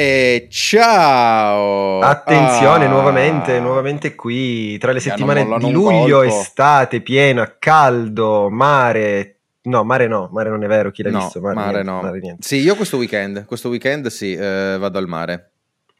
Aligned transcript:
E 0.00 0.46
ciao! 0.48 1.98
Attenzione, 1.98 2.84
ah. 2.84 2.88
nuovamente, 2.88 3.58
nuovamente 3.58 4.14
qui, 4.14 4.78
tra 4.78 4.92
le 4.92 5.00
settimane 5.00 5.44
di 5.58 5.72
luglio, 5.72 6.22
estate, 6.22 7.00
piena, 7.00 7.56
caldo, 7.58 8.48
mare, 8.48 9.38
No, 9.62 9.82
mare 9.82 10.06
no, 10.06 10.28
mare 10.32 10.50
non 10.50 10.62
è 10.62 10.68
vero, 10.68 10.92
chi 10.92 11.02
l'ha 11.02 11.10
no, 11.10 11.18
visto? 11.18 11.40
Mare, 11.40 11.54
mare 11.56 11.72
niente, 11.82 11.90
no. 11.90 12.00
Mare 12.00 12.36
sì, 12.38 12.60
io 12.60 12.76
questo 12.76 12.96
weekend, 12.96 13.44
questo 13.44 13.68
weekend 13.70 14.06
sì, 14.06 14.34
eh, 14.34 14.76
vado 14.78 14.98
al 14.98 15.08
mare. 15.08 15.50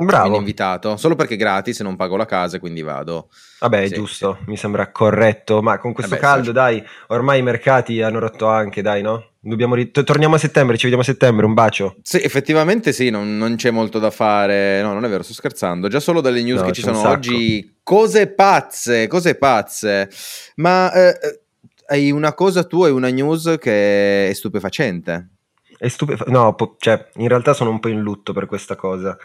Bravo. 0.01 0.31
Mi 0.31 0.37
invitato, 0.37 0.97
solo 0.97 1.17
perché 1.17 1.35
è 1.35 1.37
gratis, 1.37 1.81
non 1.81 1.97
pago 1.97 2.17
la 2.17 2.25
casa, 2.25 2.61
quindi 2.61 2.83
vado. 2.83 3.31
Vabbè, 3.59 3.83
è 3.83 3.89
sì, 3.89 3.95
giusto, 3.95 4.37
sì. 4.39 4.51
mi 4.51 4.57
sembra 4.57 4.93
corretto, 4.93 5.61
ma 5.61 5.79
con 5.79 5.93
questo 5.93 6.15
eh 6.15 6.19
beh, 6.19 6.23
caldo, 6.23 6.47
sì. 6.47 6.53
dai, 6.53 6.85
ormai 7.09 7.41
i 7.41 7.43
mercati 7.43 8.01
hanno 8.01 8.21
rotto 8.21 8.47
anche, 8.47 8.81
dai, 8.81 9.03
no? 9.03 9.31
Ri- 9.41 9.91
torniamo 9.91 10.37
a 10.37 10.39
settembre, 10.39 10.77
ci 10.77 10.83
vediamo 10.83 11.03
a 11.03 11.07
settembre, 11.07 11.47
un 11.47 11.55
bacio. 11.55 11.97
Sì, 12.03 12.23
effettivamente 12.23 12.93
sì, 12.93 13.11
non, 13.11 13.37
non, 13.39 13.57
c'è 13.57 13.73
molto 13.73 13.99
da 13.99 14.13
fare. 14.13 14.81
No, 14.83 14.93
non 14.93 15.05
è 15.05 15.09
vero, 15.09 15.25
sto 15.25 15.33
scherzando. 15.33 15.89
Già 15.89 15.99
solo 15.99 16.21
dalle 16.21 16.43
news 16.43 16.61
no, 16.61 16.67
che 16.67 16.73
ci 16.73 16.83
sono 16.83 17.09
oggi, 17.09 17.79
cose 17.83 18.29
pazze, 18.29 19.09
cose 19.09 19.35
pazze. 19.35 20.09
Ma 20.57 20.93
eh, 20.93 21.41
hai 21.89 22.13
una 22.13 22.35
cosa 22.35 22.63
tu 22.63 22.85
e 22.85 22.91
una 22.91 23.09
news 23.09 23.57
che 23.59 24.29
è 24.29 24.33
stupefacente. 24.33 25.31
È 25.77 25.89
stupefacente. 25.89 26.39
No, 26.39 26.55
po- 26.55 26.77
cioè, 26.79 27.09
in 27.17 27.27
realtà 27.27 27.53
sono 27.53 27.71
un 27.71 27.81
po' 27.81 27.89
in 27.89 28.01
lutto 28.01 28.33
per 28.33 28.47
questa 28.47 28.77
cosa 28.77 29.17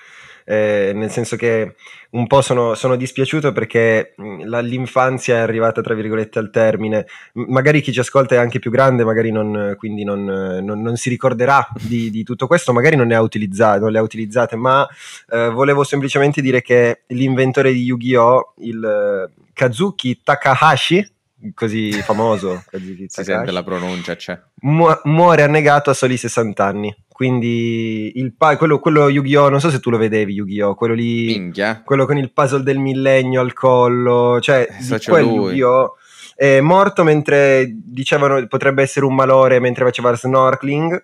eh, 0.46 0.92
nel 0.94 1.10
senso 1.10 1.36
che 1.36 1.76
un 2.12 2.28
po' 2.28 2.42
sono, 2.42 2.76
sono 2.76 2.96
dispiaciuto 2.96 3.52
perché 3.52 4.14
la, 4.44 4.60
l'infanzia 4.60 5.38
è 5.38 5.40
arrivata 5.40 5.82
tra 5.82 5.94
virgolette 5.94 6.40
al 6.40 6.52
termine, 6.52 7.06
magari 7.34 7.82
chi 7.82 7.92
ci 7.92 8.00
ascolta 8.00 8.36
è 8.36 8.38
anche 8.38 8.60
più 8.60 8.70
grande, 8.70 9.04
magari 9.04 9.32
non, 9.32 9.76
quindi 9.78 10.04
non, 10.04 10.24
non, 10.24 10.82
non 10.82 10.96
si 10.96 11.10
ricorderà 11.10 11.68
di, 11.82 12.10
di, 12.10 12.24
tutto 12.24 12.48
questo, 12.48 12.74
magari 12.74 12.96
non 12.96 13.08
ne 13.08 13.16
ha 13.16 13.22
utilizzato, 13.22 13.88
le 13.88 13.98
ha 13.98 14.04
utilizzate, 14.04 14.56
ma 14.56 14.88
eh, 15.30 15.50
volevo 15.50 15.84
semplicemente 15.84 16.42
dire 16.42 16.62
che 16.62 17.02
l'inventore 17.08 17.74
di 17.74 17.84
Yu-Gi-Oh!, 17.84 18.54
il 18.60 19.32
Kazuki 19.54 20.22
Takahashi, 20.24 21.12
così 21.54 21.92
famoso. 22.02 22.64
si 23.08 23.24
sente 23.24 23.52
la 23.52 23.64
pronuncia, 23.64 24.16
c'è. 24.16 24.40
Mu- 24.62 25.00
muore 25.04 25.44
annegato 25.44 25.90
a 25.90 25.94
soli 25.94 26.18
60 26.18 26.66
anni. 26.66 26.96
Quindi 27.08 28.12
il 28.16 28.34
pa- 28.36 28.58
quello, 28.58 28.80
quello 28.80 29.08
Yu-Gi-Oh! 29.10 29.50
Non 29.50 29.60
so 29.60 29.70
se 29.70 29.80
tu 29.80 29.90
lo 29.90 29.98
vedevi, 29.98 30.34
Yu-Gi-Oh! 30.34 30.76
Quello 30.76 30.94
lì. 30.94 31.26
Minchia. 31.28 31.82
Quello 31.84 32.06
con 32.06 32.18
il 32.18 32.32
puzzle 32.32 32.64
del 32.64 32.80
millennio 32.80 33.42
al 33.42 33.54
collo. 33.54 34.40
Cioè, 34.42 34.68
di 34.80 34.98
quel 35.06 35.24
lui. 35.24 35.36
Yu-Gi-Oh! 35.50 35.98
È 36.36 36.60
morto 36.62 37.04
mentre 37.04 37.70
dicevano 37.72 38.48
potrebbe 38.48 38.82
essere 38.82 39.06
un 39.06 39.14
malore 39.14 39.60
mentre 39.60 39.86
faceva 39.86 40.16
snorkeling 40.16 41.04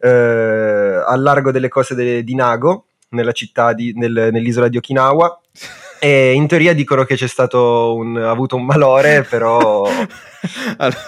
eh, 0.00 0.08
al 0.08 1.22
largo 1.22 1.50
delle 1.50 1.68
cose 1.68 1.94
de- 1.94 2.22
di 2.22 2.34
Nago, 2.34 2.88
nella 3.10 3.32
città 3.32 3.72
di, 3.72 3.94
nel, 3.96 4.28
nell'isola 4.30 4.68
di 4.68 4.76
Okinawa. 4.76 5.40
E 6.06 6.34
in 6.34 6.46
teoria 6.46 6.72
dicono 6.72 7.02
che 7.02 7.16
c'è 7.16 7.26
stato 7.26 7.96
un, 7.96 8.16
ha 8.16 8.30
avuto 8.30 8.54
un 8.54 8.64
malore, 8.64 9.26
però 9.28 9.82
allora... 10.78 11.04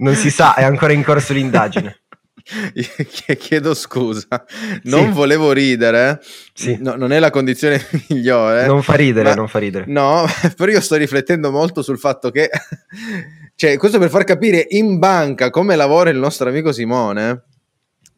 non 0.00 0.14
si 0.14 0.28
sa, 0.28 0.54
è 0.54 0.62
ancora 0.62 0.92
in 0.92 1.02
corso 1.02 1.32
l'indagine. 1.32 2.02
Chiedo 3.38 3.72
scusa, 3.72 4.44
non 4.82 5.06
sì. 5.06 5.12
volevo 5.12 5.52
ridere, 5.52 6.20
sì. 6.52 6.76
no, 6.78 6.94
non 6.94 7.10
è 7.12 7.20
la 7.20 7.30
condizione 7.30 7.82
migliore. 8.10 8.66
Non 8.66 8.82
fa 8.82 8.96
ridere, 8.96 9.30
ma, 9.30 9.34
non 9.34 9.48
fa 9.48 9.60
ridere. 9.60 9.86
No, 9.88 10.26
però 10.54 10.70
io 10.70 10.82
sto 10.82 10.96
riflettendo 10.96 11.50
molto 11.50 11.80
sul 11.80 11.98
fatto 11.98 12.30
che, 12.30 12.50
cioè, 13.54 13.78
questo 13.78 13.98
per 13.98 14.10
far 14.10 14.24
capire 14.24 14.66
in 14.68 14.98
banca 14.98 15.48
come 15.48 15.74
lavora 15.74 16.10
il 16.10 16.18
nostro 16.18 16.50
amico 16.50 16.70
Simone. 16.70 17.44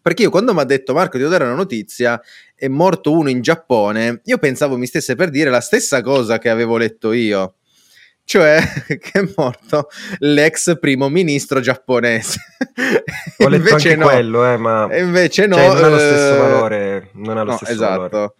Perché 0.07 0.23
io 0.23 0.31
quando 0.31 0.55
mi 0.55 0.61
ha 0.61 0.65
detto 0.65 0.95
Marco, 0.95 1.15
ti 1.15 1.19
devo 1.19 1.31
dare 1.31 1.43
una 1.43 1.55
notizia, 1.55 2.23
è 2.55 2.69
morto 2.69 3.11
uno 3.11 3.29
in 3.29 3.41
Giappone, 3.41 4.21
io 4.23 4.39
pensavo 4.39 4.77
mi 4.77 4.87
stesse 4.87 5.17
per 5.17 5.31
dire 5.31 5.51
la 5.51 5.59
stessa 5.59 6.01
cosa 6.01 6.39
che 6.39 6.49
avevo 6.49 6.77
letto 6.77 7.11
io. 7.11 7.55
Cioè 8.23 8.57
che 8.87 9.11
è 9.11 9.29
morto 9.35 9.89
l'ex 10.19 10.79
primo 10.79 11.09
ministro 11.09 11.59
giapponese. 11.59 12.39
Ho 13.39 13.49
letto 13.49 13.69
invece 13.69 13.89
anche 13.89 13.97
no. 13.97 14.07
quello, 14.07 14.53
eh, 14.53 14.57
ma 14.57 14.97
invece 14.97 15.49
no, 15.49 15.57
cioè, 15.57 15.67
non 15.75 15.83
ha 15.83 15.89
lo 15.89 15.99
stesso 15.99 16.35
eh, 16.35 16.39
valore. 16.39 17.11
Non 17.15 17.39
ha 17.39 17.43
lo 17.43 17.51
no, 17.51 17.57
stesso 17.57 17.73
esatto. 17.73 18.09
valore. 18.09 18.35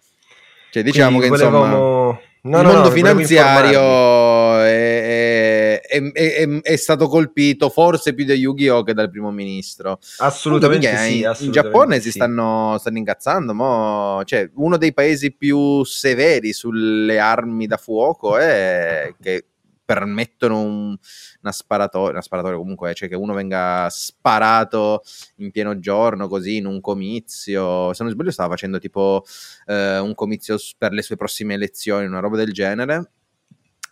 Cioè, 0.69 0.83
diciamo 0.83 1.17
Quindi 1.17 1.37
che 1.37 1.43
volevamo... 1.43 1.65
insomma 1.65 2.26
No, 2.47 2.59
il 2.61 2.65
no, 2.65 2.71
mondo 2.73 2.87
no, 2.87 2.93
finanziario 2.93 4.61
è, 4.61 5.81
è, 5.81 6.11
è, 6.11 6.61
è, 6.61 6.75
stato 6.77 7.07
colpito 7.09 7.69
forse 7.69 8.13
più 8.13 8.23
da 8.23 8.33
Yu-Gi-Oh! 8.33 8.83
che 8.83 8.93
dal 8.93 9.09
primo 9.09 9.31
ministro. 9.31 9.99
Assolutamente 10.19 10.87
sì. 10.87 11.19
In, 11.19 11.27
assolutamente 11.27 11.43
in 11.43 11.51
Giappone 11.51 11.95
sì. 11.95 12.03
si 12.03 12.11
stanno, 12.11 12.77
stanno 12.79 12.97
incazzando. 12.97 13.53
Mo, 13.53 14.21
cioè, 14.23 14.49
uno 14.55 14.77
dei 14.77 14.93
paesi 14.93 15.33
più 15.33 15.83
severi 15.83 16.53
sulle 16.53 17.19
armi 17.19 17.67
da 17.67 17.77
fuoco 17.77 18.37
è 18.37 19.13
che 19.21 19.45
permettono 19.87 20.59
un, 20.59 20.97
una 21.41 21.51
sparatoria, 21.53 22.11
una 22.11 22.21
sparatoria 22.21 22.57
comunque, 22.57 22.93
cioè 22.93 23.07
che 23.07 23.15
uno 23.15 23.33
venga 23.33 23.87
sparato 23.89 25.01
in 25.37 25.49
pieno 25.51 25.79
giorno 25.79 26.27
così 26.27 26.57
in 26.57 26.65
un 26.65 26.81
comizio. 26.81 27.93
Se 27.93 28.03
non 28.03 28.11
sbaglio, 28.11 28.31
stava 28.31 28.49
facendo 28.49 28.79
tipo 28.79 29.23
eh, 29.65 29.97
un 29.99 30.13
comizio 30.13 30.57
per 30.77 30.91
le 30.91 31.01
sue 31.01 31.15
prossime 31.15 31.53
elezioni, 31.53 32.05
una 32.05 32.19
roba 32.19 32.35
del 32.35 32.51
genere. 32.51 33.11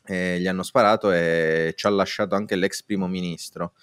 E 0.05 0.38
gli 0.39 0.47
hanno 0.47 0.63
sparato 0.63 1.11
e 1.11 1.73
ci 1.78 1.88
ha 1.88 1.89
lasciato 1.89 2.35
anche 2.35 2.57
l'ex 2.57 2.84
primo 2.84 3.07
ministro. 3.07 3.73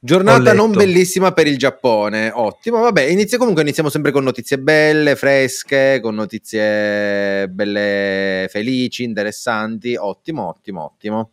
Giornata 0.00 0.52
non 0.52 0.70
bellissima 0.70 1.32
per 1.32 1.48
il 1.48 1.58
Giappone, 1.58 2.30
ottimo. 2.32 2.80
Vabbè, 2.80 3.02
inizia, 3.02 3.36
comunque 3.36 3.62
iniziamo 3.62 3.88
sempre 3.88 4.12
con 4.12 4.22
notizie 4.22 4.58
belle, 4.58 5.16
fresche, 5.16 5.98
con 6.00 6.14
notizie 6.14 7.48
belle, 7.48 8.46
felici, 8.48 9.02
interessanti. 9.02 9.96
Ottimo, 9.96 10.46
ottimo, 10.46 10.84
ottimo. 10.84 11.30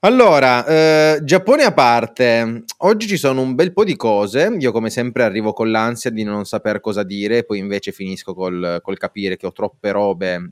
Allora, 0.00 0.64
eh, 0.66 1.20
Giappone 1.24 1.64
a 1.64 1.72
parte, 1.72 2.64
oggi 2.78 3.08
ci 3.08 3.16
sono 3.16 3.40
un 3.40 3.56
bel 3.56 3.72
po' 3.72 3.84
di 3.84 3.96
cose. 3.96 4.54
Io, 4.56 4.70
come 4.70 4.90
sempre, 4.90 5.24
arrivo 5.24 5.52
con 5.52 5.72
l'ansia 5.72 6.10
di 6.10 6.22
non 6.22 6.44
saper 6.44 6.78
cosa 6.78 7.02
dire, 7.02 7.44
poi 7.44 7.58
invece 7.58 7.90
finisco 7.90 8.32
col, 8.32 8.78
col 8.80 8.98
capire 8.98 9.36
che 9.36 9.46
ho 9.46 9.52
troppe 9.52 9.90
robe 9.90 10.50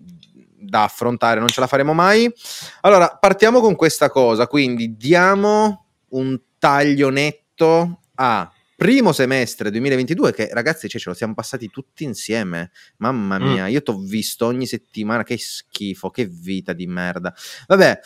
da 0.56 0.82
affrontare, 0.84 1.38
non 1.38 1.48
ce 1.48 1.60
la 1.60 1.66
faremo 1.68 1.92
mai. 1.92 2.32
Allora, 2.80 3.16
partiamo 3.20 3.60
con 3.60 3.76
questa 3.76 4.10
cosa. 4.10 4.48
Quindi, 4.48 4.96
diamo 4.96 5.84
un 6.08 6.40
taglio 6.62 7.10
netto 7.10 8.02
a 8.14 8.48
primo 8.76 9.10
semestre 9.10 9.68
2022 9.72 10.32
che 10.32 10.48
ragazzi 10.52 10.88
cioè, 10.88 11.00
ce 11.00 11.08
lo 11.08 11.14
siamo 11.16 11.34
passati 11.34 11.68
tutti 11.70 12.04
insieme 12.04 12.70
mamma 12.98 13.40
mm. 13.40 13.42
mia 13.42 13.64
mm. 13.64 13.68
io 13.68 13.82
ti 13.82 13.90
ho 13.90 13.98
visto 13.98 14.46
ogni 14.46 14.66
settimana 14.66 15.24
che 15.24 15.38
schifo 15.38 16.10
che 16.10 16.24
vita 16.30 16.72
di 16.72 16.86
merda 16.86 17.34
vabbè 17.66 17.98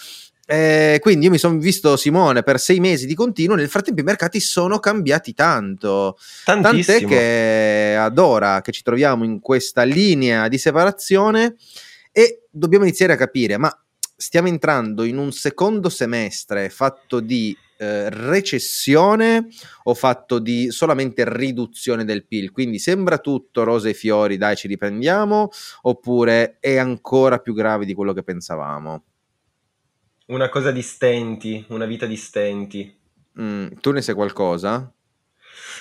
eh, 0.46 0.98
quindi 1.02 1.26
io 1.26 1.32
mi 1.32 1.36
sono 1.36 1.58
visto 1.58 1.98
Simone 1.98 2.44
per 2.44 2.60
sei 2.60 2.78
mesi 2.78 3.06
di 3.06 3.16
continuo. 3.16 3.56
Nel 3.56 3.68
frattempo 3.68 4.00
i 4.00 4.04
mercati 4.04 4.38
sono 4.38 4.78
cambiati 4.78 5.34
tanto. 5.34 6.16
Tantissimo. 6.44 6.98
Tant'è 7.00 7.04
che 7.04 7.96
ad 7.98 8.16
ora 8.16 8.60
che 8.60 8.70
ci 8.70 8.82
troviamo 8.84 9.24
in 9.24 9.40
questa 9.40 9.82
linea 9.82 10.46
di 10.46 10.56
separazione 10.56 11.56
e 12.12 12.44
dobbiamo 12.48 12.84
iniziare 12.84 13.14
a 13.14 13.16
capire, 13.16 13.56
ma 13.56 13.76
stiamo 14.14 14.46
entrando 14.46 15.02
in 15.02 15.18
un 15.18 15.32
secondo 15.32 15.88
semestre 15.88 16.70
fatto 16.70 17.18
di 17.18 17.56
eh, 17.78 18.08
recessione 18.10 19.48
o 19.84 19.94
fatto 19.94 20.38
di 20.38 20.70
solamente 20.70 21.24
riduzione 21.26 22.04
del 22.04 22.26
PIL? 22.26 22.50
Quindi 22.50 22.78
sembra 22.78 23.18
tutto 23.18 23.64
rose 23.64 23.90
e 23.90 23.94
fiori, 23.94 24.36
dai 24.36 24.56
ci 24.56 24.68
riprendiamo, 24.68 25.50
oppure 25.82 26.58
è 26.60 26.76
ancora 26.76 27.38
più 27.38 27.54
grave 27.54 27.84
di 27.84 27.94
quello 27.94 28.12
che 28.12 28.22
pensavamo? 28.22 29.04
Una 30.26 30.48
cosa 30.48 30.72
di 30.72 30.82
stenti, 30.82 31.64
una 31.68 31.86
vita 31.86 32.06
di 32.06 32.16
stenti. 32.16 32.94
Mm, 33.40 33.68
tu 33.80 33.92
ne 33.92 34.02
sai 34.02 34.14
qualcosa? 34.14 34.92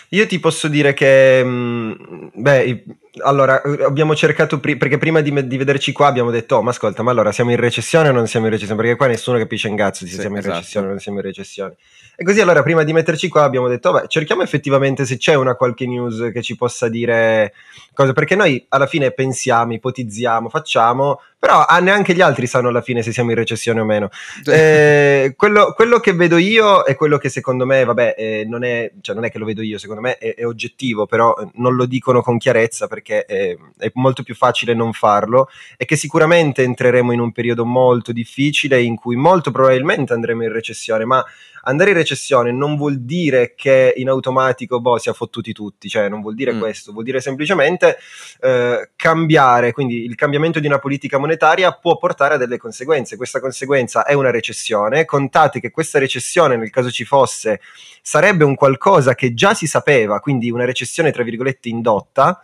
Io 0.09 0.27
ti 0.27 0.39
posso 0.39 0.67
dire 0.67 0.93
che, 0.93 1.41
mm, 1.43 1.93
beh, 2.35 2.83
allora 3.23 3.61
abbiamo 3.85 4.15
cercato, 4.15 4.59
pri- 4.59 4.77
perché 4.77 4.97
prima 4.97 5.21
di, 5.21 5.47
di, 5.47 5.57
vederci 5.57 5.91
qua 5.91 6.07
abbiamo 6.07 6.31
detto, 6.31 6.57
oh, 6.57 6.61
ma 6.61 6.71
ascolta, 6.71 7.03
ma 7.03 7.11
allora 7.11 7.31
siamo 7.31 7.51
in 7.51 7.57
recessione 7.57 8.09
o 8.09 8.11
non 8.11 8.27
siamo 8.27 8.45
in 8.45 8.51
recessione? 8.51 8.81
Perché 8.81 8.97
qua 8.97 9.07
nessuno 9.07 9.37
capisce 9.37 9.67
in 9.67 9.75
cazzo 9.75 10.05
se 10.05 10.11
sì, 10.11 10.19
siamo 10.19 10.35
in 10.35 10.41
esatto. 10.41 10.55
recessione 10.55 10.85
o 10.87 10.89
non 10.89 10.99
siamo 10.99 11.19
in 11.19 11.25
recessione. 11.25 11.75
E 12.17 12.23
così 12.23 12.39
allora 12.39 12.63
prima 12.63 12.83
di 12.83 12.93
metterci 12.93 13.27
qua 13.27 13.43
abbiamo 13.43 13.67
detto, 13.67 13.91
beh, 13.91 14.05
cerchiamo 14.07 14.41
effettivamente 14.41 15.05
se 15.05 15.17
c'è 15.17 15.33
una 15.33 15.55
qualche 15.55 15.85
news 15.85 16.29
che 16.31 16.41
ci 16.41 16.55
possa 16.55 16.87
dire 16.87 17.53
cosa, 17.93 18.13
perché 18.13 18.35
noi 18.35 18.65
alla 18.69 18.87
fine 18.87 19.11
pensiamo, 19.11 19.73
ipotizziamo, 19.73 20.47
facciamo, 20.47 21.19
però 21.37 21.63
ah, 21.63 21.79
neanche 21.79 22.15
gli 22.15 22.21
altri 22.21 22.47
sanno 22.47 22.69
alla 22.69 22.81
fine 22.81 23.03
se 23.03 23.11
siamo 23.11 23.29
in 23.29 23.35
recessione 23.35 23.79
o 23.79 23.85
meno. 23.85 24.09
Eh, 24.45 25.33
quello, 25.37 25.73
quello, 25.75 25.99
che 25.99 26.13
vedo 26.13 26.37
io 26.37 26.83
è 26.83 26.95
quello 26.95 27.17
che 27.17 27.29
secondo 27.29 27.65
me, 27.65 27.83
vabbè, 27.83 28.15
eh, 28.17 28.45
non, 28.47 28.63
è, 28.63 28.91
cioè 29.01 29.13
non 29.13 29.25
è 29.25 29.31
che 29.31 29.37
lo 29.37 29.45
vedo 29.45 29.61
io, 29.61 29.77
secondo 29.77 30.01
me 30.01 30.17
è, 30.17 30.33
è 30.33 30.45
oggettivo, 30.45 31.05
però 31.05 31.35
non 31.55 31.75
lo 31.75 31.85
dicono 31.85 32.21
con 32.21 32.37
chiarezza 32.37 32.87
perché 32.87 33.04
è, 33.13 33.57
è, 33.77 33.91
molto 33.93 34.23
più 34.23 34.35
facile 34.35 34.73
non 34.73 34.93
farlo, 34.93 35.49
è 35.77 35.85
che 35.85 35.95
sicuramente 35.95 36.63
entreremo 36.63 37.11
in 37.11 37.19
un 37.19 37.31
periodo 37.31 37.65
molto 37.65 38.11
difficile 38.11 38.81
in 38.81 38.95
cui 38.95 39.15
molto 39.15 39.51
probabilmente 39.51 40.13
andremo 40.13 40.43
in 40.43 40.51
recessione, 40.51 41.05
ma 41.05 41.23
andare 41.65 41.91
in 41.91 41.97
recessione 41.97 42.51
non 42.51 42.75
vuol 42.75 42.99
dire 43.01 43.53
che 43.55 43.93
in 43.95 44.09
automatico 44.09 44.79
boh, 44.81 44.97
si 44.97 45.09
è 45.09 45.13
fottuti 45.13 45.53
tutti, 45.53 45.87
cioè 45.87 46.09
non 46.09 46.21
vuol 46.21 46.35
dire 46.35 46.53
mm. 46.53 46.59
questo, 46.59 46.91
vuol 46.91 47.03
dire 47.03 47.21
semplicemente 47.21 47.97
eh, 48.41 48.89
cambiare, 48.95 49.71
quindi 49.71 50.03
il 50.03 50.15
cambiamento 50.15 50.59
di 50.59 50.67
una 50.67 50.79
politica 50.79 51.17
monetaria 51.17 51.71
può 51.71 51.97
portare 51.97 52.35
a 52.35 52.37
delle 52.37 52.57
conseguenze. 52.57 53.17
Questa 53.17 53.39
conseguenza 53.39 54.05
è 54.05 54.13
una 54.13 54.31
recessione, 54.31 55.05
contate 55.05 55.59
che 55.59 55.71
questa 55.71 55.99
recessione, 55.99 56.57
nel 56.57 56.69
caso 56.69 56.91
ci 56.91 57.05
fosse, 57.05 57.61
sarebbe 58.01 58.43
un 58.43 58.55
qualcosa 58.55 59.15
che 59.15 59.33
già 59.33 59.53
si 59.53 59.67
sapeva, 59.67 60.19
quindi 60.19 60.49
una 60.51 60.65
recessione 60.65 61.11
tra 61.11 61.23
virgolette 61.23 61.69
indotta 61.69 62.39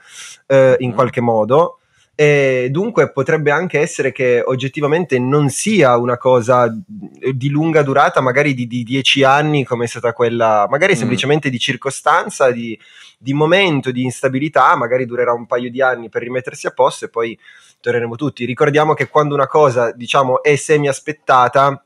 eh, 0.48 0.76
in 0.80 0.92
mm. 0.92 0.94
qualche 0.94 1.22
modo 1.22 1.81
e 2.22 2.68
dunque 2.70 3.12
potrebbe 3.12 3.50
anche 3.50 3.80
essere 3.80 4.12
che 4.12 4.44
oggettivamente 4.46 5.18
non 5.18 5.50
sia 5.50 5.98
una 5.98 6.20
cosa 6.20 6.72
di 6.78 7.50
lunga 7.50 7.82
durata, 7.82 8.22
magari 8.22 8.54
di, 8.54 8.68
di 8.68 8.84
dieci 8.84 9.24
anni 9.24 9.64
come 9.64 9.86
è 9.86 9.88
stata 9.88 10.14
quella, 10.14 10.68
magari 10.70 10.94
mm. 10.94 10.98
semplicemente 10.98 11.50
di 11.50 11.58
circostanza, 11.58 12.52
di, 12.52 12.80
di, 13.18 13.34
momento, 13.34 13.90
di 13.90 14.04
instabilità, 14.04 14.76
magari 14.76 15.08
durerà 15.08 15.34
un 15.34 15.48
paio 15.48 15.72
di 15.72 15.82
anni 15.82 16.10
per 16.10 16.22
rimettersi 16.22 16.68
a 16.68 16.72
posto 16.72 17.06
e 17.06 17.10
poi 17.10 17.36
torneremo 17.80 18.16
tutti. 18.16 18.46
Ricordiamo 18.46 18.94
che 18.94 19.08
quando 19.08 19.34
una 19.34 19.48
cosa, 19.48 19.92
diciamo, 19.92 20.44
è 20.44 20.56
semi 20.58 20.88
aspettata, 20.88 21.84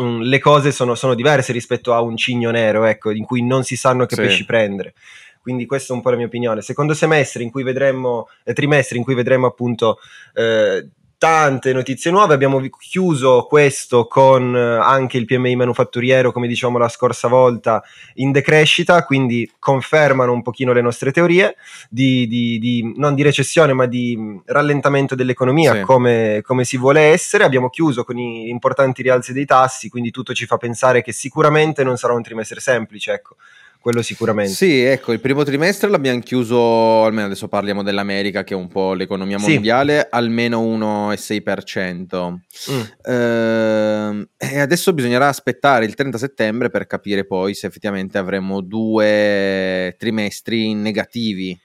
mm, 0.00 0.20
le 0.20 0.38
cose 0.38 0.70
sono, 0.70 0.94
sono, 0.94 1.14
diverse 1.14 1.50
rispetto 1.50 1.92
a 1.92 2.00
un 2.02 2.16
cigno 2.16 2.52
nero, 2.52 2.84
ecco, 2.84 3.10
in 3.10 3.24
cui 3.24 3.42
non 3.42 3.64
si 3.64 3.74
sanno 3.74 4.06
che 4.06 4.14
sì. 4.14 4.20
pesci 4.20 4.44
prendere. 4.44 4.94
Quindi 5.46 5.64
questa 5.64 5.92
è 5.92 5.96
un 5.96 6.02
po' 6.02 6.10
la 6.10 6.16
mia 6.16 6.26
opinione. 6.26 6.60
Secondo 6.60 6.92
semestre 6.92 7.44
in 7.44 7.52
cui 7.52 7.62
vedremo, 7.62 8.26
eh, 8.42 8.52
trimestre 8.52 8.98
in 8.98 9.04
cui 9.04 9.14
vedremo 9.14 9.46
appunto 9.46 9.98
eh, 10.34 10.88
tante 11.18 11.72
notizie 11.72 12.10
nuove. 12.10 12.34
Abbiamo 12.34 12.60
chiuso 12.80 13.46
questo 13.48 14.08
con 14.08 14.56
eh, 14.56 14.78
anche 14.82 15.18
il 15.18 15.24
PMI 15.24 15.54
manufatturiero, 15.54 16.32
come 16.32 16.48
dicevamo 16.48 16.78
la 16.78 16.88
scorsa 16.88 17.28
volta, 17.28 17.80
in 18.14 18.32
decrescita, 18.32 19.04
quindi 19.04 19.48
confermano 19.60 20.32
un 20.32 20.42
pochino 20.42 20.72
le 20.72 20.80
nostre 20.80 21.12
teorie 21.12 21.54
di, 21.88 22.26
di, 22.26 22.58
di 22.58 22.92
non 22.96 23.14
di 23.14 23.22
recessione, 23.22 23.72
ma 23.72 23.86
di 23.86 24.16
mm, 24.18 24.38
rallentamento 24.46 25.14
dell'economia 25.14 25.74
sì. 25.74 25.80
come, 25.82 26.40
come, 26.42 26.64
si 26.64 26.76
vuole 26.76 27.02
essere. 27.02 27.44
Abbiamo 27.44 27.70
chiuso 27.70 28.02
con 28.02 28.18
i 28.18 28.48
importanti 28.48 29.00
rialzi 29.00 29.32
dei 29.32 29.44
tassi, 29.44 29.88
quindi 29.88 30.10
tutto 30.10 30.34
ci 30.34 30.44
fa 30.44 30.56
pensare 30.56 31.02
che 31.02 31.12
sicuramente 31.12 31.84
non 31.84 31.96
sarà 31.96 32.14
un 32.14 32.22
trimestre 32.22 32.58
semplice. 32.58 33.12
Ecco 33.12 33.36
quello 33.86 34.02
sicuramente. 34.02 34.50
Sì, 34.50 34.80
ecco, 34.80 35.12
il 35.12 35.20
primo 35.20 35.44
trimestre 35.44 35.88
l'abbiamo 35.88 36.18
chiuso, 36.18 37.04
almeno 37.04 37.26
adesso 37.26 37.46
parliamo 37.46 37.84
dell'America 37.84 38.42
che 38.42 38.52
è 38.52 38.56
un 38.56 38.66
po' 38.66 38.94
l'economia 38.94 39.38
mondiale, 39.38 40.00
sì. 40.00 40.06
almeno 40.10 40.60
1,6%. 40.60 42.34
Mm. 42.72 42.80
Ehm, 43.04 44.28
e 44.36 44.58
adesso 44.58 44.92
bisognerà 44.92 45.28
aspettare 45.28 45.84
il 45.84 45.94
30 45.94 46.18
settembre 46.18 46.68
per 46.68 46.88
capire 46.88 47.26
poi 47.26 47.54
se 47.54 47.68
effettivamente 47.68 48.18
avremo 48.18 48.60
due 48.60 49.94
trimestri 49.96 50.74
negativi 50.74 51.56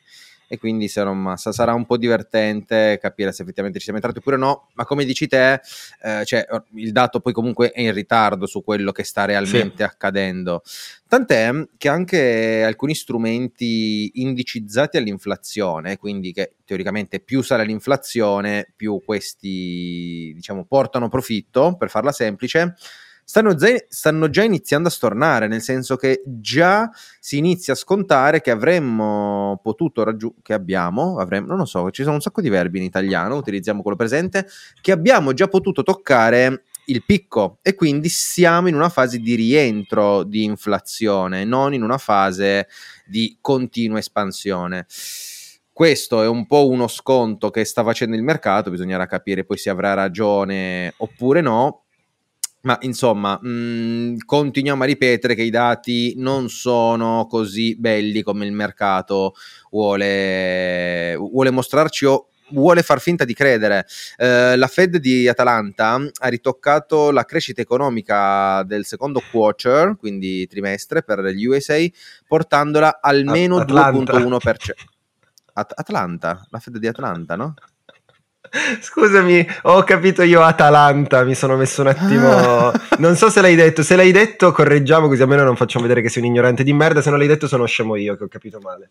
e 0.51 0.57
quindi 0.57 0.83
insomma, 0.83 1.37
sarà 1.37 1.73
un 1.73 1.85
po' 1.85 1.95
divertente 1.95 2.99
capire 3.01 3.31
se 3.31 3.43
effettivamente 3.43 3.77
ci 3.77 3.85
siamo 3.85 3.99
entrati 3.99 4.19
oppure 4.19 4.35
no, 4.35 4.67
ma 4.73 4.83
come 4.83 5.05
dici 5.05 5.25
te, 5.25 5.61
eh, 6.01 6.25
cioè, 6.25 6.45
il 6.73 6.91
dato 6.91 7.21
poi 7.21 7.31
comunque 7.31 7.71
è 7.71 7.79
in 7.79 7.93
ritardo 7.93 8.45
su 8.45 8.61
quello 8.61 8.91
che 8.91 9.05
sta 9.05 9.23
realmente 9.23 9.77
sì. 9.77 9.83
accadendo. 9.83 10.61
Tant'è 11.07 11.51
che 11.77 11.87
anche 11.87 12.63
alcuni 12.65 12.95
strumenti 12.95 14.11
indicizzati 14.15 14.97
all'inflazione, 14.97 15.95
quindi 15.95 16.33
che 16.33 16.55
teoricamente 16.65 17.21
più 17.21 17.41
sale 17.41 17.63
l'inflazione, 17.63 18.73
più 18.75 19.01
questi 19.05 20.33
diciamo 20.35 20.65
portano 20.65 21.07
profitto, 21.07 21.77
per 21.77 21.89
farla 21.89 22.11
semplice, 22.11 22.75
stanno 23.23 23.55
già, 23.55 23.67
stanno 23.87 24.29
già 24.29 24.43
iniziando 24.43 24.87
a 24.87 24.91
stornare, 24.91 25.47
nel 25.47 25.61
senso 25.61 25.95
che 25.95 26.21
già 26.25 26.89
si 27.19 27.37
inizia 27.37 27.73
a 27.73 27.75
scontare 27.75 28.41
che 28.41 28.51
avremmo 28.51 29.59
potuto 29.63 30.03
raggiungere, 30.03 30.41
che 30.43 30.53
abbiamo, 30.53 31.17
avremmo, 31.17 31.47
non 31.47 31.57
lo 31.57 31.65
so, 31.65 31.89
ci 31.91 32.03
sono 32.03 32.15
un 32.15 32.21
sacco 32.21 32.41
di 32.41 32.49
verbi 32.49 32.79
in 32.79 32.83
italiano, 32.83 33.35
utilizziamo 33.35 33.81
quello 33.81 33.97
presente, 33.97 34.47
che 34.81 34.91
abbiamo 34.91 35.33
già 35.33 35.47
potuto 35.47 35.83
toccare 35.83 36.63
il 36.85 37.03
picco 37.05 37.59
e 37.61 37.75
quindi 37.75 38.09
siamo 38.09 38.67
in 38.67 38.75
una 38.75 38.89
fase 38.89 39.19
di 39.19 39.35
rientro 39.35 40.23
di 40.23 40.43
inflazione, 40.43 41.45
non 41.45 41.73
in 41.73 41.83
una 41.83 41.97
fase 41.97 42.67
di 43.05 43.37
continua 43.39 43.99
espansione. 43.99 44.85
Questo 45.71 46.21
è 46.21 46.27
un 46.27 46.45
po' 46.47 46.67
uno 46.67 46.87
sconto 46.87 47.49
che 47.49 47.63
sta 47.65 47.83
facendo 47.83 48.15
il 48.15 48.23
mercato, 48.23 48.69
bisognerà 48.69 49.05
capire 49.05 49.45
poi 49.45 49.57
se 49.57 49.69
avrà 49.69 49.93
ragione 49.93 50.93
oppure 50.97 51.41
no, 51.41 51.85
ma 52.61 52.77
insomma, 52.81 53.39
mh, 53.41 53.49
mhmm, 53.49 54.17
continuiamo 54.25 54.83
a 54.83 54.85
ripetere 54.85 55.35
che 55.35 55.43
i 55.43 55.49
dati 55.49 56.13
non 56.17 56.49
sono 56.49 57.25
così 57.29 57.75
belli 57.77 58.21
come 58.21 58.45
il 58.45 58.51
mercato 58.53 59.33
vuole, 59.69 61.15
vuole 61.17 61.51
mostrarci 61.51 62.05
o 62.05 62.27
vuole 62.51 62.83
far 62.83 62.99
finta 62.99 63.25
di 63.25 63.33
credere. 63.33 63.85
Eh, 64.17 64.55
la 64.55 64.67
Fed 64.67 64.97
di 64.97 65.27
Atalanta 65.27 65.93
ha 65.93 66.27
ritoccato 66.27 67.11
la 67.11 67.23
crescita 67.23 67.61
economica 67.61 68.63
del 68.63 68.85
secondo 68.85 69.21
quarter, 69.31 69.95
quindi 69.97 70.45
trimestre 70.47 71.03
per 71.03 71.21
gli 71.27 71.45
USA, 71.45 71.77
portandola 72.27 72.99
almeno 73.01 73.57
At- 73.59 73.69
2.1%. 73.69 74.73
At- 75.53 75.73
Atlanta, 75.75 76.45
la 76.49 76.59
Fed 76.59 76.77
di 76.77 76.87
Atlanta, 76.87 77.35
no? 77.35 77.53
Scusami, 78.81 79.47
ho 79.63 79.83
capito 79.83 80.23
io 80.23 80.41
Atalanta, 80.41 81.23
mi 81.23 81.35
sono 81.35 81.55
messo 81.55 81.81
un 81.81 81.87
attimo... 81.87 82.29
Ah. 82.29 82.81
Non 82.97 83.15
so 83.15 83.29
se 83.29 83.39
l'hai 83.41 83.55
detto, 83.55 83.81
se 83.83 83.95
l'hai 83.95 84.11
detto 84.11 84.51
correggiamo 84.51 85.07
così 85.07 85.21
almeno 85.21 85.43
non 85.43 85.55
facciamo 85.55 85.83
vedere 85.83 86.01
che 86.01 86.09
sei 86.09 86.23
un 86.23 86.29
ignorante 86.29 86.63
di 86.63 86.73
merda, 86.73 87.01
se 87.01 87.09
non 87.09 87.19
l'hai 87.19 87.27
detto 87.27 87.47
sono 87.47 87.65
scemo 87.65 87.95
io 87.95 88.17
che 88.17 88.25
ho 88.25 88.27
capito 88.27 88.59
male. 88.61 88.89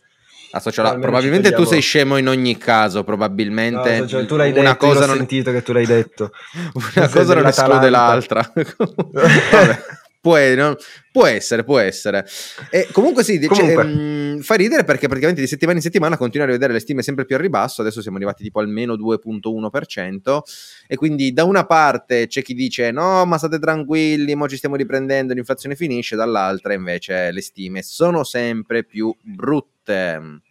Associala, 0.52 0.98
probabilmente 0.98 1.52
tu 1.52 1.62
sei 1.64 1.80
scemo 1.80 2.16
in 2.16 2.26
ogni 2.26 2.58
caso, 2.58 3.04
probabilmente. 3.04 4.00
No, 4.00 4.06
cioè, 4.08 4.26
tu 4.26 4.34
l'hai 4.34 4.50
una 4.50 4.72
detto, 4.72 4.86
cosa 4.86 5.06
non... 5.06 5.16
sentito 5.16 5.52
che 5.52 5.62
tu 5.62 5.72
l'hai 5.72 5.86
detto. 5.86 6.32
una 6.96 7.08
cosa 7.08 7.34
non 7.34 7.46
esclude 7.46 7.88
l'altra. 7.88 8.50
Vabbè. 8.52 9.82
Può, 10.20 10.36
no? 10.54 10.76
può, 11.12 11.24
essere, 11.26 11.64
può 11.64 11.78
essere. 11.78 12.26
E 12.70 12.88
comunque 12.92 13.24
sì, 13.24 13.38
comunque. 13.46 13.82
Cioè, 13.82 13.84
mh, 13.84 14.40
fa 14.40 14.54
ridere 14.54 14.84
perché 14.84 15.06
praticamente 15.06 15.40
di 15.40 15.46
settimana 15.46 15.78
in 15.78 15.82
settimana 15.82 16.18
continuano 16.18 16.52
a 16.52 16.54
vedere 16.54 16.74
le 16.74 16.80
stime 16.80 17.02
sempre 17.02 17.24
più 17.24 17.36
a 17.36 17.38
ribasso, 17.38 17.80
adesso 17.80 18.02
siamo 18.02 18.18
arrivati 18.18 18.42
tipo 18.42 18.60
almeno 18.60 18.94
2.1% 18.94 20.40
e 20.86 20.96
quindi 20.96 21.32
da 21.32 21.44
una 21.44 21.64
parte 21.64 22.26
c'è 22.26 22.42
chi 22.42 22.52
dice 22.52 22.90
no 22.90 23.24
ma 23.24 23.38
state 23.38 23.58
tranquilli, 23.58 24.34
mo 24.34 24.46
ci 24.46 24.56
stiamo 24.56 24.76
riprendendo, 24.76 25.32
l'inflazione 25.32 25.74
finisce, 25.74 26.16
dall'altra 26.16 26.74
invece 26.74 27.30
le 27.30 27.40
stime 27.40 27.82
sono 27.82 28.22
sempre 28.22 28.84
più 28.84 29.14
brutte. 29.22 30.42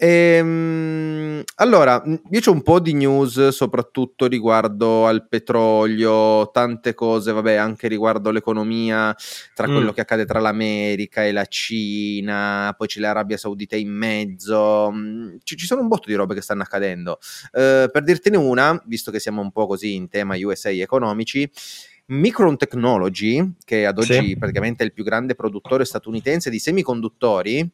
Ehm, 0.00 1.42
allora, 1.56 2.00
io 2.06 2.40
c'ho 2.40 2.52
un 2.52 2.62
po' 2.62 2.78
di 2.78 2.94
news 2.94 3.48
soprattutto 3.48 4.26
riguardo 4.26 5.06
al 5.06 5.26
petrolio, 5.26 6.50
tante 6.52 6.94
cose, 6.94 7.32
vabbè, 7.32 7.54
anche 7.54 7.88
riguardo 7.88 8.30
l'economia, 8.30 9.14
tra 9.54 9.66
mm. 9.66 9.74
quello 9.74 9.92
che 9.92 10.02
accade 10.02 10.24
tra 10.24 10.38
l'America 10.38 11.24
e 11.24 11.32
la 11.32 11.46
Cina, 11.46 12.72
poi 12.78 12.86
c'è 12.86 13.00
l'Arabia 13.00 13.36
Saudita 13.36 13.74
in 13.74 13.90
mezzo, 13.90 14.92
ci, 15.42 15.56
ci 15.56 15.66
sono 15.66 15.80
un 15.80 15.88
botto 15.88 16.06
di 16.06 16.14
robe 16.14 16.34
che 16.34 16.42
stanno 16.42 16.62
accadendo. 16.62 17.18
Uh, 17.52 17.90
per 17.90 18.04
dirtene 18.04 18.36
una, 18.36 18.80
visto 18.86 19.10
che 19.10 19.18
siamo 19.18 19.42
un 19.42 19.50
po' 19.50 19.66
così 19.66 19.94
in 19.94 20.08
tema 20.08 20.36
USA 20.38 20.70
economici, 20.70 21.50
Micron 22.10 22.56
Technology, 22.56 23.54
che 23.64 23.84
ad 23.84 23.98
oggi 23.98 24.28
sì. 24.28 24.36
praticamente 24.38 24.82
è 24.82 24.86
il 24.86 24.92
più 24.92 25.04
grande 25.04 25.34
produttore 25.34 25.84
statunitense 25.84 26.48
di 26.50 26.58
semiconduttori, 26.58 27.68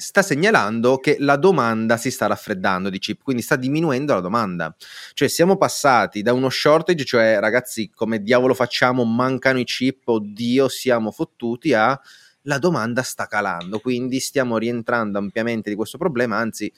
sta 0.00 0.22
segnalando 0.22 0.96
che 0.98 1.16
la 1.18 1.36
domanda 1.36 1.96
si 1.96 2.10
sta 2.10 2.26
raffreddando 2.26 2.88
di 2.88 2.98
chip, 2.98 3.22
quindi 3.22 3.42
sta 3.42 3.56
diminuendo 3.56 4.14
la 4.14 4.20
domanda. 4.20 4.74
Cioè 5.12 5.28
siamo 5.28 5.56
passati 5.56 6.22
da 6.22 6.32
uno 6.32 6.48
shortage, 6.48 7.04
cioè 7.04 7.38
ragazzi 7.38 7.90
come 7.94 8.22
diavolo 8.22 8.54
facciamo, 8.54 9.04
mancano 9.04 9.58
i 9.58 9.64
chip, 9.64 10.08
oddio 10.08 10.68
siamo 10.68 11.10
fottuti, 11.10 11.74
a 11.74 12.00
la 12.44 12.58
domanda 12.58 13.02
sta 13.02 13.26
calando, 13.26 13.80
quindi 13.80 14.18
stiamo 14.18 14.56
rientrando 14.56 15.18
ampiamente 15.18 15.68
di 15.68 15.76
questo 15.76 15.98
problema, 15.98 16.38
anzi 16.38 16.72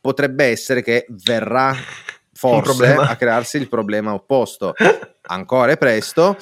potrebbe 0.00 0.46
essere 0.46 0.82
che 0.82 1.06
verrà 1.24 1.74
forse 2.32 2.94
a 2.94 3.14
crearsi 3.16 3.56
il 3.56 3.68
problema 3.68 4.12
opposto. 4.12 4.74
Ancora 5.26 5.72
è 5.72 5.78
presto 5.78 6.36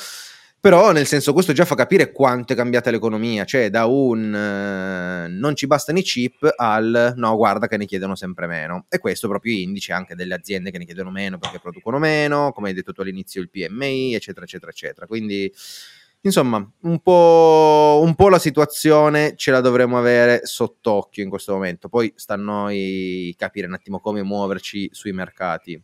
però 0.62 0.92
nel 0.92 1.08
senso 1.08 1.32
questo 1.32 1.52
già 1.52 1.64
fa 1.64 1.74
capire 1.74 2.12
quanto 2.12 2.52
è 2.52 2.56
cambiata 2.56 2.92
l'economia, 2.92 3.44
cioè 3.44 3.68
da 3.68 3.86
un 3.86 4.32
uh, 4.32 5.36
non 5.36 5.56
ci 5.56 5.66
bastano 5.66 5.98
i 5.98 6.02
chip 6.02 6.48
al 6.54 7.14
no 7.16 7.34
guarda 7.34 7.66
che 7.66 7.76
ne 7.76 7.84
chiedono 7.84 8.14
sempre 8.14 8.46
meno 8.46 8.86
e 8.88 8.98
questo 9.00 9.26
proprio 9.26 9.58
indice 9.58 9.92
anche 9.92 10.14
delle 10.14 10.34
aziende 10.34 10.70
che 10.70 10.78
ne 10.78 10.84
chiedono 10.84 11.10
meno 11.10 11.38
perché 11.38 11.58
producono 11.58 11.98
meno, 11.98 12.52
come 12.52 12.68
hai 12.68 12.74
detto 12.74 12.92
tu 12.92 13.00
all'inizio 13.00 13.42
il 13.42 13.50
PMI 13.50 14.14
eccetera 14.14 14.44
eccetera 14.44 14.70
eccetera, 14.70 15.06
quindi 15.06 15.52
insomma 16.20 16.64
un 16.82 17.00
po', 17.00 18.00
un 18.00 18.14
po' 18.14 18.28
la 18.28 18.38
situazione 18.38 19.34
ce 19.34 19.50
la 19.50 19.60
dovremo 19.60 19.98
avere 19.98 20.42
sott'occhio 20.44 21.24
in 21.24 21.28
questo 21.28 21.54
momento, 21.54 21.88
poi 21.88 22.12
sta 22.14 22.34
a 22.34 22.36
noi 22.36 23.34
capire 23.36 23.66
un 23.66 23.74
attimo 23.74 23.98
come 23.98 24.22
muoverci 24.22 24.90
sui 24.92 25.10
mercati. 25.10 25.82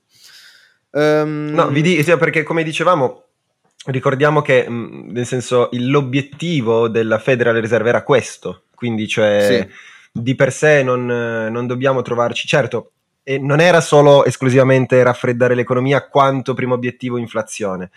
Um, 0.91 1.51
no, 1.53 1.69
vi 1.69 1.83
dico 1.83 2.17
perché 2.17 2.45
come 2.45 2.63
dicevamo 2.63 3.25
ricordiamo 3.91 4.43
che, 4.43 4.69
mh, 4.69 5.11
nel 5.11 5.27
senso, 5.27 5.69
l'obiettivo 5.73 6.89
della 6.89 7.19
Federal 7.19 7.57
Reserve 7.57 7.89
era 7.89 8.03
questo, 8.03 8.65
quindi 8.75 9.07
cioè 9.07 9.69
sì. 9.69 10.21
di 10.21 10.35
per 10.35 10.53
sé 10.53 10.83
non, 10.83 11.07
non 11.07 11.67
dobbiamo 11.67 12.03
trovarci, 12.03 12.47
certo, 12.47 12.93
e 13.23 13.39
non 13.39 13.61
era 13.61 13.81
solo 13.81 14.25
esclusivamente 14.25 15.03
raffreddare 15.03 15.55
l'economia 15.55 16.07
quanto 16.09 16.55
primo 16.55 16.75
obiettivo 16.75 17.19
inflazione. 17.19 17.91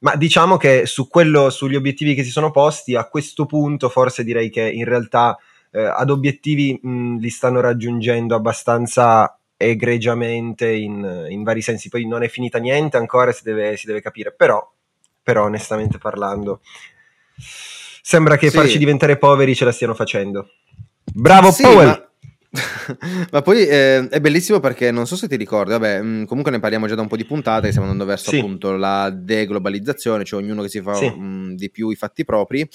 Ma 0.00 0.16
diciamo 0.16 0.56
che 0.56 0.84
su 0.84 1.08
quello, 1.08 1.48
sugli 1.48 1.76
obiettivi 1.76 2.14
che 2.14 2.24
si 2.24 2.30
sono 2.30 2.50
posti, 2.50 2.94
a 2.94 3.08
questo 3.08 3.46
punto 3.46 3.88
forse 3.88 4.24
direi 4.24 4.50
che 4.50 4.68
in 4.68 4.84
realtà 4.84 5.38
eh, 5.70 5.80
ad 5.82 6.10
obiettivi 6.10 6.78
mh, 6.80 7.18
li 7.18 7.30
stanno 7.30 7.60
raggiungendo 7.60 8.34
abbastanza 8.34 9.38
egregiamente 9.56 10.70
in, 10.70 11.26
in, 11.28 11.42
vari 11.42 11.62
sensi. 11.62 11.88
Poi 11.88 12.06
non 12.06 12.22
è 12.22 12.28
finita 12.28 12.58
niente 12.58 12.96
ancora, 12.96 13.32
si 13.32 13.44
deve, 13.44 13.76
si 13.76 13.86
deve 13.86 14.00
capire, 14.02 14.32
però, 14.32 14.60
però 15.24 15.44
onestamente 15.44 15.98
parlando 15.98 16.60
sembra 18.06 18.36
che 18.36 18.50
sì. 18.50 18.56
farci 18.56 18.78
diventare 18.78 19.16
poveri 19.16 19.54
ce 19.54 19.64
la 19.64 19.72
stiano 19.72 19.94
facendo. 19.94 20.50
Bravo 21.02 21.50
sì, 21.50 21.62
Powell! 21.62 21.86
Ma 21.86 22.08
Ma 23.30 23.42
poi 23.42 23.66
eh, 23.66 24.08
è 24.08 24.20
bellissimo 24.20 24.60
perché 24.60 24.90
non 24.90 25.06
so 25.06 25.16
se 25.16 25.28
ti 25.28 25.36
ricordi, 25.36 25.72
vabbè, 25.72 26.00
mh, 26.00 26.06
mm, 26.06 26.24
comunque 26.24 26.50
ne 26.52 26.60
parliamo 26.60 26.86
già 26.86 26.94
da 26.94 27.02
un 27.02 27.08
po' 27.08 27.16
di 27.16 27.24
puntate, 27.24 27.68
stiamo 27.68 27.88
andando 27.88 28.08
verso 28.08 28.30
sì. 28.30 28.38
appunto 28.38 28.72
la 28.76 29.10
deglobalizzazione, 29.10 30.24
cioè 30.24 30.42
ognuno 30.42 30.62
che 30.62 30.68
si 30.68 30.80
fa 30.80 30.94
sì. 30.94 31.08
mh, 31.08 31.22
mm, 31.22 31.52
di 31.54 31.70
più 31.70 31.90
i 31.90 31.96
fatti 31.96 32.24
propri. 32.24 32.68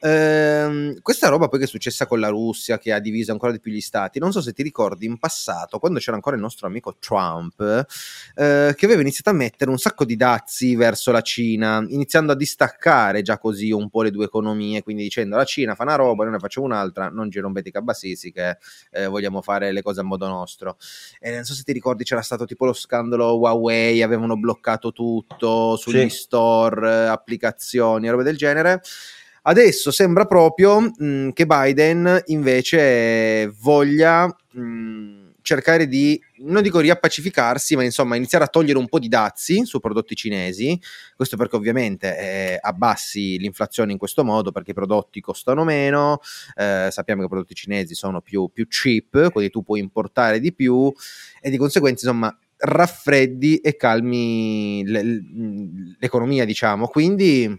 Eh, 0.00 0.98
questa 1.02 1.28
roba 1.28 1.48
poi 1.48 1.58
che 1.58 1.64
è 1.66 1.68
successa 1.68 2.06
con 2.06 2.20
la 2.20 2.28
Russia, 2.28 2.78
che 2.78 2.92
ha 2.92 2.98
diviso 2.98 3.32
ancora 3.32 3.52
di 3.52 3.60
più 3.60 3.72
gli 3.72 3.80
stati, 3.80 4.18
non 4.18 4.32
so 4.32 4.40
se 4.40 4.52
ti 4.52 4.62
ricordi 4.62 5.06
in 5.06 5.18
passato, 5.18 5.78
quando 5.78 5.98
c'era 5.98 6.16
ancora 6.16 6.36
il 6.36 6.42
nostro 6.42 6.66
amico 6.66 6.96
Trump, 6.98 7.60
eh, 7.60 8.74
che 8.76 8.84
aveva 8.84 9.00
iniziato 9.00 9.30
a 9.30 9.34
mettere 9.34 9.70
un 9.70 9.78
sacco 9.78 10.04
di 10.04 10.16
dazi 10.16 10.74
verso 10.76 11.10
la 11.12 11.20
Cina, 11.20 11.84
iniziando 11.88 12.32
a 12.32 12.36
distaccare 12.36 13.22
già 13.22 13.38
così 13.38 13.70
un 13.70 13.88
po' 13.90 14.02
le 14.02 14.10
due 14.10 14.24
economie, 14.24 14.82
quindi 14.82 15.02
dicendo 15.02 15.36
la 15.36 15.44
Cina 15.44 15.74
fa 15.74 15.82
una 15.82 15.96
roba, 15.96 16.24
noi 16.24 16.34
ne 16.34 16.38
facciamo 16.38 16.66
un'altra, 16.66 17.08
non 17.08 17.30
ci 17.30 17.38
rompete 17.38 17.68
i 17.68 17.72
cabassisi 17.72 18.32
che 18.32 18.58
eh, 18.90 19.06
vogliamo 19.06 19.26
vogliamo 19.26 19.40
fare 19.56 19.72
le 19.72 19.82
cose 19.82 20.00
a 20.00 20.04
modo 20.04 20.26
nostro. 20.28 20.76
E 21.18 21.32
non 21.32 21.44
so 21.44 21.54
se 21.54 21.62
ti 21.62 21.72
ricordi, 21.72 22.04
c'era 22.04 22.22
stato 22.22 22.44
tipo 22.44 22.64
lo 22.64 22.72
scandalo 22.72 23.36
Huawei, 23.38 24.02
avevano 24.02 24.36
bloccato 24.36 24.92
tutto 24.92 25.76
sugli 25.76 26.08
sì. 26.08 26.16
store, 26.16 27.08
applicazioni, 27.08 28.08
robe 28.08 28.22
del 28.22 28.36
genere. 28.36 28.80
Adesso 29.42 29.90
sembra 29.90 30.24
proprio 30.24 30.80
mh, 30.80 31.30
che 31.30 31.46
Biden 31.46 32.22
invece 32.26 33.48
voglia 33.60 34.26
mh, 34.26 35.30
cercare 35.40 35.86
di, 35.86 36.20
non 36.38 36.62
dico 36.62 36.80
riappacificarsi, 36.80 37.76
ma 37.76 37.82
insomma 37.82 38.16
iniziare 38.16 38.44
a 38.44 38.48
togliere 38.48 38.78
un 38.78 38.88
po' 38.88 38.98
di 38.98 39.08
dazi 39.08 39.64
su 39.64 39.80
prodotti 39.80 40.14
cinesi, 40.14 40.78
questo 41.14 41.36
perché 41.36 41.56
ovviamente 41.56 42.18
eh, 42.18 42.58
abbassi 42.60 43.38
l'inflazione 43.38 43.92
in 43.92 43.98
questo 43.98 44.24
modo, 44.24 44.52
perché 44.52 44.72
i 44.72 44.74
prodotti 44.74 45.20
costano 45.20 45.64
meno, 45.64 46.20
eh, 46.56 46.88
sappiamo 46.90 47.20
che 47.20 47.26
i 47.26 47.30
prodotti 47.30 47.54
cinesi 47.54 47.94
sono 47.94 48.20
più, 48.20 48.50
più 48.52 48.66
cheap, 48.68 49.30
quindi 49.30 49.50
tu 49.50 49.62
puoi 49.62 49.80
importare 49.80 50.40
di 50.40 50.52
più 50.52 50.92
e 51.40 51.50
di 51.50 51.56
conseguenza 51.56 52.06
insomma 52.06 52.36
raffreddi 52.58 53.58
e 53.58 53.76
calmi 53.76 54.84
l'economia, 55.98 56.44
diciamo. 56.44 56.86
Quindi 56.88 57.54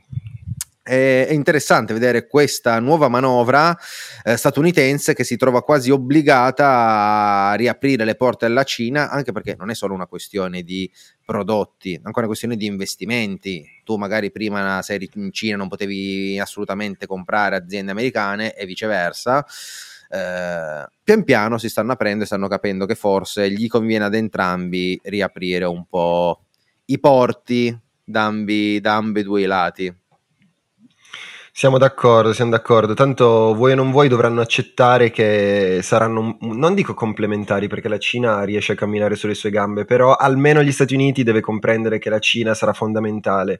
è 0.87 1.33
interessante 1.33 1.93
vedere 1.93 2.27
questa 2.27 2.79
nuova 2.79 3.09
manovra 3.09 3.77
eh, 4.23 4.37
statunitense 4.37 5.13
che 5.13 5.25
si 5.25 5.35
trova 5.35 5.61
quasi 5.61 5.91
obbligata 5.91 7.49
a 7.49 7.53
riaprire 7.55 8.05
le 8.05 8.15
porte 8.15 8.45
alla 8.45 8.63
Cina, 8.63 9.09
anche 9.09 9.33
perché 9.33 9.55
non 9.57 9.69
è 9.69 9.75
solo 9.75 9.93
una 9.93 10.07
questione 10.07 10.63
di 10.63 10.89
prodotti, 11.25 11.93
è 11.93 11.99
anche 12.01 12.19
una 12.19 12.27
questione 12.27 12.55
di 12.55 12.65
investimenti. 12.65 13.65
Tu 13.83 13.97
magari 13.97 14.31
prima 14.31 14.81
se 14.81 14.97
in 15.13 15.31
Cina 15.33 15.57
non 15.57 15.67
potevi 15.67 16.39
assolutamente 16.39 17.05
comprare 17.05 17.57
aziende 17.57 17.91
americane 17.91 18.55
e 18.55 18.65
viceversa. 18.65 19.45
Eh, 20.09 20.87
pian 21.03 21.23
piano 21.25 21.57
si 21.57 21.67
stanno 21.67 21.91
aprendo 21.91 22.23
e 22.23 22.27
stanno 22.27 22.47
capendo 22.47 22.85
che 22.85 22.95
forse 22.95 23.51
gli 23.51 23.67
conviene 23.67 24.05
ad 24.05 24.15
entrambi 24.15 24.97
riaprire 25.03 25.65
un 25.65 25.85
po' 25.85 26.45
i 26.85 26.97
porti 26.97 27.77
da 28.05 28.25
ambedue 28.25 29.41
i 29.41 29.45
lati. 29.45 29.93
Siamo 31.59 31.79
d'accordo, 31.79 32.33
siamo 32.33 32.51
d'accordo. 32.51 32.93
Tanto 32.93 33.55
vuoi 33.55 33.71
o 33.71 33.75
non 33.75 33.89
vuoi 33.89 34.07
dovranno 34.07 34.41
accettare 34.41 35.09
che 35.09 35.79
saranno, 35.81 36.37
non 36.39 36.75
dico 36.75 36.93
complementari 36.93 37.67
perché 37.67 37.87
la 37.87 37.97
Cina 37.97 38.43
riesce 38.43 38.73
a 38.73 38.75
camminare 38.75 39.15
sulle 39.15 39.33
sue 39.33 39.49
gambe, 39.49 39.83
però 39.83 40.13
almeno 40.13 40.61
gli 40.61 40.71
Stati 40.71 40.93
Uniti 40.93 41.23
deve 41.23 41.41
comprendere 41.41 41.97
che 41.97 42.11
la 42.11 42.19
Cina 42.19 42.53
sarà 42.53 42.73
fondamentale. 42.73 43.59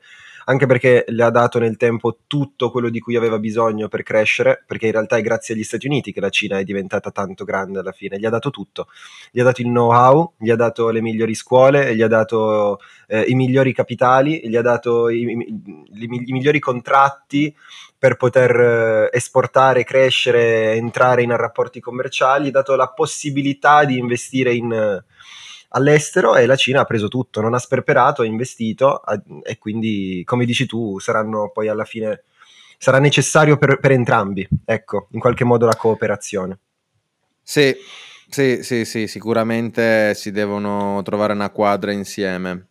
Anche 0.50 0.66
perché 0.66 1.06
le 1.08 1.24
ha 1.24 1.30
dato 1.32 1.60
nel 1.60 1.76
tempo 1.76 2.20
tutto 2.26 2.70
quello 2.70 2.90
di 2.90 3.00
cui 3.00 3.18
aveva 3.18 3.40
bisogno 3.40 3.88
per 3.90 4.04
crescere, 4.04 4.64
perché 4.66 4.86
in 4.86 4.92
realtà 4.94 5.18
è 5.18 5.22
grazie 5.22 5.56
agli 5.56 5.64
Stati 5.64 5.88
Uniti 5.88 6.14
che 6.14 6.22
la 6.22 6.30
Cina 6.30 6.60
è 6.60 6.64
diventata 6.64 7.10
tanto 7.10 7.46
grande 7.46 7.80
alla 7.80 7.92
fine, 7.92 8.20
gli 8.20 8.26
ha 8.26 8.30
dato 8.30 8.52
tutto, 8.52 8.88
gli 9.32 9.40
ha 9.40 9.44
dato 9.44 9.62
il 9.62 9.68
know-how, 9.68 10.34
gli 10.38 10.52
ha 10.52 10.56
dato 10.56 10.90
le 10.90 11.02
migliori 11.02 11.34
scuole, 11.34 11.96
gli 11.96 12.02
ha 12.04 12.08
dato 12.08 12.80
eh, 13.08 13.22
i 13.24 13.34
migliori 13.34 13.74
capitali, 13.74 14.48
gli 14.48 14.56
ha 14.56 14.62
dato 14.62 15.10
i, 15.10 15.24
i, 15.24 16.22
i 16.26 16.32
migliori 16.32 16.60
contratti 16.60 17.54
per 17.98 18.16
poter 18.16 18.60
eh, 18.60 19.10
esportare, 19.12 19.84
crescere, 19.84 20.74
entrare 20.74 21.24
in 21.24 21.36
rapporti 21.36 21.80
commerciali, 21.80 22.52
dato 22.52 22.76
la 22.76 22.90
possibilità 22.90 23.86
di 23.86 23.98
investire 23.98 24.54
in 24.54 25.04
all'estero 25.70 26.36
e 26.36 26.46
la 26.46 26.56
Cina 26.56 26.82
ha 26.82 26.86
preso 26.86 27.08
tutto, 27.08 27.42
non 27.42 27.54
ha 27.54 27.60
sperperato, 27.60 28.22
ha 28.22 28.26
investito 28.26 29.02
e 29.44 29.58
quindi, 29.58 30.22
come 30.26 30.46
dici 30.46 30.66
tu, 30.66 31.00
saranno 31.00 31.52
poi 31.54 31.68
alla 31.68 31.86
fine 31.86 32.24
sarà 32.78 33.00
necessario 33.00 33.58
per, 33.58 33.80
per 33.80 33.92
entrambi, 33.92 34.48
ecco, 34.64 35.08
in 35.12 35.20
qualche 35.20 35.44
modo 35.44 35.66
la 35.66 35.76
cooperazione. 35.76 36.60
Sì, 37.42 37.76
sì, 38.30 38.62
sì, 38.62 38.86
sì, 38.86 39.08
sicuramente 39.08 40.14
si 40.14 40.32
devono 40.32 41.02
trovare 41.04 41.34
una 41.34 41.50
quadra 41.50 41.92
insieme. 41.92 42.68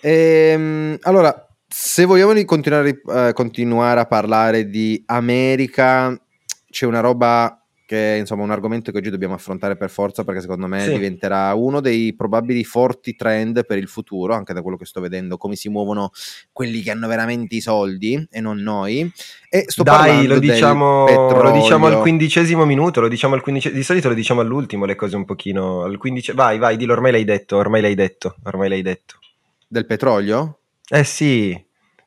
Ehm, 0.00 0.98
allora, 1.02 1.49
se 1.72 2.04
vogliamo 2.04 2.32
continuare, 2.44 3.00
uh, 3.04 3.32
continuare 3.32 4.00
a 4.00 4.06
parlare 4.06 4.68
di 4.68 5.00
America, 5.06 6.20
c'è 6.68 6.84
una 6.84 6.98
roba 6.98 7.60
che 7.86 8.14
è 8.14 8.18
insomma 8.18 8.44
un 8.44 8.52
argomento 8.52 8.92
che 8.92 8.98
oggi 8.98 9.10
dobbiamo 9.10 9.34
affrontare 9.34 9.76
per 9.76 9.90
forza 9.90 10.22
perché 10.22 10.40
secondo 10.40 10.68
me 10.68 10.84
sì. 10.84 10.92
diventerà 10.92 11.52
uno 11.54 11.80
dei 11.80 12.14
probabili 12.14 12.62
forti 12.62 13.16
trend 13.16 13.66
per 13.66 13.78
il 13.78 13.88
futuro, 13.88 14.34
anche 14.34 14.52
da 14.52 14.62
quello 14.62 14.76
che 14.76 14.84
sto 14.84 15.00
vedendo, 15.00 15.36
come 15.36 15.56
si 15.56 15.68
muovono 15.68 16.10
quelli 16.52 16.82
che 16.82 16.92
hanno 16.92 17.08
veramente 17.08 17.56
i 17.56 17.60
soldi 17.60 18.28
e 18.30 18.40
non 18.40 18.58
noi. 18.58 19.10
E 19.48 19.64
sto 19.66 19.82
Dai, 19.82 20.26
lo 20.26 20.38
diciamo, 20.38 21.06
lo 21.06 21.50
diciamo, 21.50 21.86
al 21.86 22.00
quindicesimo 22.00 22.64
minuto, 22.64 23.00
lo 23.00 23.08
diciamo 23.08 23.34
al 23.34 23.42
quindicesimo, 23.42 23.80
di 23.80 23.84
solito 23.84 24.08
lo 24.08 24.14
diciamo 24.14 24.40
all'ultimo 24.40 24.84
le 24.84 24.94
cose 24.94 25.16
un 25.16 25.24
pochino, 25.24 25.82
al 25.82 25.98
quindice... 25.98 26.32
vai, 26.32 26.58
vai, 26.58 26.76
dillo, 26.76 26.92
ormai 26.92 27.10
l'hai 27.10 27.24
detto, 27.24 27.56
ormai 27.56 27.80
l'hai 27.80 27.94
detto, 27.94 28.36
ormai 28.44 28.68
l'hai 28.68 28.82
detto. 28.82 29.18
Del 29.66 29.86
petrolio? 29.86 30.59
Eh 30.92 31.04
sì, 31.04 31.56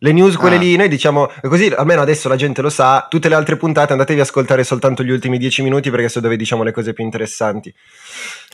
le 0.04 0.12
news, 0.12 0.36
quelle 0.36 0.58
ah. 0.58 0.60
lì, 0.60 0.76
noi 0.76 0.90
diciamo 0.90 1.32
così, 1.44 1.68
almeno 1.68 2.02
adesso 2.02 2.28
la 2.28 2.36
gente 2.36 2.62
lo 2.62 2.70
sa. 2.70 3.08
Tutte 3.10 3.30
le 3.30 3.36
altre 3.36 3.56
puntate 3.56 3.94
andatevi 3.94 4.20
a 4.20 4.24
ascoltare 4.24 4.66
soltanto 4.66 5.02
gli 5.02 5.12
ultimi 5.12 5.38
dieci 5.38 5.62
minuti 5.62 5.90
perché 5.90 6.10
sono 6.10 6.26
dove 6.26 6.36
diciamo 6.36 6.64
le 6.64 6.74
cose 6.74 6.92
più 6.92 7.06
interessanti. 7.06 7.74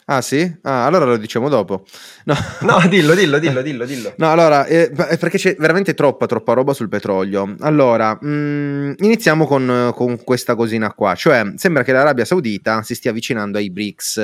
Ah 0.06 0.22
sì? 0.22 0.42
Ah, 0.62 0.86
allora 0.86 1.06
lo 1.06 1.18
diciamo 1.18 1.50
dopo. 1.50 1.86
No, 2.26 2.36
no 2.62 2.80
dillo, 2.88 3.16
dillo, 3.16 3.40
dillo, 3.40 3.64
dillo, 3.64 3.86
dillo. 3.86 4.14
No, 4.18 4.30
allora, 4.30 4.68
eh, 4.68 4.92
perché 4.92 5.40
c'è 5.40 5.56
veramente 5.58 5.96
troppa, 5.96 6.28
troppa 6.28 6.54
roba 6.54 6.74
sul 6.74 6.88
petrolio. 6.88 7.56
Allora, 7.62 8.16
mh, 8.22 8.28
mm, 8.28 8.92
iniziamo 9.00 9.48
con, 9.48 9.92
con, 9.96 10.24
questa 10.24 10.54
cosina 10.54 10.94
qua. 10.94 11.16
Cioè, 11.16 11.54
sembra 11.56 11.82
che 11.82 11.94
l'Arabia 11.94 12.26
Saudita 12.26 12.84
si 12.84 12.94
stia 12.94 13.10
avvicinando 13.10 13.58
ai 13.58 13.72
BRICS. 13.72 14.18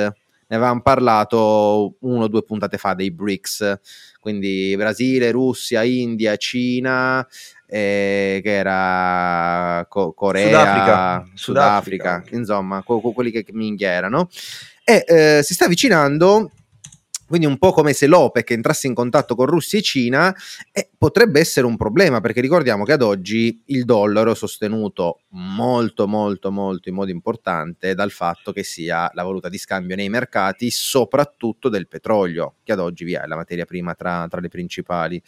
Ne 0.48 0.54
avevamo 0.54 0.80
parlato 0.80 1.96
uno 2.02 2.22
o 2.22 2.28
due 2.28 2.44
puntate 2.44 2.78
fa 2.78 2.94
dei 2.94 3.10
BRICS 3.10 3.80
quindi 4.30 4.74
Brasile, 4.76 5.30
Russia, 5.30 5.84
India, 5.84 6.34
Cina, 6.36 7.24
eh, 7.68 8.40
che 8.42 8.50
era 8.56 9.86
Co- 9.88 10.14
Corea, 10.14 10.48
Sudafrica, 10.48 11.28
Sudafrica, 11.34 12.04
Sudafrica. 12.14 12.36
insomma, 12.36 12.82
co- 12.82 13.00
co- 13.00 13.12
quelli 13.12 13.30
che 13.30 13.44
minchia 13.52 13.90
erano. 13.90 14.28
E 14.82 15.04
eh, 15.06 15.42
si 15.44 15.54
sta 15.54 15.66
avvicinando 15.66 16.50
quindi 17.26 17.46
un 17.46 17.58
po' 17.58 17.72
come 17.72 17.92
se 17.92 18.06
l'OPEC 18.06 18.50
entrasse 18.52 18.86
in 18.86 18.94
contatto 18.94 19.34
con 19.34 19.46
Russia 19.46 19.78
e 19.78 19.82
Cina 19.82 20.34
e 20.72 20.90
potrebbe 20.96 21.40
essere 21.40 21.66
un 21.66 21.76
problema 21.76 22.20
perché 22.20 22.40
ricordiamo 22.40 22.84
che 22.84 22.92
ad 22.92 23.02
oggi 23.02 23.62
il 23.66 23.84
dollaro 23.84 24.32
è 24.32 24.34
sostenuto 24.34 25.20
molto 25.30 26.06
molto 26.06 26.50
molto 26.50 26.88
in 26.88 26.94
modo 26.94 27.10
importante 27.10 27.94
dal 27.94 28.10
fatto 28.10 28.52
che 28.52 28.62
sia 28.62 29.10
la 29.12 29.22
valuta 29.22 29.48
di 29.48 29.58
scambio 29.58 29.96
nei 29.96 30.08
mercati 30.08 30.70
soprattutto 30.70 31.68
del 31.68 31.88
petrolio 31.88 32.56
che 32.62 32.72
ad 32.72 32.80
oggi 32.80 33.04
via 33.04 33.22
è 33.22 33.26
la 33.26 33.36
materia 33.36 33.64
prima 33.64 33.94
tra, 33.94 34.26
tra 34.28 34.40
le 34.40 34.48
principali. 34.48 35.22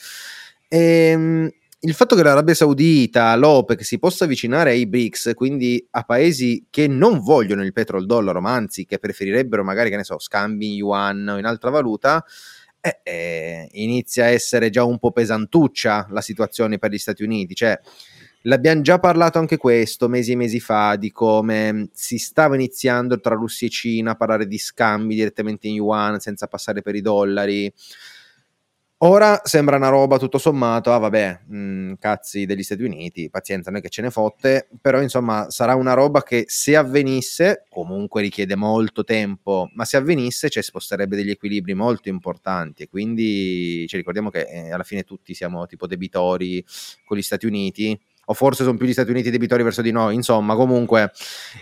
Ehm, 0.68 1.50
il 1.80 1.94
fatto 1.94 2.16
che 2.16 2.24
l'Arabia 2.24 2.54
Saudita, 2.54 3.36
l'OPEC 3.36 3.84
si 3.84 3.98
possa 4.00 4.24
avvicinare 4.24 4.70
ai 4.70 4.86
BRICS, 4.86 5.32
quindi 5.34 5.86
a 5.92 6.02
paesi 6.02 6.66
che 6.70 6.88
non 6.88 7.20
vogliono 7.20 7.62
il 7.62 7.72
petrolio 7.72 8.06
dollaro, 8.06 8.40
ma 8.40 8.52
anzi 8.52 8.84
che 8.84 8.98
preferirebbero 8.98 9.62
magari, 9.62 9.88
che 9.88 9.96
ne 9.96 10.04
so, 10.04 10.18
scambi 10.18 10.70
in 10.70 10.74
yuan 10.74 11.28
o 11.28 11.38
in 11.38 11.44
altra 11.44 11.70
valuta, 11.70 12.24
eh, 12.80 13.00
eh, 13.04 13.68
inizia 13.72 14.24
a 14.24 14.28
essere 14.28 14.70
già 14.70 14.82
un 14.82 14.98
po' 14.98 15.12
pesantuccia 15.12 16.08
la 16.10 16.20
situazione 16.20 16.78
per 16.78 16.90
gli 16.90 16.98
Stati 16.98 17.22
Uniti. 17.22 17.54
Cioè, 17.54 17.78
l'abbiamo 18.42 18.80
già 18.82 18.98
parlato 18.98 19.38
anche 19.38 19.56
questo 19.56 20.08
mesi 20.08 20.32
e 20.32 20.36
mesi 20.36 20.58
fa 20.58 20.96
di 20.96 21.12
come 21.12 21.90
si 21.92 22.18
stava 22.18 22.56
iniziando 22.56 23.20
tra 23.20 23.36
Russia 23.36 23.68
e 23.68 23.70
Cina 23.70 24.12
a 24.12 24.16
parlare 24.16 24.48
di 24.48 24.58
scambi 24.58 25.14
direttamente 25.14 25.68
in 25.68 25.74
yuan 25.74 26.18
senza 26.18 26.48
passare 26.48 26.82
per 26.82 26.96
i 26.96 27.00
dollari. 27.02 27.72
Ora 29.00 29.40
sembra 29.44 29.76
una 29.76 29.90
roba 29.90 30.18
tutto 30.18 30.38
sommato, 30.38 30.92
ah 30.92 30.98
vabbè, 30.98 31.42
mh, 31.46 31.56
mm, 31.56 31.92
cazzi 32.00 32.46
degli 32.46 32.64
Stati 32.64 32.82
Uniti, 32.82 33.30
pazienza, 33.30 33.70
noi 33.70 33.80
che 33.80 33.90
ce 33.90 34.02
ne 34.02 34.10
fotte, 34.10 34.68
però 34.80 35.00
insomma 35.00 35.48
sarà 35.50 35.76
una 35.76 35.92
roba 35.92 36.24
che 36.24 36.46
se 36.48 36.74
avvenisse, 36.74 37.66
comunque 37.68 38.22
richiede 38.22 38.56
molto 38.56 39.04
tempo, 39.04 39.70
ma 39.74 39.84
se 39.84 39.98
avvenisse 39.98 40.48
ci 40.48 40.60
sposterebbe 40.60 41.14
degli 41.14 41.30
equilibri 41.30 41.74
molto 41.74 42.08
importanti 42.08 42.82
e 42.82 42.88
quindi 42.88 43.86
ci 43.86 43.96
ricordiamo 43.96 44.30
che 44.30 44.40
eh, 44.40 44.72
alla 44.72 44.82
fine 44.82 45.04
tutti 45.04 45.32
siamo 45.32 45.66
tipo 45.66 45.86
debitori 45.86 46.64
con 47.04 47.16
gli 47.16 47.22
Stati 47.22 47.46
Uniti, 47.46 47.96
o 48.30 48.34
forse 48.34 48.62
sono 48.62 48.76
più 48.76 48.86
gli 48.86 48.92
Stati 48.92 49.10
Uniti 49.10 49.30
debitori 49.30 49.62
verso 49.62 49.80
di 49.80 49.90
noi, 49.90 50.14
insomma 50.14 50.54
comunque 50.54 51.12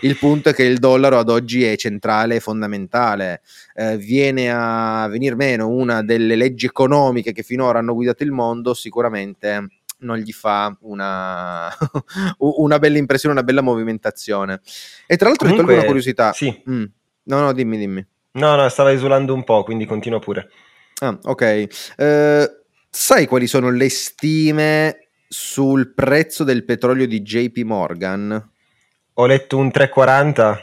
il 0.01 0.17
punto 0.17 0.49
è 0.49 0.53
che 0.53 0.63
il 0.63 0.79
dollaro 0.79 1.17
ad 1.17 1.29
oggi 1.29 1.63
è 1.63 1.75
centrale 1.77 2.35
e 2.35 2.39
fondamentale, 2.39 3.41
eh, 3.73 3.97
viene 3.97 4.51
a 4.51 5.07
venir 5.07 5.35
meno 5.35 5.69
una 5.69 6.03
delle 6.03 6.35
leggi 6.35 6.65
economiche 6.65 7.31
che 7.31 7.43
finora 7.43 7.79
hanno 7.79 7.93
guidato 7.93 8.23
il 8.23 8.31
mondo, 8.31 8.73
sicuramente 8.73 9.67
non 9.99 10.17
gli 10.17 10.31
fa 10.31 10.75
una, 10.81 11.69
una 12.37 12.79
bella 12.79 12.97
impressione, 12.97 13.33
una 13.33 13.43
bella 13.43 13.61
movimentazione. 13.61 14.61
E 15.07 15.15
tra 15.15 15.29
l'altro 15.29 15.47
Comunque, 15.47 15.47
ti 15.47 15.55
tolgo 15.55 15.73
una 15.73 15.85
curiosità. 15.85 16.33
Sì. 16.33 16.63
Mm. 16.69 16.83
No, 17.23 17.39
no, 17.39 17.53
dimmi, 17.53 17.77
dimmi. 17.77 18.05
No, 18.33 18.55
no, 18.55 18.69
stava 18.69 18.91
esulando 18.91 19.33
un 19.33 19.43
po', 19.43 19.63
quindi 19.63 19.85
continua 19.85 20.19
pure. 20.19 20.49
Ah, 20.99 21.17
ok. 21.23 21.67
Eh, 21.97 22.49
sai 22.89 23.25
quali 23.25 23.47
sono 23.47 23.71
le 23.71 23.89
stime 23.89 25.06
sul 25.27 25.93
prezzo 25.93 26.43
del 26.43 26.63
petrolio 26.63 27.07
di 27.07 27.21
JP 27.21 27.57
Morgan? 27.63 28.51
Ho 29.13 29.25
letto 29.25 29.57
un 29.57 29.71
340. 29.71 30.61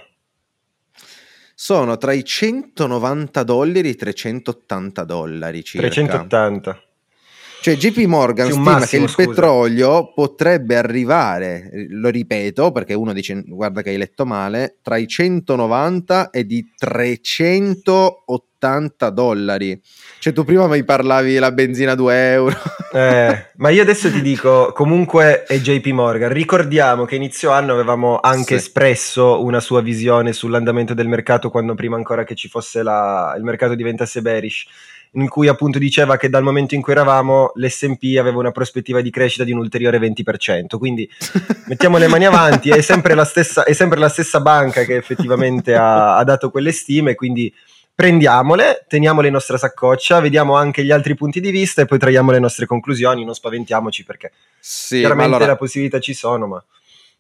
Sono 1.55 1.97
tra 1.97 2.13
i 2.13 2.25
190 2.25 3.43
dollari 3.43 3.89
e 3.89 3.91
i 3.91 3.97
380 3.97 5.05
dollari 5.05 5.65
circa. 5.65 5.89
380. 5.89 6.83
Cioè 7.65 7.77
JP 7.77 8.05
Morgan 8.05 8.51
stima 8.51 8.73
massimo, 8.73 8.87
che 8.87 8.97
il 8.97 9.09
scusa. 9.09 9.27
petrolio 9.27 10.13
potrebbe 10.13 10.77
arrivare, 10.77 11.71
lo 11.89 12.11
ripeto 12.11 12.71
perché 12.73 12.93
uno 12.93 13.15
dice 13.15 13.43
guarda 13.47 13.81
che 13.81 13.89
hai 13.89 13.97
letto 13.97 14.27
male, 14.27 14.81
tra 14.83 14.99
i 14.99 15.09
190 15.09 16.29
e 16.29 16.47
i 16.47 16.75
380 16.77 19.09
dollari. 19.09 19.81
Cioè 20.19 20.35
tu 20.35 20.45
prima 20.45 20.67
mi 20.67 20.85
parlavi 20.85 21.33
della 21.33 21.53
benzina 21.53 21.93
a 21.93 21.95
2 21.95 22.33
euro. 22.33 22.55
Eh, 22.95 23.47
ma 23.57 23.71
io 23.71 23.83
adesso 23.83 24.09
ti 24.09 24.23
dico, 24.23 24.71
comunque 24.73 25.43
è 25.43 25.59
JP 25.59 25.87
Morgan. 25.87 26.33
Ricordiamo 26.33 27.05
che 27.05 27.17
inizio 27.17 27.51
anno 27.51 27.73
avevamo 27.73 28.21
anche 28.21 28.55
sì. 28.59 28.67
espresso 28.67 29.43
una 29.43 29.59
sua 29.59 29.81
visione 29.81 30.33
sull'andamento 30.33 30.95
del 30.95 31.09
mercato 31.09 31.51
quando 31.51 31.75
prima 31.75 31.97
ancora 31.97 32.23
che 32.23 32.37
ci 32.37 32.49
fosse 32.49 32.85
la, 32.85 33.35
il 33.37 33.43
mercato 33.43 33.75
diventasse 33.75 34.23
bearish 34.23 34.67
in 35.17 35.29
cui 35.29 35.49
appunto 35.49 35.79
diceva 35.79 36.17
che 36.17 36.29
dal 36.29 36.43
momento 36.43 36.75
in 36.75 36.83
cui 36.83 36.93
eravamo 36.93 37.53
l'SP 37.55 38.17
aveva 38.19 38.39
una 38.39 38.51
prospettiva 38.53 39.01
di 39.01 39.11
crescita 39.11 39.43
di 39.43 39.51
un 39.51 39.59
ulteriore 39.59 39.99
20%. 39.99 40.79
Quindi 40.79 41.09
mettiamo 41.67 41.99
le 41.99 42.07
mani 42.07 42.27
avanti, 42.27 42.71
è 42.71 42.81
sempre 42.81 43.15
la 43.15 43.25
stessa, 43.25 43.65
è 43.65 43.73
sempre 43.73 43.99
la 43.99 44.09
stessa 44.09 44.41
banca 44.41 44.85
che 44.85 44.95
effettivamente 44.95 45.75
ha, 45.75 46.17
ha 46.17 46.23
dato 46.23 46.49
quelle 46.51 46.71
stime, 46.71 47.17
quindi 47.17 47.53
prendiamole, 47.95 48.85
teniamole 48.89 49.29
in 49.29 49.33
nostra 49.33 49.57
saccoccia, 49.57 50.21
vediamo 50.21 50.57
anche 50.57 50.85
gli 50.85 50.91
altri 50.91 51.15
punti 51.15 51.41
di 51.41 51.51
vista 51.51 51.83
e 51.83 51.87
poi 51.87 51.99
traiamo 51.99 52.33
le 52.33 52.41
nostre 52.41 52.67
conclusioni, 52.67 53.25
non 53.25 53.35
spaventiamoci 53.35 54.05
perché 54.05 54.33
sì, 54.59 54.99
chiaramente 54.99 55.37
allora... 55.37 55.51
la 55.51 55.57
possibilità 55.57 56.01
ci 56.01 56.15
sono, 56.15 56.47
ma... 56.47 56.65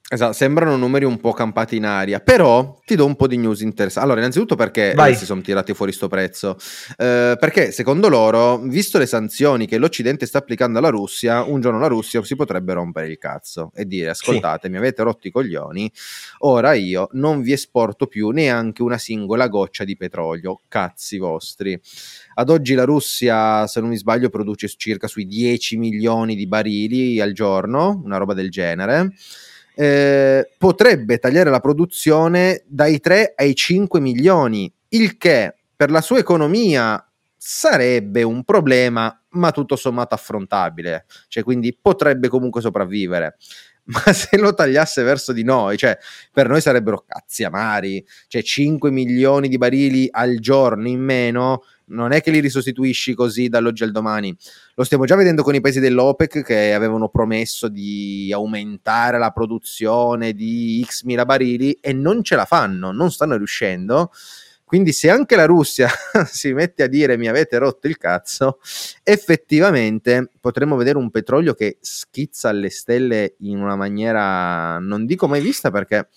Esatto, 0.07 0.35
sembrano 0.35 0.77
numeri 0.77 1.07
un 1.07 1.19
po' 1.19 1.33
campati 1.33 1.77
in 1.77 1.87
aria, 1.87 2.21
però 2.21 2.79
ti 2.85 2.95
do 2.95 3.07
un 3.07 3.17
po' 3.17 3.27
di 3.27 3.39
news 3.39 3.63
interessanti. 3.63 4.05
Allora, 4.05 4.21
innanzitutto 4.21 4.55
perché 4.55 4.93
Vai. 4.95 5.15
si 5.15 5.25
sono 5.25 5.41
tirati 5.41 5.73
fuori 5.73 5.93
sto 5.93 6.09
prezzo? 6.09 6.59
Eh, 6.99 7.37
perché 7.41 7.73
secondo 7.73 8.11
loro, 8.11 8.59
visto 8.59 8.99
le 8.99 9.07
sanzioni 9.07 9.67
che 9.67 9.79
l'Occidente 9.79 10.27
sta 10.27 10.39
applicando 10.39 10.79
alla 10.79 10.91
Russia, 10.91 11.43
un 11.43 11.63
giorno 11.63 11.79
la 11.79 11.87
Russia 11.87 12.23
si 12.23 12.37
potrebbe 12.37 12.75
rompere 12.75 13.09
il 13.09 13.17
cazzo 13.17 13.71
e 13.75 13.87
dire 13.87 14.11
ascoltate, 14.11 14.67
sì. 14.67 14.73
mi 14.73 14.77
avete 14.77 15.03
rotto 15.03 15.27
i 15.27 15.31
coglioni, 15.31 15.91
ora 16.41 16.75
io 16.75 17.09
non 17.13 17.41
vi 17.41 17.53
esporto 17.53 18.07
più 18.07 18.29
neanche 18.29 18.83
una 18.83 18.99
singola 18.99 19.49
goccia 19.49 19.85
di 19.85 19.97
petrolio, 19.97 20.61
cazzi 20.69 21.17
vostri. 21.17 21.81
Ad 22.35 22.51
oggi 22.51 22.75
la 22.75 22.85
Russia, 22.85 23.67
se 23.67 23.81
non 23.81 23.89
mi 23.89 23.97
sbaglio, 23.97 24.29
produce 24.29 24.69
circa 24.69 25.09
sui 25.09 25.25
10 25.25 25.79
milioni 25.79 26.37
di 26.37 26.47
barili 26.47 27.23
al 27.23 27.33
giorno, 27.33 28.03
una 28.05 28.19
roba 28.19 28.35
del 28.35 28.51
genere 28.51 29.15
eh, 29.75 30.51
potrebbe 30.57 31.19
tagliare 31.19 31.51
la 31.51 31.61
produzione 31.61 32.63
dai 32.67 33.01
3 33.01 33.35
ai 33.37 33.55
5 33.55 34.01
milioni, 34.01 34.73
il 34.91 35.17
che 35.17 35.55
per 35.75 35.91
la 35.91 36.01
sua 36.01 36.19
economia 36.19 37.05
sarebbe 37.37 38.23
un 38.23 38.45
problema, 38.45 39.21
ma 39.31 39.51
tutto 39.51 39.77
sommato 39.77 40.15
affrontabile, 40.15 41.07
cioè 41.29 41.43
quindi 41.43 41.77
potrebbe 41.79 42.29
comunque 42.29 42.61
sopravvivere. 42.61 43.37
Ma 43.87 44.01
se 44.15 44.39
lo 44.39 44.55
tagliasse 44.55 45.03
verso 45.03 45.33
di 45.35 45.45
noi, 45.45 45.77
cioè 45.77 45.99
per 46.33 46.49
noi 46.49 46.63
sarebbero 46.63 47.05
cazzi 47.07 47.45
amari, 47.45 48.03
cioè 48.29 48.43
5 48.43 48.91
milioni 48.91 49.49
di 49.49 49.59
barili 49.59 50.09
al 50.11 50.39
giorno 50.39 50.89
in 50.89 51.01
meno 51.01 51.65
non 51.87 52.13
è 52.13 52.21
che 52.21 52.31
li 52.31 52.41
risostituisci 52.41 53.15
così 53.15 53.49
dall'oggi 53.49 53.83
al 53.83 53.93
domani. 53.93 54.35
Lo 54.75 54.85
stiamo 54.85 55.05
già 55.05 55.17
vedendo 55.17 55.43
con 55.43 55.55
i 55.55 55.61
paesi 55.61 55.81
dell'OPEC 55.81 56.43
che 56.43 56.73
avevano 56.73 57.09
promesso 57.09 57.69
di 57.69 58.31
aumentare 58.33 59.19
la 59.19 59.31
produzione 59.31 60.33
di 60.33 60.85
X 60.87 61.03
mila 61.03 61.25
barili 61.25 61.73
e 61.81 61.93
non 61.93 62.23
ce 62.23 62.37
la 62.37 62.45
fanno, 62.45 62.93
non 62.93 63.11
stanno 63.11 63.37
riuscendo. 63.37 64.11
Quindi 64.75 64.93
se 64.93 65.11
anche 65.11 65.37
la 65.37 65.45
Russia 65.45 65.89
si 66.27 66.53
mette 66.53 66.83
a 66.83 66.87
dire 66.87 67.19
mi 67.19 67.29
avete 67.29 67.59
rotto 67.59 67.87
il 67.87 67.99
cazzo, 67.99 68.59
effettivamente 69.03 70.31
potremmo 70.41 70.75
vedere 70.75 70.97
un 70.97 71.11
petrolio 71.11 71.55
che 71.55 71.77
schizza 71.81 72.49
alle 72.49 72.71
stelle 72.71 73.37
in 73.41 73.61
una 73.61 73.77
maniera 73.77 74.79
non 74.79 75.05
dico 75.05 75.29
mai 75.29 75.43
vista 75.43 75.71
perché 75.71 76.09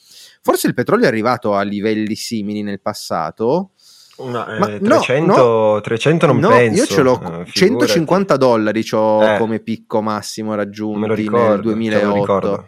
forse 0.42 0.68
il 0.68 0.74
petrolio 0.74 1.06
è 1.06 1.10
arrivato 1.10 1.56
a 1.56 1.62
livelli 1.62 2.16
simili 2.16 2.64
nel 2.64 2.82
passato, 2.82 3.74
una, 4.18 4.76
eh, 4.76 4.80
300, 4.80 5.36
no, 5.36 5.82
300 5.82 6.26
non 6.26 6.38
no, 6.38 6.50
penso. 6.50 6.82
Io 6.82 6.86
ce 6.88 7.02
l'ho, 7.02 7.42
eh, 7.42 7.46
150 7.50 8.38
dollari 8.38 8.82
eh. 8.82 9.36
come 9.38 9.60
picco 9.60 10.02
massimo 10.02 10.56
raggiunto 10.56 11.08
nel 11.08 11.60
2008. 11.62 12.68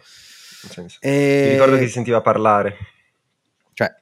E... 1.00 1.42
Mi 1.44 1.52
ricordo 1.52 1.76
che 1.76 1.86
si 1.86 1.92
sentiva 1.92 2.20
parlare. 2.20 2.76
Cioè, 3.72 3.94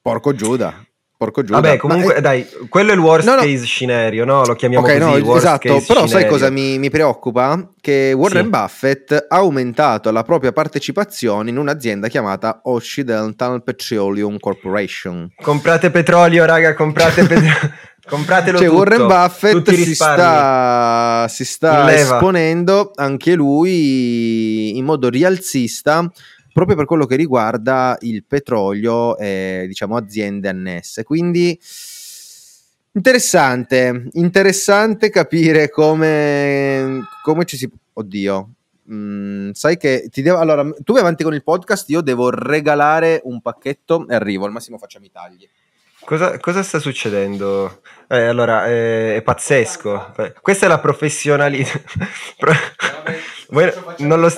porco 0.00 0.34
Giuda. 0.34 0.84
Porco 1.20 1.42
Giuda. 1.42 1.60
Vabbè, 1.60 1.76
comunque, 1.76 2.14
è... 2.14 2.20
dai, 2.22 2.46
quello 2.70 2.92
è 2.92 2.94
il 2.94 2.98
worst 2.98 3.28
no, 3.28 3.34
no. 3.34 3.40
case 3.42 3.66
scenario, 3.66 4.24
no? 4.24 4.42
Lo 4.42 4.54
chiamiamo 4.54 4.86
okay, 4.86 4.98
così, 4.98 5.22
no, 5.22 5.36
esatto, 5.36 5.84
però 5.86 6.06
sai 6.06 6.26
cosa 6.26 6.48
mi, 6.48 6.78
mi, 6.78 6.88
preoccupa? 6.88 7.72
Che 7.78 8.14
Warren 8.14 8.44
sì. 8.44 8.48
Buffett 8.48 9.26
ha 9.28 9.36
aumentato 9.36 10.10
la 10.12 10.22
propria 10.22 10.52
partecipazione 10.52 11.50
in 11.50 11.58
un'azienda 11.58 12.08
chiamata 12.08 12.62
Occidental 12.64 13.62
Petroleum 13.62 14.38
Corporation. 14.38 15.30
Comprate 15.42 15.90
petrolio, 15.90 16.46
raga, 16.46 16.72
comprate 16.72 17.26
petrolio. 17.26 17.70
Compratelo 18.08 18.56
cioè, 18.56 18.66
tutto, 18.66 18.78
Warren 18.78 19.06
Buffett 19.06 19.70
si 19.72 19.94
sta, 19.94 21.26
si 21.28 21.44
sta 21.44 21.94
esponendo 21.94 22.92
anche 22.94 23.34
lui 23.34 24.76
in 24.76 24.84
modo 24.84 25.10
rialzista 25.10 26.10
proprio 26.60 26.76
per 26.76 26.86
quello 26.86 27.06
che 27.06 27.16
riguarda 27.16 27.96
il 28.00 28.24
petrolio 28.24 29.16
e 29.16 29.64
diciamo 29.66 29.96
aziende 29.96 30.48
annesse. 30.48 31.04
Quindi 31.04 31.58
interessante, 32.92 34.08
interessante 34.12 35.08
capire 35.08 35.70
come, 35.70 37.00
come 37.22 37.44
ci 37.46 37.56
si... 37.56 37.70
Oddio, 37.92 38.50
Mm, 38.92 39.52
sai 39.52 39.76
che 39.76 40.08
ti 40.10 40.20
devo. 40.20 40.38
Allora, 40.38 40.68
tu 40.82 40.92
vai 40.92 41.02
avanti 41.02 41.22
con 41.22 41.32
il 41.32 41.44
podcast. 41.44 41.88
Io 41.90 42.00
devo 42.00 42.28
regalare 42.30 43.20
un 43.24 43.40
pacchetto 43.40 44.06
e 44.08 44.14
arrivo. 44.16 44.46
Al 44.46 44.50
massimo 44.50 44.78
facciamo 44.78 45.04
i 45.04 45.12
tagli. 45.12 45.48
Cosa, 46.04 46.38
cosa 46.38 46.62
sta 46.64 46.80
succedendo? 46.80 47.82
Eh, 48.08 48.26
allora, 48.26 48.66
è, 48.66 49.14
è 49.14 49.22
pazzesco. 49.22 50.12
Questa 50.40 50.66
è 50.66 50.68
la 50.68 50.80
professionalità. 50.80 51.80
non 53.98 54.20
lo. 54.20 54.28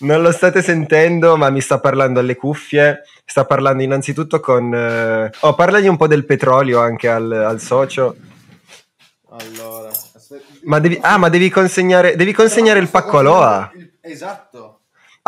Non 0.00 0.22
lo 0.22 0.30
state 0.30 0.62
sentendo, 0.62 1.36
ma 1.36 1.50
mi 1.50 1.60
sta 1.60 1.80
parlando 1.80 2.20
alle 2.20 2.36
cuffie. 2.36 3.02
Sta 3.24 3.44
parlando 3.44 3.82
innanzitutto 3.82 4.40
con. 4.40 4.72
Eh... 4.72 5.30
Oh, 5.40 5.54
parlagli 5.54 5.88
un 5.88 5.96
po' 5.96 6.06
del 6.06 6.24
petrolio 6.24 6.80
anche 6.80 7.08
al, 7.08 7.30
al 7.30 7.60
socio. 7.60 8.16
Allora, 9.30 9.88
aspetta. 9.88 10.44
Ma 10.64 10.78
devi, 10.78 10.98
ah, 11.00 11.16
ma 11.16 11.28
devi 11.28 11.50
consegnare, 11.50 12.16
devi 12.16 12.32
consegnare 12.32 12.78
il 12.78 12.88
pacco 12.88 13.18
Aloha. 13.18 13.70
Esatto. 14.00 14.77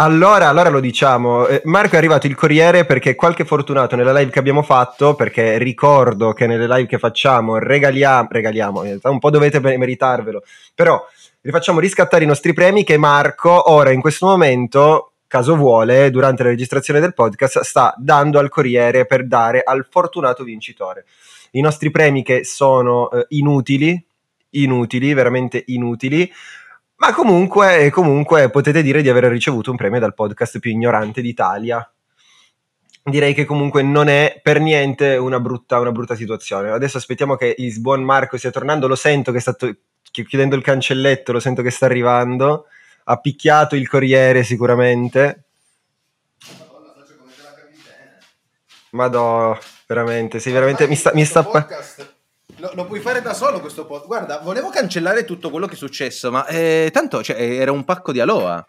Allora, 0.00 0.48
allora 0.48 0.70
lo 0.70 0.80
diciamo, 0.80 1.46
eh, 1.46 1.60
Marco 1.64 1.94
è 1.94 1.98
arrivato 1.98 2.26
il 2.26 2.34
Corriere 2.34 2.86
perché 2.86 3.14
qualche 3.14 3.44
fortunato 3.44 3.96
nella 3.96 4.14
live 4.14 4.30
che 4.30 4.38
abbiamo 4.38 4.62
fatto, 4.62 5.14
perché 5.14 5.58
ricordo 5.58 6.32
che 6.32 6.46
nelle 6.46 6.66
live 6.66 6.86
che 6.86 6.98
facciamo 6.98 7.58
regaliamo, 7.58 8.28
regaliamo, 8.30 8.78
in 8.80 8.86
realtà 8.86 9.10
un 9.10 9.18
po' 9.18 9.28
dovete 9.28 9.60
meritarvelo, 9.60 10.42
però 10.74 11.06
vi 11.42 11.50
facciamo 11.50 11.80
riscattare 11.80 12.24
i 12.24 12.26
nostri 12.26 12.54
premi 12.54 12.82
che 12.82 12.96
Marco 12.96 13.70
ora 13.70 13.90
in 13.90 14.00
questo 14.00 14.24
momento, 14.24 15.12
caso 15.26 15.54
vuole, 15.54 16.08
durante 16.08 16.44
la 16.44 16.48
registrazione 16.48 17.00
del 17.00 17.12
podcast, 17.12 17.60
sta 17.60 17.92
dando 17.98 18.38
al 18.38 18.48
Corriere 18.48 19.04
per 19.04 19.26
dare 19.26 19.60
al 19.62 19.86
fortunato 19.90 20.44
vincitore. 20.44 21.04
I 21.50 21.60
nostri 21.60 21.90
premi 21.90 22.22
che 22.22 22.42
sono 22.44 23.10
eh, 23.10 23.26
inutili, 23.28 24.02
inutili, 24.52 25.12
veramente 25.12 25.62
inutili, 25.66 26.32
ma 27.00 27.14
comunque, 27.14 27.88
comunque 27.90 28.50
potete 28.50 28.82
dire 28.82 29.00
di 29.00 29.08
aver 29.08 29.24
ricevuto 29.24 29.70
un 29.70 29.76
premio 29.78 30.00
dal 30.00 30.12
podcast 30.12 30.58
più 30.58 30.70
ignorante 30.70 31.22
d'Italia. 31.22 31.90
Direi 33.02 33.32
che 33.32 33.46
comunque 33.46 33.82
non 33.82 34.08
è 34.08 34.38
per 34.42 34.60
niente 34.60 35.16
una 35.16 35.40
brutta, 35.40 35.80
una 35.80 35.92
brutta 35.92 36.14
situazione. 36.14 36.70
Adesso 36.70 36.98
aspettiamo 36.98 37.36
che 37.36 37.54
il 37.56 37.80
buon 37.80 38.02
Marco 38.02 38.36
stia 38.36 38.50
tornando. 38.50 38.86
Lo 38.86 38.96
sento 38.96 39.32
che 39.32 39.40
sta 39.40 39.56
chiudendo 40.10 40.56
il 40.56 40.62
cancelletto, 40.62 41.32
lo 41.32 41.40
sento 41.40 41.62
che 41.62 41.70
sta 41.70 41.86
arrivando. 41.86 42.66
Ha 43.04 43.16
picchiato 43.16 43.76
il 43.76 43.88
corriere 43.88 44.42
sicuramente. 44.42 45.44
Madonna, 48.90 49.58
veramente, 49.86 50.38
sì, 50.38 50.50
veramente 50.50 50.86
mi 50.86 50.96
sta... 50.96 51.12
Mi 51.14 51.24
sta 51.24 51.42
podcast 51.44 52.10
lo, 52.61 52.70
lo, 52.75 52.85
puoi 52.85 53.01
fare 53.01 53.23
da 53.23 53.35
solo 53.35 53.61
questo 53.61 53.87
podcast. 53.87 54.07
Guarda, 54.07 54.40
volevo 54.42 54.68
cancellare 54.68 55.25
tutto 55.25 55.51
quello 55.51 55.66
che 55.66 55.75
è 55.75 55.77
successo, 55.77 56.31
ma 56.31 56.46
eh, 56.46 56.90
tanto 56.92 57.23
cioè, 57.23 57.40
era 57.40 57.73
un 57.73 57.85
pacco 57.85 58.12
di 58.12 58.20
aloha. 58.20 58.64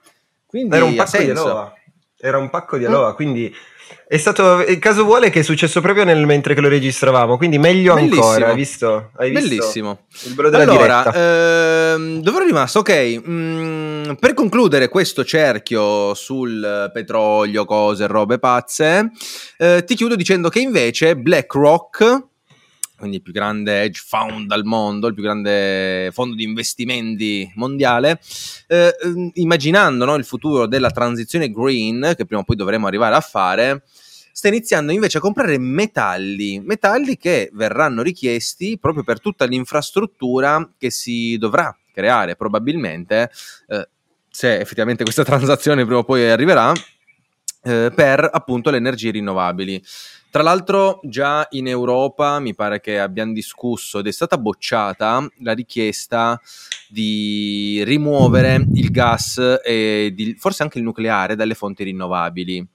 Quindi 0.46 0.76
era 0.76 0.86
un 0.86 0.96
pacco 0.96 1.18
di 1.18 1.30
aloha. 1.30 1.74
Era 2.18 2.38
un 2.38 2.50
pacco 2.50 2.78
di 2.78 2.86
aloha, 2.86 3.12
mm. 3.12 3.16
quindi 3.16 3.56
è 4.08 4.18
stato 4.18 4.62
il 4.62 4.80
caso 4.80 5.04
vuole 5.04 5.30
che 5.30 5.40
è 5.40 5.44
successo 5.44 5.82
proprio 5.82 6.04
nel 6.04 6.26
mentre 6.26 6.54
che 6.54 6.62
lo 6.62 6.68
registravamo, 6.68 7.38
quindi 7.38 7.58
meglio 7.58 7.94
Bellissimo. 7.94 8.26
ancora, 8.26 8.48
hai 8.50 8.56
visto? 8.56 9.12
Hai 9.16 9.30
visto? 9.30 9.48
Bellissimo. 9.48 10.00
Il 10.24 10.34
bello 10.34 10.50
della 10.50 10.64
allora, 10.64 11.94
ehm, 11.94 12.22
dove 12.22 12.38
ero 12.38 12.46
rimasto? 12.46 12.80
Ok, 12.80 13.22
mm, 13.28 14.12
per 14.20 14.34
concludere 14.34 14.90
questo 14.90 15.24
cerchio 15.24 16.14
sul 16.14 16.90
petrolio, 16.94 17.66
cose, 17.66 18.08
robe 18.08 18.40
pazze, 18.40 19.12
eh, 19.58 19.84
ti 19.86 19.96
chiudo 19.96 20.16
dicendo 20.16 20.50
che 20.50 20.60
invece 20.60 21.16
BlackRock 21.16 22.30
quindi 23.02 23.18
il 23.18 23.24
più 23.24 23.34
grande 23.34 23.82
hedge 23.82 24.04
fund 24.06 24.52
al 24.52 24.64
mondo, 24.64 25.08
il 25.08 25.14
più 25.16 25.24
grande 25.24 26.12
fondo 26.14 26.36
di 26.36 26.44
investimenti 26.44 27.52
mondiale, 27.56 28.20
eh, 28.68 28.96
immaginando 29.34 30.06
no, 30.06 30.16
il 30.16 30.24
futuro 30.24 30.68
della 30.68 30.92
transizione 30.92 31.50
green, 31.50 32.14
che 32.16 32.26
prima 32.26 32.42
o 32.42 32.46
poi 32.46 32.56
dovremo 32.56 32.86
arrivare 32.86 33.16
a 33.16 33.20
fare, 33.20 33.84
sta 34.32 34.48
iniziando 34.48 34.92
invece 34.92 35.18
a 35.18 35.22
comprare 35.22 35.58
metalli, 35.58 36.60
metalli 36.60 37.18
che 37.18 37.50
verranno 37.54 38.04
richiesti 38.04 38.78
proprio 38.80 39.04
per 39.04 39.20
tutta 39.20 39.46
l'infrastruttura 39.46 40.74
che 40.78 40.92
si 40.92 41.38
dovrà 41.38 41.76
creare 41.92 42.36
probabilmente, 42.36 43.32
eh, 43.68 43.90
se 44.30 44.60
effettivamente 44.60 45.04
questa 45.04 45.24
transazione 45.26 45.84
prima 45.84 46.00
o 46.00 46.04
poi 46.04 46.30
arriverà, 46.30 46.72
eh, 47.64 47.92
per 47.94 48.30
appunto 48.32 48.70
le 48.70 48.78
energie 48.78 49.12
rinnovabili. 49.12 49.84
Tra 50.32 50.44
l'altro 50.44 51.02
già 51.04 51.46
in 51.50 51.68
Europa 51.68 52.40
mi 52.40 52.56
pare 52.56 52.80
che 52.80 52.98
abbiamo 52.98 53.34
discusso 53.34 54.00
ed 54.00 54.08
è 54.08 54.14
stata 54.14 54.38
bocciata 54.38 55.28
la 55.40 55.52
richiesta 55.52 56.40
di 56.88 57.84
rimuovere 57.84 58.66
il 58.76 58.92
gas 58.92 59.60
e 59.62 60.14
di, 60.16 60.34
forse 60.36 60.64
anche 60.64 60.78
il 60.78 60.86
nucleare 60.86 61.36
dalle 61.36 61.54
fonti 61.54 61.84
rinnovabili. 61.84 62.66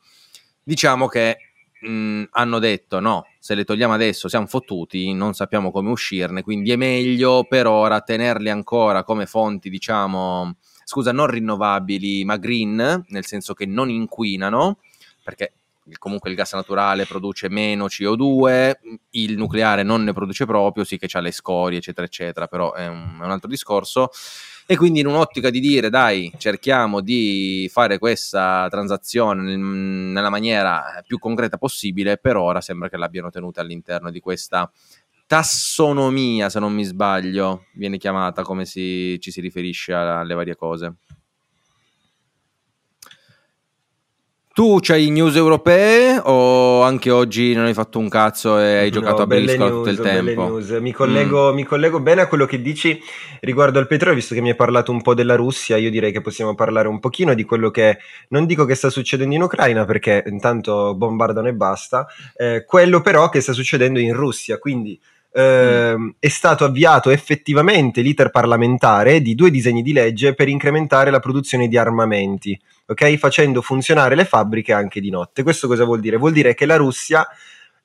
Diciamo 0.63 1.07
che 1.07 1.39
mh, 1.81 2.25
hanno 2.33 2.59
detto 2.59 3.01
no, 3.01 3.25
se 3.39 3.55
le 3.55 3.65
togliamo 3.65 3.95
adesso 3.95 4.29
siamo 4.29 4.47
fottuti, 4.47 5.15
non 5.15 5.33
sappiamo 5.33 5.71
come 5.71 5.89
uscirne, 5.89 6.43
quindi 6.43 6.73
è 6.73 6.77
meglio 6.77 7.45
per 7.49 7.67
ora 7.67 8.03
tenerli 8.03 8.51
ancora 8.51 9.03
come 9.03 9.25
fonti, 9.25 9.71
diciamo, 9.71 10.57
scusa, 10.85 11.11
non 11.11 11.29
rinnovabili, 11.29 12.23
ma 12.27 12.37
green, 12.37 13.03
nel 13.09 13.25
senso 13.25 13.55
che 13.55 13.65
non 13.65 13.89
inquinano, 13.89 14.81
perché 15.23 15.53
comunque 15.99 16.31
il 16.31 16.37
gas 16.37 16.53
naturale 16.55 17.05
produce 17.05 17.49
meno 17.49 17.87
CO2, 17.87 18.73
il 19.11 19.37
nucleare 19.37 19.83
non 19.83 20.05
ne 20.05 20.13
produce 20.13 20.45
proprio, 20.47 20.85
sì 20.85 20.99
che 20.99 21.09
ha 21.13 21.21
le 21.21 21.33
scorie, 21.33 21.79
eccetera, 21.79 22.07
eccetera, 22.07 22.47
però 22.47 22.73
è 22.73 22.87
un, 22.87 23.19
è 23.21 23.25
un 23.25 23.31
altro 23.31 23.49
discorso. 23.49 24.11
E 24.69 24.77
quindi 24.77 24.99
in 24.99 25.07
un'ottica 25.07 25.49
di 25.49 25.61
dire, 25.61 25.91
dai, 25.91 26.33
cerchiamo 26.39 27.01
di 27.01 27.71
fare 27.73 27.99
questa 27.99 28.67
transazione 28.69 29.57
nella 29.57 30.29
maniera 30.29 31.03
più 31.07 31.19
concreta 31.19 31.57
possibile, 31.57 32.19
per 32.19 32.37
ora 32.37 32.61
sembra 32.61 32.89
che 32.89 32.97
l'abbiano 32.97 33.31
tenuta 33.31 33.61
all'interno 33.61 34.11
di 34.11 34.19
questa 34.19 34.69
tassonomia, 35.27 36.49
se 36.49 36.59
non 36.59 36.73
mi 36.73 36.85
sbaglio, 36.85 37.67
viene 37.75 37.97
chiamata 37.99 38.43
come 38.43 38.65
si, 38.65 39.19
ci 39.21 39.31
si 39.31 39.41
riferisce 39.41 39.93
alle 39.93 40.35
varie 40.35 40.57
cose. 40.57 40.95
Tu 44.57 44.79
c'hai 44.81 45.11
news 45.11 45.37
europee 45.37 46.19
o 46.19 46.81
anche 46.81 47.11
oggi 47.11 47.53
non 47.53 47.67
hai 47.67 47.75
fatto 47.75 47.99
un 47.99 48.09
cazzo 48.09 48.59
e 48.59 48.79
hai 48.79 48.91
giocato 48.91 49.19
no, 49.19 49.23
a 49.25 49.27
Belliscola 49.27 49.69
tutto 49.69 49.91
il 49.91 49.99
tempo? 49.99 50.45
News. 50.45 50.71
Mi 50.81 50.93
collego, 50.93 51.53
mm. 51.53 51.55
mi 51.55 51.65
collego 51.65 52.01
bene 52.01 52.23
a 52.23 52.27
quello 52.27 52.47
che 52.47 52.63
dici 52.63 52.99
riguardo 53.41 53.79
al 53.79 53.87
petrolio, 53.87 54.15
visto 54.15 54.35
che 54.35 54.41
mi 54.41 54.49
hai 54.49 54.57
parlato 54.57 54.93
un 54.93 55.03
po' 55.03 55.13
della 55.13 55.35
Russia, 55.35 55.77
io 55.77 55.91
direi 55.91 56.11
che 56.11 56.23
possiamo 56.23 56.55
parlare 56.55 56.89
un 56.89 57.01
pochino 57.01 57.35
di 57.35 57.45
quello 57.45 57.71
che, 57.71 57.99
non 58.29 58.47
dico 58.47 58.65
che 58.65 58.75
sta 58.75 58.89
succedendo 58.89 59.35
in 59.35 59.43
Ucraina 59.43 59.85
perché 59.85 60.25
intanto 60.27 60.95
bombardano 60.95 61.49
e 61.49 61.53
basta, 61.53 62.07
eh, 62.35 62.65
quello 62.65 63.03
però 63.03 63.29
che 63.29 63.43
sta 63.43 63.53
succedendo 63.53 63.99
in 63.99 64.15
Russia, 64.15 64.57
quindi 64.57 64.99
eh, 65.37 65.95
mm. 65.97 66.09
è 66.19 66.29
stato 66.29 66.65
avviato 66.65 67.11
effettivamente 67.11 68.01
l'iter 68.01 68.31
parlamentare 68.31 69.21
di 69.21 69.35
due 69.35 69.51
disegni 69.51 69.83
di 69.83 69.93
legge 69.93 70.35
per 70.35 70.49
incrementare 70.49 71.11
la 71.11 71.21
produzione 71.21 71.69
di 71.69 71.77
armamenti 71.77 72.59
ok? 72.87 73.17
Facendo 73.17 73.63
funzionare 73.63 74.15
le 74.15 74.25
fabbriche 74.25 74.73
anche 74.73 75.01
di 75.01 75.11
notte. 75.11 75.43
Questo 75.43 75.67
cosa 75.67 75.85
vuol 75.85 76.01
dire? 76.01 76.17
Vuol 76.17 76.33
dire 76.33 76.55
che 76.55 76.67
la 76.67 76.77
Russia 76.77 77.27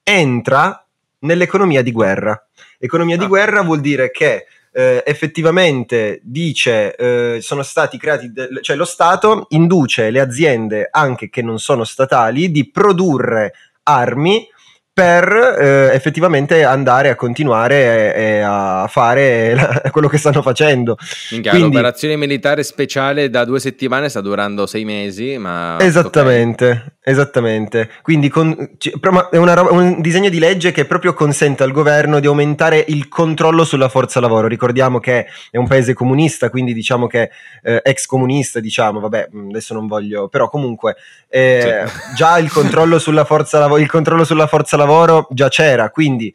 entra 0.03 0.85
nell'economia 1.19 1.81
di 1.81 1.91
guerra. 1.91 2.47
Economia 2.77 3.15
ah. 3.15 3.19
di 3.19 3.27
guerra 3.27 3.61
vuol 3.61 3.81
dire 3.81 4.11
che 4.11 4.45
eh, 4.73 5.03
effettivamente 5.05 6.21
dice 6.23 6.95
eh, 6.95 7.41
sono 7.41 7.63
stati 7.63 7.97
creati, 7.97 8.31
de- 8.31 8.49
cioè 8.61 8.75
lo 8.75 8.85
Stato 8.85 9.47
induce 9.49 10.09
le 10.11 10.19
aziende 10.21 10.87
anche 10.89 11.29
che 11.29 11.41
non 11.41 11.59
sono 11.59 11.83
statali 11.83 12.51
di 12.51 12.69
produrre 12.69 13.53
armi 13.83 14.47
per 15.01 15.57
eh, 15.59 15.95
effettivamente 15.95 16.63
andare 16.63 17.09
a 17.09 17.15
continuare 17.15 18.13
e, 18.13 18.21
e 18.21 18.39
a 18.41 18.85
fare 18.87 19.55
la, 19.55 19.81
quello 19.89 20.07
che 20.07 20.19
stanno 20.19 20.43
facendo. 20.43 20.95
Minchia, 21.31 21.51
Quindi, 21.51 21.73
l'operazione 21.73 22.15
militare 22.17 22.61
speciale 22.63 23.31
da 23.31 23.43
due 23.43 23.59
settimane 23.59 24.09
sta 24.09 24.21
durando 24.21 24.67
sei 24.67 24.85
mesi, 24.85 25.39
ma... 25.39 25.77
Esattamente, 25.79 26.69
okay. 26.69 26.91
esattamente. 27.01 27.89
Quindi 28.03 28.29
con, 28.29 28.55
è 29.31 29.37
una, 29.37 29.61
un 29.71 30.01
disegno 30.01 30.29
di 30.29 30.37
legge 30.37 30.71
che 30.71 30.85
proprio 30.85 31.13
consente 31.15 31.63
al 31.63 31.71
governo 31.71 32.19
di 32.19 32.27
aumentare 32.27 32.85
il 32.87 33.07
controllo 33.07 33.63
sulla 33.63 33.89
forza 33.89 34.19
lavoro. 34.19 34.47
Ricordiamo 34.47 34.99
che 34.99 35.25
è 35.49 35.57
un 35.57 35.67
paese 35.67 35.95
comunista, 35.95 36.51
quindi 36.51 36.73
diciamo 36.73 37.07
che 37.07 37.31
eh, 37.63 37.81
ex 37.83 38.05
comunista, 38.05 38.59
diciamo, 38.59 38.99
vabbè, 38.99 39.29
adesso 39.49 39.73
non 39.73 39.87
voglio, 39.87 40.27
però 40.27 40.47
comunque 40.47 40.95
eh, 41.27 41.85
sì. 41.87 42.15
già 42.15 42.37
il 42.37 42.51
controllo 42.51 42.99
sulla 42.99 43.25
forza 43.25 43.57
lavoro, 43.57 43.81
il 43.81 43.89
controllo 43.89 44.23
sulla 44.23 44.45
forza 44.45 44.77
lavoro 44.77 44.89
già 45.31 45.49
c'era, 45.49 45.89
quindi 45.89 46.33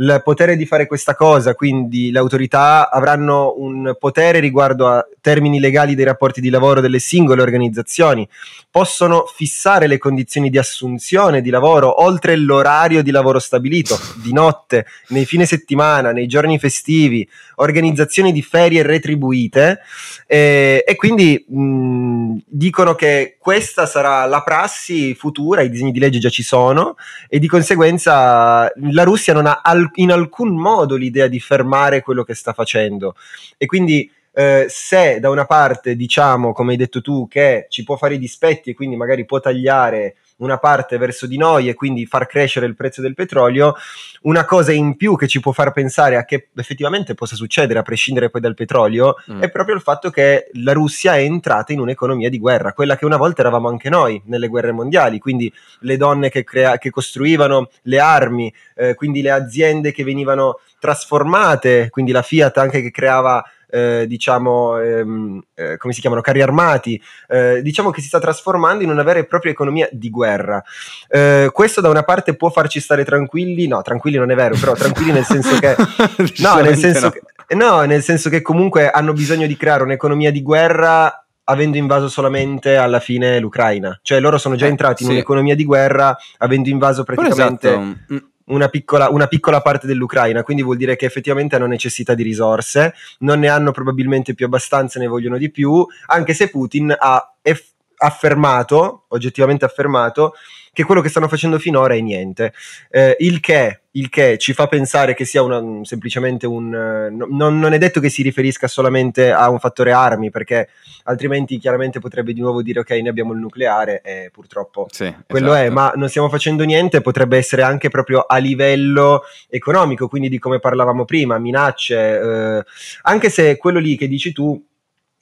il 0.00 0.20
potere 0.24 0.56
di 0.56 0.64
fare 0.64 0.86
questa 0.86 1.14
cosa, 1.14 1.54
quindi 1.54 2.10
le 2.10 2.18
autorità 2.18 2.88
avranno 2.90 3.54
un 3.58 3.96
potere 3.98 4.38
riguardo 4.38 4.88
a 4.88 5.06
termini 5.20 5.60
legali 5.60 5.94
dei 5.94 6.04
rapporti 6.04 6.40
di 6.40 6.50
lavoro 6.50 6.80
delle 6.80 6.98
singole 6.98 7.42
organizzazioni, 7.42 8.28
possono 8.70 9.24
fissare 9.26 9.86
le 9.86 9.98
condizioni 9.98 10.50
di 10.50 10.58
assunzione 10.58 11.40
di 11.40 11.50
lavoro 11.50 12.02
oltre 12.02 12.36
l'orario 12.36 13.02
di 13.02 13.10
lavoro 13.10 13.38
stabilito, 13.38 13.98
di 14.22 14.32
notte, 14.32 14.86
nei 15.08 15.24
fine 15.26 15.46
settimana, 15.46 16.12
nei 16.12 16.26
giorni 16.26 16.58
festivi, 16.58 17.28
organizzazioni 17.56 18.32
di 18.32 18.42
ferie 18.42 18.82
retribuite 18.82 19.80
eh, 20.26 20.84
e 20.86 20.96
quindi 20.96 21.44
mh, 21.48 22.38
dicono 22.46 22.94
che 22.94 23.36
questa 23.38 23.86
sarà 23.86 24.26
la 24.26 24.42
prassi 24.42 25.14
futura, 25.14 25.62
i 25.62 25.70
disegni 25.70 25.92
di 25.92 25.98
legge 25.98 26.18
già 26.18 26.28
ci 26.28 26.42
sono 26.42 26.96
e 27.28 27.38
di 27.38 27.48
conseguenza 27.48 28.70
la 28.90 29.02
Russia 29.04 29.32
non 29.32 29.46
ha 29.46 29.60
al- 29.62 29.90
in 29.94 30.12
alcun 30.12 30.56
modo 30.56 30.96
l'idea 30.96 31.26
di 31.26 31.40
fermare 31.40 32.02
quello 32.02 32.24
che 32.24 32.34
sta 32.34 32.52
facendo. 32.52 33.14
E 33.56 33.66
quindi 33.66 34.10
eh, 34.38 34.66
se 34.68 35.18
da 35.18 35.30
una 35.30 35.46
parte 35.46 35.96
diciamo, 35.96 36.52
come 36.52 36.70
hai 36.70 36.78
detto 36.78 37.00
tu, 37.00 37.26
che 37.26 37.66
ci 37.68 37.82
può 37.82 37.96
fare 37.96 38.14
i 38.14 38.18
dispetti 38.18 38.70
e 38.70 38.74
quindi 38.74 38.94
magari 38.94 39.24
può 39.24 39.40
tagliare 39.40 40.14
una 40.36 40.58
parte 40.58 40.96
verso 40.96 41.26
di 41.26 41.36
noi 41.36 41.68
e 41.68 41.74
quindi 41.74 42.06
far 42.06 42.28
crescere 42.28 42.66
il 42.66 42.76
prezzo 42.76 43.00
del 43.00 43.14
petrolio, 43.14 43.74
una 44.22 44.44
cosa 44.44 44.70
in 44.70 44.94
più 44.94 45.16
che 45.16 45.26
ci 45.26 45.40
può 45.40 45.50
far 45.50 45.72
pensare 45.72 46.14
a 46.14 46.24
che 46.24 46.50
effettivamente 46.54 47.14
possa 47.14 47.34
succedere 47.34 47.80
a 47.80 47.82
prescindere 47.82 48.30
poi 48.30 48.40
dal 48.40 48.54
petrolio 48.54 49.16
mm. 49.28 49.40
è 49.42 49.50
proprio 49.50 49.74
il 49.74 49.80
fatto 49.80 50.08
che 50.10 50.50
la 50.52 50.72
Russia 50.72 51.16
è 51.16 51.22
entrata 51.22 51.72
in 51.72 51.80
un'economia 51.80 52.30
di 52.30 52.38
guerra, 52.38 52.72
quella 52.72 52.96
che 52.96 53.06
una 53.06 53.16
volta 53.16 53.40
eravamo 53.40 53.66
anche 53.66 53.90
noi 53.90 54.22
nelle 54.26 54.46
guerre 54.46 54.70
mondiali, 54.70 55.18
quindi 55.18 55.52
le 55.80 55.96
donne 55.96 56.30
che, 56.30 56.44
crea- 56.44 56.78
che 56.78 56.90
costruivano 56.90 57.70
le 57.82 57.98
armi, 57.98 58.54
eh, 58.76 58.94
quindi 58.94 59.20
le 59.20 59.32
aziende 59.32 59.90
che 59.90 60.04
venivano 60.04 60.60
trasformate, 60.78 61.88
quindi 61.90 62.12
la 62.12 62.22
Fiat 62.22 62.56
anche 62.58 62.80
che 62.80 62.92
creava 62.92 63.42
eh, 63.70 64.04
diciamo, 64.06 64.78
ehm, 64.78 65.42
eh, 65.54 65.76
come 65.76 65.92
si 65.92 66.00
chiamano, 66.00 66.22
carri 66.22 66.42
armati, 66.42 67.00
eh, 67.28 67.60
diciamo 67.62 67.90
che 67.90 68.00
si 68.00 68.08
sta 68.08 68.18
trasformando 68.18 68.82
in 68.82 68.90
una 68.90 69.02
vera 69.02 69.18
e 69.18 69.26
propria 69.26 69.52
economia 69.52 69.88
di 69.90 70.10
guerra. 70.10 70.62
Eh, 71.08 71.50
questo 71.52 71.80
da 71.80 71.88
una 71.88 72.02
parte 72.02 72.34
può 72.34 72.50
farci 72.50 72.80
stare 72.80 73.04
tranquilli, 73.04 73.66
no, 73.66 73.82
tranquilli 73.82 74.16
non 74.16 74.30
è 74.30 74.34
vero, 74.34 74.56
però 74.58 74.74
tranquilli 74.74 75.12
nel 75.12 75.24
senso 75.24 75.58
che... 75.58 75.76
no, 76.38 76.54
nel 76.60 76.76
senso 76.76 77.06
no. 77.06 77.10
che... 77.10 77.22
No, 77.54 77.82
nel 77.82 78.02
senso 78.02 78.28
che 78.28 78.42
comunque 78.42 78.90
hanno 78.90 79.14
bisogno 79.14 79.46
di 79.46 79.56
creare 79.56 79.82
un'economia 79.82 80.30
di 80.30 80.42
guerra 80.42 81.24
avendo 81.44 81.78
invaso 81.78 82.08
solamente 82.08 82.76
alla 82.76 83.00
fine 83.00 83.38
l'Ucraina. 83.38 83.98
Cioè 84.02 84.20
loro 84.20 84.36
sono 84.36 84.54
già 84.54 84.66
eh, 84.66 84.70
entrati 84.70 85.02
sì. 85.02 85.10
in 85.10 85.16
un'economia 85.16 85.54
di 85.54 85.64
guerra 85.64 86.16
avendo 86.38 86.68
invaso 86.68 87.04
praticamente... 87.04 87.68
Esatto. 87.68 88.30
Una 88.48 88.68
piccola, 88.68 89.08
una 89.08 89.26
piccola, 89.26 89.60
parte 89.60 89.86
dell'Ucraina, 89.86 90.42
quindi 90.42 90.62
vuol 90.62 90.76
dire 90.76 90.96
che 90.96 91.06
effettivamente 91.06 91.56
hanno 91.56 91.66
necessità 91.66 92.14
di 92.14 92.22
risorse, 92.22 92.94
non 93.20 93.40
ne 93.40 93.48
hanno 93.48 93.72
probabilmente 93.72 94.34
più 94.34 94.46
abbastanza, 94.46 94.98
ne 94.98 95.06
vogliono 95.06 95.38
di 95.38 95.50
più, 95.50 95.86
anche 96.06 96.34
se 96.34 96.48
Putin 96.48 96.94
ha 96.98 97.34
eff- 97.42 97.76
affermato, 97.98 99.04
oggettivamente 99.08 99.64
affermato, 99.64 100.34
che 100.72 100.84
quello 100.84 101.00
che 101.00 101.08
stanno 101.08 101.26
facendo 101.26 101.58
finora 101.58 101.94
è 101.94 102.00
niente. 102.00 102.52
Eh, 102.88 103.16
il, 103.18 103.40
che, 103.40 103.80
il, 103.92 104.08
che, 104.08 104.38
ci 104.38 104.52
fa 104.52 104.68
pensare 104.68 105.12
che 105.14 105.24
sia 105.24 105.42
una, 105.42 105.60
semplicemente 105.82 106.46
un... 106.46 106.66
Uh, 106.72 107.34
non, 107.34 107.58
non, 107.58 107.72
è 107.72 107.78
detto 107.78 107.98
che 107.98 108.08
si 108.08 108.22
riferisca 108.22 108.68
solamente 108.68 109.32
a 109.32 109.48
un 109.48 109.58
fattore 109.58 109.90
armi, 109.90 110.30
perché 110.30 110.68
altrimenti 111.04 111.58
chiaramente 111.58 111.98
potrebbe 111.98 112.32
di 112.32 112.40
nuovo 112.40 112.62
dire 112.62 112.78
ok, 112.80 112.90
noi 112.90 113.08
abbiamo 113.08 113.32
il 113.32 113.40
nucleare 113.40 114.02
e 114.02 114.30
purtroppo 114.32 114.86
sì, 114.90 115.12
quello 115.26 115.52
esatto. 115.52 115.66
è, 115.66 115.70
ma 115.70 115.92
non 115.96 116.08
stiamo 116.08 116.28
facendo 116.28 116.62
niente, 116.62 117.00
potrebbe 117.00 117.36
essere 117.36 117.62
anche 117.62 117.88
proprio 117.88 118.20
a 118.20 118.36
livello 118.36 119.22
economico, 119.48 120.06
quindi 120.06 120.28
di 120.28 120.38
come 120.38 120.60
parlavamo 120.60 121.04
prima, 121.04 121.38
minacce, 121.38 122.20
eh, 122.20 122.64
anche 123.02 123.30
se 123.30 123.56
quello 123.56 123.80
lì 123.80 123.96
che 123.96 124.06
dici 124.06 124.32
tu 124.32 124.64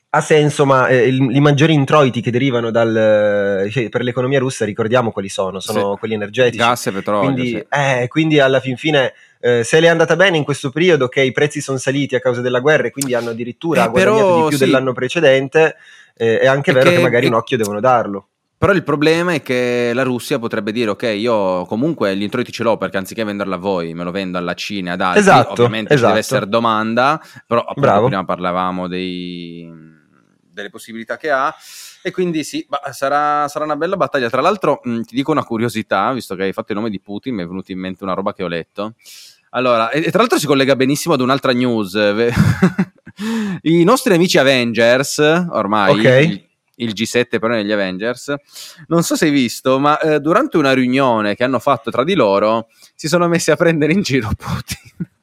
ha 0.08 0.20
senso, 0.20 0.64
ma 0.64 0.88
eh, 0.88 1.08
i 1.08 1.40
maggiori 1.40 1.74
introiti 1.74 2.20
che 2.20 2.30
derivano 2.30 2.70
dal, 2.70 3.68
cioè, 3.70 3.88
per 3.88 4.02
l'economia 4.02 4.38
russa, 4.38 4.64
ricordiamo 4.64 5.10
quali 5.10 5.28
sono, 5.28 5.60
sono 5.60 5.92
sì. 5.92 5.98
quelli 5.98 6.14
energetici. 6.14 6.58
Gas 6.58 6.86
e 6.86 6.92
petrolio. 6.92 7.32
Quindi, 7.32 7.50
sì. 7.50 7.66
eh, 7.68 8.06
quindi 8.08 8.40
alla 8.40 8.60
fin 8.60 8.76
fine, 8.76 9.12
eh, 9.40 9.62
se 9.62 9.78
le 9.80 9.86
è 9.86 9.90
andata 9.90 10.16
bene 10.16 10.38
in 10.38 10.44
questo 10.44 10.70
periodo, 10.70 11.08
che 11.08 11.22
i 11.22 11.32
prezzi 11.32 11.60
sono 11.60 11.76
saliti 11.76 12.14
a 12.14 12.20
causa 12.20 12.40
della 12.40 12.60
guerra 12.60 12.86
e 12.86 12.90
quindi 12.90 13.14
hanno 13.14 13.30
addirittura 13.30 13.84
eh, 13.84 13.88
guadagnato 13.88 14.24
però, 14.24 14.42
di 14.42 14.48
più 14.48 14.56
sì. 14.56 14.64
dell'anno 14.64 14.92
precedente, 14.92 15.76
eh, 16.16 16.38
è 16.38 16.46
anche 16.46 16.72
vero 16.72 16.88
che, 16.88 16.96
che 16.96 17.02
magari 17.02 17.26
un 17.26 17.34
occhio 17.34 17.56
devono 17.56 17.80
darlo. 17.80 18.28
Però 18.58 18.72
il 18.72 18.84
problema 18.84 19.34
è 19.34 19.42
che 19.42 19.90
la 19.92 20.02
Russia 20.02 20.38
potrebbe 20.38 20.72
dire: 20.72 20.88
Ok, 20.88 21.02
io 21.02 21.66
comunque 21.66 22.16
gli 22.16 22.22
introiti 22.22 22.52
ce 22.52 22.62
l'ho 22.62 22.78
perché 22.78 22.96
anziché 22.96 23.22
venderla 23.22 23.56
a 23.56 23.58
voi, 23.58 23.92
me 23.92 24.02
lo 24.02 24.10
vendo 24.10 24.38
alla 24.38 24.54
Cina 24.54 24.92
ad 24.92 25.02
altri. 25.02 25.20
Esatto, 25.20 25.52
Ovviamente 25.52 25.92
esatto. 25.92 26.08
deve 26.08 26.20
essere 26.20 26.48
domanda. 26.48 27.20
Però 27.46 27.66
prima 27.74 28.24
parlavamo 28.24 28.88
dei, 28.88 29.70
delle 30.56 30.70
possibilità 30.70 31.16
che 31.18 31.30
ha. 31.30 31.54
E 32.02 32.10
quindi 32.10 32.42
sì, 32.42 32.64
bah, 32.68 32.92
sarà, 32.92 33.46
sarà, 33.46 33.64
una 33.64 33.76
bella 33.76 33.96
battaglia. 33.96 34.30
Tra 34.30 34.40
l'altro, 34.40 34.80
mh, 34.82 35.02
ti 35.02 35.14
dico 35.14 35.30
una 35.30 35.44
curiosità, 35.44 36.12
visto 36.12 36.34
che 36.34 36.44
hai 36.44 36.52
fatto 36.52 36.72
il 36.72 36.78
nome 36.78 36.90
di 36.90 36.98
Putin, 36.98 37.34
mi 37.34 37.42
è 37.42 37.46
venuta 37.46 37.70
in 37.72 37.78
mente 37.78 38.02
una 38.02 38.14
roba 38.14 38.32
che 38.32 38.42
ho 38.42 38.48
letto. 38.48 38.94
Allora, 39.50 39.90
e, 39.90 39.98
e 39.98 40.10
tra 40.10 40.20
l'altro 40.20 40.38
si 40.38 40.46
collega 40.46 40.74
benissimo 40.74 41.14
ad 41.14 41.20
un'altra 41.20 41.52
news. 41.52 41.94
I 43.62 43.84
nostri 43.84 44.14
amici 44.14 44.38
Avengers, 44.38 45.18
ormai, 45.18 45.98
okay. 45.98 46.26
il, 46.26 46.46
il 46.76 46.92
G7 46.92 47.38
però 47.38 47.48
negli 47.48 47.72
Avengers. 47.72 48.34
Non 48.88 49.02
so 49.02 49.14
se 49.14 49.26
hai 49.26 49.30
visto, 49.30 49.78
ma 49.78 49.98
eh, 49.98 50.20
durante 50.20 50.56
una 50.56 50.72
riunione 50.72 51.34
che 51.34 51.44
hanno 51.44 51.58
fatto 51.58 51.90
tra 51.90 52.02
di 52.02 52.14
loro 52.14 52.68
si 52.94 53.08
sono 53.08 53.28
messi 53.28 53.50
a 53.50 53.56
prendere 53.56 53.92
in 53.92 54.02
giro 54.02 54.30
Putin. 54.36 55.14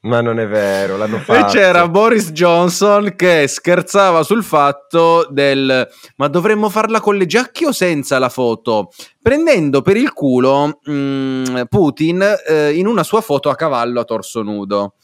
Ma 0.00 0.20
non 0.20 0.38
è 0.38 0.46
vero, 0.46 0.96
l'hanno 0.96 1.18
fatto. 1.18 1.46
E 1.48 1.50
c'era 1.50 1.88
Boris 1.88 2.30
Johnson 2.30 3.14
che 3.16 3.48
scherzava 3.48 4.22
sul 4.22 4.44
fatto 4.44 5.26
del 5.30 5.88
ma 6.16 6.28
dovremmo 6.28 6.68
farla 6.68 7.00
con 7.00 7.16
le 7.16 7.26
giacche 7.26 7.66
o 7.66 7.72
senza 7.72 8.18
la 8.18 8.28
foto? 8.28 8.90
Prendendo 9.20 9.82
per 9.82 9.96
il 9.96 10.12
culo 10.12 10.78
mh, 10.82 10.92
mm, 10.92 11.60
Putin 11.68 12.24
eh, 12.46 12.72
in 12.74 12.86
una 12.86 13.02
sua 13.02 13.20
foto 13.20 13.50
a 13.50 13.56
cavallo 13.56 14.00
a 14.00 14.04
torso 14.04 14.42
nudo. 14.42 14.94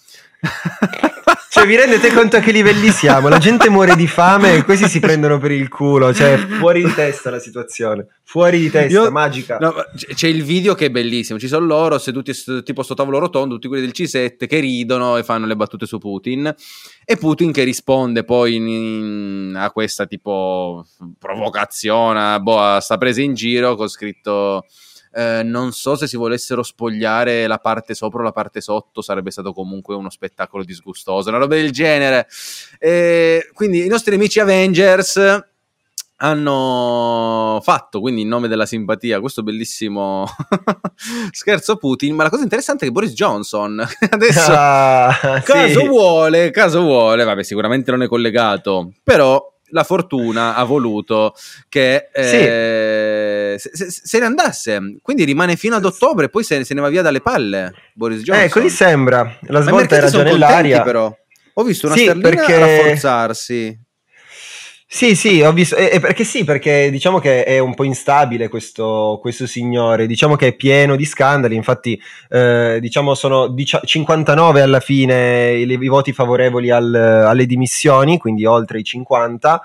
Cioè, 1.54 1.66
vi 1.66 1.76
rendete 1.76 2.12
conto 2.12 2.34
a 2.34 2.40
che 2.40 2.50
livelli 2.50 2.90
siamo? 2.90 3.28
La 3.28 3.38
gente 3.38 3.70
muore 3.70 3.94
di 3.94 4.08
fame 4.08 4.56
e 4.56 4.64
questi 4.64 4.88
si 4.88 4.98
prendono 4.98 5.38
per 5.38 5.52
il 5.52 5.68
culo. 5.68 6.12
Cioè, 6.12 6.36
fuori 6.36 6.82
di 6.82 6.92
testa 6.92 7.30
la 7.30 7.38
situazione. 7.38 8.08
Fuori 8.24 8.58
di 8.58 8.70
testa, 8.70 9.02
Io, 9.02 9.10
magica. 9.12 9.58
No, 9.58 9.72
c'è 9.94 10.26
il 10.26 10.42
video 10.42 10.74
che 10.74 10.86
è 10.86 10.90
bellissimo. 10.90 11.38
Ci 11.38 11.46
sono 11.46 11.64
loro 11.64 11.98
seduti 11.98 12.32
tipo 12.64 12.82
sto 12.82 12.94
tavolo 12.94 13.20
rotondo, 13.20 13.54
tutti 13.54 13.68
quelli 13.68 13.84
del 13.84 13.94
C7 13.94 14.48
che 14.48 14.58
ridono 14.58 15.16
e 15.16 15.22
fanno 15.22 15.46
le 15.46 15.54
battute 15.54 15.86
su 15.86 15.98
Putin. 15.98 16.52
E 17.04 17.16
Putin 17.16 17.52
che 17.52 17.62
risponde 17.62 18.24
poi 18.24 18.56
in, 18.56 18.66
in, 18.66 19.54
a 19.56 19.70
questa 19.70 20.06
tipo 20.06 20.84
provocazione, 21.20 22.40
boh, 22.40 22.80
sta 22.80 22.98
presa 22.98 23.20
in 23.22 23.34
giro 23.34 23.76
con 23.76 23.86
scritto 23.86 24.66
eh, 25.14 25.42
non 25.44 25.72
so 25.72 25.94
se 25.94 26.07
si 26.07 26.16
volessero 26.16 26.62
spogliare 26.62 27.46
la 27.46 27.59
parte 27.59 27.94
sopra 27.94 28.20
o 28.20 28.22
la 28.24 28.33
parte 28.33 28.61
sotto, 28.61 29.00
sarebbe 29.00 29.31
stato 29.31 29.53
comunque 29.53 29.94
uno 29.94 30.11
spettacolo 30.11 30.64
disgustoso, 30.64 31.29
una 31.29 31.38
roba 31.38 31.55
del 31.55 31.70
genere. 31.70 32.27
Eh, 32.79 33.48
quindi 33.53 33.85
i 33.85 33.88
nostri 33.88 34.14
amici 34.14 34.40
Avengers 34.40 35.42
hanno 36.16 37.61
fatto 37.62 38.00
quindi 38.00 38.22
in 38.22 38.29
nome 38.29 38.46
della 38.46 38.66
simpatia 38.66 39.18
questo 39.18 39.42
bellissimo 39.42 40.24
scherzo 41.33 41.72
a 41.72 41.77
Putin 41.77 42.14
ma 42.14 42.22
la 42.22 42.31
cosa 42.31 42.44
interessante 42.44 42.85
è 42.85 42.87
che 42.87 42.92
Boris 42.92 43.12
Johnson 43.12 43.85
adesso 44.11 44.53
ah, 44.55 45.42
caso 45.44 45.81
sì. 45.81 45.87
vuole 45.88 46.50
caso 46.50 46.83
vuole 46.83 47.24
vabbè 47.24 47.42
sicuramente 47.42 47.90
non 47.90 48.03
è 48.03 48.07
collegato 48.07 48.92
però 49.03 49.53
la 49.68 49.85
fortuna 49.85 50.55
ha 50.55 50.64
voluto 50.64 51.35
che 51.68 52.09
eh, 52.12 53.57
sì. 53.59 53.70
se, 53.72 53.90
se, 53.90 54.18
ne 54.18 54.24
andasse. 54.24 54.96
Quindi 55.03 55.24
rimane 55.24 55.57
fino 55.57 55.77
ad 55.77 55.85
ottobre, 55.85 56.29
poi 56.29 56.44
se, 56.44 56.64
se 56.64 56.74
ne 56.74 56.81
va 56.81 56.88
via 56.88 57.03
dalle 57.03 57.20
palle 57.20 57.72
Boris 57.94 58.20
eh, 58.20 58.22
Johnson. 58.22 58.44
Eh, 58.44 58.50
così 58.50 58.70
sembra. 58.70 59.38
La 59.48 59.61
svolta 59.61 59.96
era 59.96 60.09
già 60.09 60.22
nell'aria. 60.22 60.83
Però. 60.83 61.14
Ho 61.55 61.62
visto 61.62 61.87
una 61.87 61.96
sì, 61.96 62.03
sterlina 62.03 62.29
perché... 62.29 62.59
rafforzarsi. 62.59 63.83
Sì, 64.86 65.16
sì, 65.16 65.40
ho 65.42 65.52
visto, 65.52 65.74
eh, 65.76 65.98
perché 65.98 66.22
sì, 66.22 66.44
perché 66.44 66.88
diciamo 66.90 67.18
che 67.18 67.42
è 67.42 67.58
un 67.58 67.74
po' 67.74 67.82
instabile 67.82 68.48
questo, 68.48 69.18
questo 69.20 69.44
signore, 69.46 70.06
diciamo 70.06 70.36
che 70.36 70.48
è 70.48 70.54
pieno 70.54 70.94
di 70.94 71.04
scandali, 71.04 71.56
infatti 71.56 72.00
eh, 72.28 72.78
diciamo 72.80 73.14
sono 73.14 73.48
dici- 73.48 73.80
59 73.82 74.60
alla 74.60 74.78
fine 74.78 75.54
i, 75.54 75.66
i 75.68 75.88
voti 75.88 76.12
favorevoli 76.12 76.70
al, 76.70 76.94
alle 76.94 77.46
dimissioni, 77.46 78.18
quindi 78.18 78.44
oltre 78.44 78.78
i 78.78 78.84
50 78.84 79.60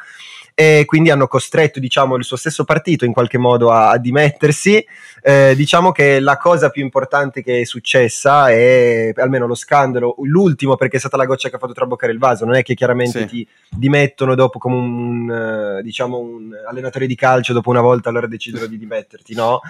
e 0.60 0.84
quindi 0.84 1.10
hanno 1.10 1.30
costretto 1.30 1.80
diciamo, 1.80 2.17
il 2.17 2.26
suo 2.26 2.36
stesso 2.36 2.65
partito 2.65 3.06
in 3.06 3.13
qualche 3.13 3.38
modo 3.38 3.72
a, 3.72 3.91
a 3.91 3.98
dimettersi. 3.98 4.86
Eh, 5.22 5.54
diciamo 5.56 5.93
che 5.93 6.19
la 6.19 6.36
cosa 6.36 6.69
più 6.69 6.84
importante 6.84 7.41
che 7.41 7.62
è 7.62 7.63
successa 7.63 8.50
è 8.50 9.13
almeno 9.15 9.48
lo 9.48 9.56
scandalo, 9.56 10.17
l'ultimo 10.24 10.76
perché 10.76 10.98
è 10.98 11.00
stata 11.00 11.15
la 11.15 11.24
goccia 11.24 11.48
che 11.48 11.56
ha 11.56 11.60
fatto 11.60 11.72
traboccare 11.72 12.12
il 12.12 12.19
vaso, 12.19 12.43
non 12.43 12.56
è 12.56 12.62
che 12.62 12.74
chiaramente 12.74 13.19
sì. 13.19 13.26
ti 13.28 13.48
dimettono 13.69 14.36
dopo 14.36 14.60
come 14.60 14.76
un, 14.76 15.78
uh, 15.78 15.82
diciamo 15.82 16.17
un 16.17 16.52
allenatore 16.67 17.08
di 17.08 17.15
calcio 17.15 17.54
dopo 17.54 17.69
una 17.69 17.80
volta 17.80 18.10
allora 18.10 18.28
decidono 18.28 18.65
di 18.65 18.78
dimetterti, 18.78 19.36
no? 19.36 19.62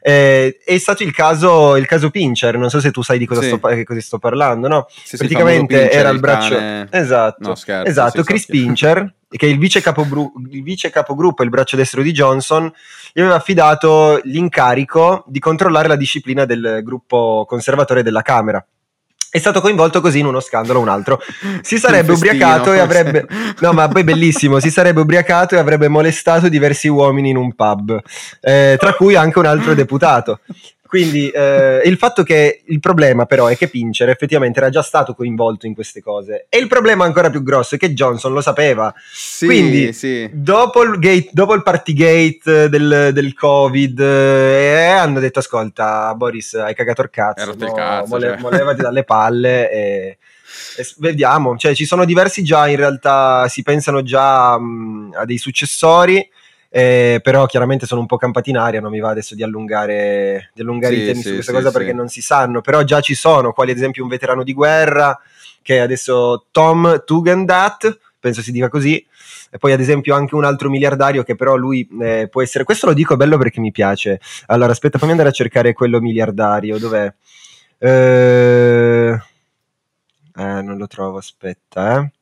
Eh, 0.00 0.58
è 0.64 0.78
stato 0.78 1.02
il 1.02 1.12
caso, 1.12 1.76
il 1.76 1.84
caso 1.84 2.08
Pincher, 2.08 2.56
non 2.56 2.70
so 2.70 2.80
se 2.80 2.90
tu 2.90 3.02
sai 3.02 3.18
di 3.18 3.26
cosa, 3.26 3.42
sì. 3.42 3.48
sto, 3.48 3.58
che 3.58 3.84
cosa 3.84 4.00
sto 4.00 4.18
parlando, 4.18 4.68
no? 4.68 4.86
Sì, 4.88 5.18
Praticamente 5.18 5.90
era 5.90 6.08
il, 6.08 6.14
il 6.14 6.20
braccio... 6.20 6.54
Cane... 6.54 6.88
Esatto, 6.90 7.48
no, 7.48 7.54
scherzo, 7.54 7.90
esatto 7.90 8.22
Chris 8.22 8.46
Pincher 8.46 9.16
che 9.36 9.46
il 9.46 9.58
vice, 9.58 9.80
capobru- 9.80 10.32
il 10.50 10.62
vice 10.62 10.90
capogruppo, 10.90 11.42
il 11.42 11.50
braccio 11.50 11.76
destro 11.76 12.02
di 12.02 12.12
Johnson, 12.12 12.70
gli 13.12 13.20
aveva 13.20 13.36
affidato 13.36 14.20
l'incarico 14.24 15.24
di 15.26 15.38
controllare 15.38 15.88
la 15.88 15.96
disciplina 15.96 16.44
del 16.44 16.80
gruppo 16.82 17.44
conservatore 17.48 18.02
della 18.02 18.22
Camera. 18.22 18.64
È 19.32 19.38
stato 19.38 19.60
coinvolto 19.60 20.00
così 20.00 20.18
in 20.18 20.26
uno 20.26 20.40
scandalo, 20.40 20.80
un 20.80 20.88
altro. 20.88 21.20
Si 21.60 21.78
sarebbe 21.78 22.10
ubriacato 22.10 22.72
e 22.72 22.80
avrebbe. 22.80 23.26
No, 23.60 23.72
ma 23.72 23.86
poi 23.86 24.02
bellissimo. 24.02 24.58
Si 24.58 24.72
sarebbe 24.72 25.00
ubriacato 25.00 25.54
e 25.54 25.58
avrebbe 25.58 25.86
molestato 25.86 26.48
diversi 26.48 26.88
uomini 26.88 27.30
in 27.30 27.36
un 27.36 27.54
pub, 27.54 28.00
eh, 28.40 28.76
tra 28.76 28.92
cui 28.94 29.14
anche 29.14 29.38
un 29.38 29.46
altro 29.46 29.74
deputato. 29.74 30.40
Quindi 30.90 31.28
eh, 31.28 31.82
il 31.84 31.96
fatto 31.98 32.24
che 32.24 32.62
il 32.64 32.80
problema 32.80 33.24
però 33.24 33.46
è 33.46 33.56
che 33.56 33.68
Pincher 33.68 34.08
effettivamente 34.08 34.58
era 34.58 34.70
già 34.70 34.82
stato 34.82 35.14
coinvolto 35.14 35.66
in 35.66 35.74
queste 35.74 36.02
cose 36.02 36.46
e 36.48 36.58
il 36.58 36.66
problema 36.66 37.04
ancora 37.04 37.30
più 37.30 37.44
grosso 37.44 37.76
è 37.76 37.78
che 37.78 37.92
Johnson 37.94 38.32
lo 38.32 38.40
sapeva. 38.40 38.92
Sì, 39.08 39.46
Quindi 39.46 39.92
sì. 39.92 40.28
dopo 40.32 40.82
il, 40.82 40.98
gate, 40.98 41.28
dopo 41.30 41.54
il 41.54 41.62
partygate 41.62 42.68
del, 42.68 43.10
del 43.12 43.34
covid 43.34 44.00
eh, 44.00 44.88
hanno 44.88 45.20
detto 45.20 45.38
ascolta 45.38 46.12
Boris 46.16 46.54
hai 46.54 46.74
cagato 46.74 47.02
il 47.02 47.10
cazzo, 47.10 47.44
rotto 47.44 47.64
il 47.66 47.70
no, 47.70 47.76
cazzo, 47.76 48.08
mole- 48.08 48.28
cioè. 48.30 48.40
molevati 48.40 48.82
dalle 48.82 49.04
palle 49.04 49.70
e, 49.70 50.18
e 50.76 50.86
vediamo, 50.98 51.56
cioè 51.56 51.72
ci 51.72 51.84
sono 51.84 52.04
diversi 52.04 52.42
già 52.42 52.66
in 52.66 52.74
realtà 52.74 53.46
si 53.46 53.62
pensano 53.62 54.02
già 54.02 54.58
mh, 54.58 55.12
a 55.18 55.24
dei 55.24 55.38
successori 55.38 56.28
eh, 56.72 57.18
però 57.22 57.46
chiaramente 57.46 57.84
sono 57.84 58.00
un 58.00 58.06
po' 58.06 58.16
campati 58.16 58.50
in 58.50 58.56
aria, 58.56 58.80
non 58.80 58.92
mi 58.92 59.00
va 59.00 59.10
adesso 59.10 59.34
di 59.34 59.42
allungare, 59.42 60.50
di 60.54 60.60
allungare 60.62 60.94
Sì, 60.94 61.00
i 61.02 61.04
temi 61.04 61.22
sì, 61.22 61.28
su 61.28 61.34
questa 61.34 61.52
sì, 61.52 61.58
cosa 61.58 61.70
perché 61.76 61.92
non 61.92 62.08
si 62.08 62.22
sanno, 62.22 62.60
però 62.60 62.82
già 62.84 63.00
ci 63.00 63.14
sono, 63.14 63.52
quali 63.52 63.72
ad 63.72 63.76
esempio 63.76 64.02
un 64.04 64.08
veterano 64.08 64.44
di 64.44 64.54
guerra 64.54 65.18
che 65.62 65.76
è 65.76 65.78
adesso 65.80 66.46
Tom 66.52 67.02
Tugendat, 67.04 67.98
penso 68.20 68.40
si 68.40 68.52
dica 68.52 68.68
così, 68.68 69.04
e 69.50 69.58
poi 69.58 69.72
ad 69.72 69.80
esempio 69.80 70.14
anche 70.14 70.34
un 70.36 70.44
altro 70.44 70.70
miliardario 70.70 71.22
che 71.24 71.34
però 71.34 71.56
lui 71.56 71.86
eh, 72.00 72.28
può 72.30 72.40
essere, 72.42 72.64
questo 72.64 72.86
lo 72.86 72.92
dico 72.94 73.16
bello 73.16 73.36
perché 73.36 73.60
mi 73.60 73.72
piace, 73.72 74.20
allora 74.46 74.72
aspetta 74.72 74.98
fammi 74.98 75.10
andare 75.12 75.30
a 75.30 75.32
cercare 75.32 75.72
quello 75.72 76.00
miliardario, 76.00 76.78
dov'è? 76.78 77.12
Eh, 77.78 79.10
eh, 80.36 80.62
non 80.62 80.76
lo 80.76 80.86
trovo, 80.86 81.18
aspetta, 81.18 82.00
eh. 82.00 82.12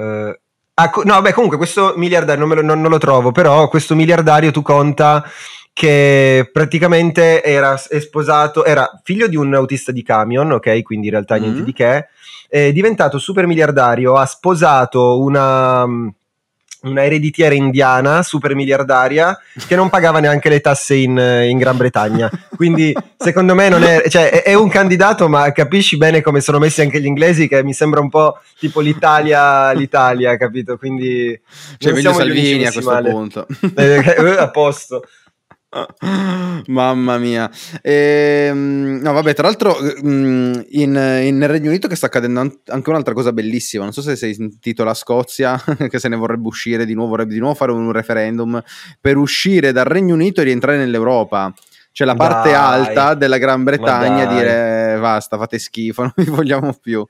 Eh, 0.00 0.40
ah, 0.78 0.90
no, 1.04 1.20
beh, 1.20 1.32
comunque 1.32 1.56
questo 1.58 1.94
miliardario 1.96 2.44
non, 2.46 2.54
lo, 2.56 2.62
non- 2.62 2.80
non 2.80 2.90
lo 2.90 2.98
trovo, 2.98 3.32
però 3.32 3.68
questo 3.68 3.94
miliardario 3.94 4.50
tu 4.50 4.62
conta 4.62 5.24
che 5.72 6.48
praticamente 6.52 7.42
era 7.42 7.76
sposato, 7.76 8.64
era 8.64 9.00
figlio 9.04 9.28
di 9.28 9.36
un 9.36 9.54
autista 9.54 9.92
di 9.92 10.02
camion, 10.02 10.52
ok? 10.52 10.82
Quindi 10.82 11.06
in 11.06 11.12
realtà 11.12 11.36
niente 11.36 11.60
Mhm. 11.60 11.64
di 11.64 11.72
che. 11.72 12.06
È 12.48 12.72
diventato 12.72 13.18
super 13.18 13.46
miliardario, 13.46 14.14
ha 14.16 14.24
sposato 14.26 15.20
una, 15.20 15.84
una 16.82 17.04
ereditiera 17.04 17.54
indiana 17.54 18.22
super 18.22 18.54
miliardaria 18.54 19.38
che 19.66 19.74
non 19.74 19.88
pagava 19.90 20.20
neanche 20.20 20.48
le 20.48 20.60
tasse 20.60 20.94
in, 20.94 21.16
in 21.48 21.58
Gran 21.58 21.76
Bretagna. 21.76 22.30
Quindi 22.54 22.94
secondo 23.16 23.54
me 23.54 23.68
non 23.68 23.82
è, 23.82 24.04
cioè, 24.08 24.30
è, 24.30 24.42
è 24.42 24.54
un 24.54 24.68
candidato, 24.68 25.28
ma 25.28 25.50
capisci 25.52 25.96
bene 25.96 26.20
come 26.20 26.40
sono 26.40 26.58
messi 26.58 26.80
anche 26.80 27.00
gli 27.00 27.06
inglesi, 27.06 27.48
che 27.48 27.62
mi 27.64 27.72
sembra 27.72 28.00
un 28.00 28.08
po' 28.08 28.38
tipo 28.58 28.80
l'Italia, 28.80 29.72
l'Italia, 29.72 30.36
capito? 30.36 30.76
Quindi 30.76 31.38
Cioè, 31.78 31.92
meglio 31.92 32.12
Salvini 32.12 32.66
a 32.66 32.72
questo 32.72 32.90
male. 32.90 33.10
punto. 33.10 33.46
Eh, 33.74 33.96
eh, 33.96 34.36
a 34.38 34.50
posto. 34.50 35.04
Mamma 36.68 37.18
mia. 37.18 37.50
Ehm, 37.82 39.00
no, 39.02 39.12
vabbè, 39.12 39.34
tra 39.34 39.46
l'altro 39.46 39.76
mm, 40.04 40.52
in, 40.70 41.20
in- 41.22 41.36
nel 41.38 41.48
Regno 41.48 41.68
Unito 41.68 41.88
che 41.88 41.96
sta 41.96 42.06
accadendo 42.06 42.40
an- 42.40 42.58
anche 42.66 42.88
un'altra 42.90 43.12
cosa 43.14 43.32
bellissima, 43.32 43.82
non 43.84 43.92
so 43.92 44.00
se 44.00 44.16
sei 44.16 44.34
sentito 44.34 44.82
la 44.84 44.94
Scozia 44.94 45.62
che 45.88 45.98
se 45.98 46.08
ne 46.08 46.16
vorrebbe 46.16 46.46
uscire 46.48 46.86
di 46.86 46.94
nuovo, 46.94 47.10
vorrebbe 47.10 47.34
di 47.34 47.40
nuovo 47.40 47.54
fare 47.54 47.72
un 47.72 47.92
referendum 47.92 48.62
per 49.00 49.16
uscire 49.16 49.72
dal 49.72 49.84
Regno 49.84 50.14
Unito 50.14 50.40
e 50.40 50.44
rientrare 50.44 50.78
nell'Europa. 50.78 51.52
Cioè 51.92 52.06
la 52.06 52.14
parte 52.14 52.50
Dai. 52.50 52.58
alta 52.58 53.14
della 53.14 53.38
Gran 53.38 53.64
Bretagna 53.64 54.26
dire 54.26 54.94
"Eh, 54.94 54.98
basta, 55.00 55.36
fate 55.36 55.58
schifo, 55.58 56.02
non 56.02 56.12
vi 56.16 56.24
vogliamo 56.26 56.72
più. 56.80 57.04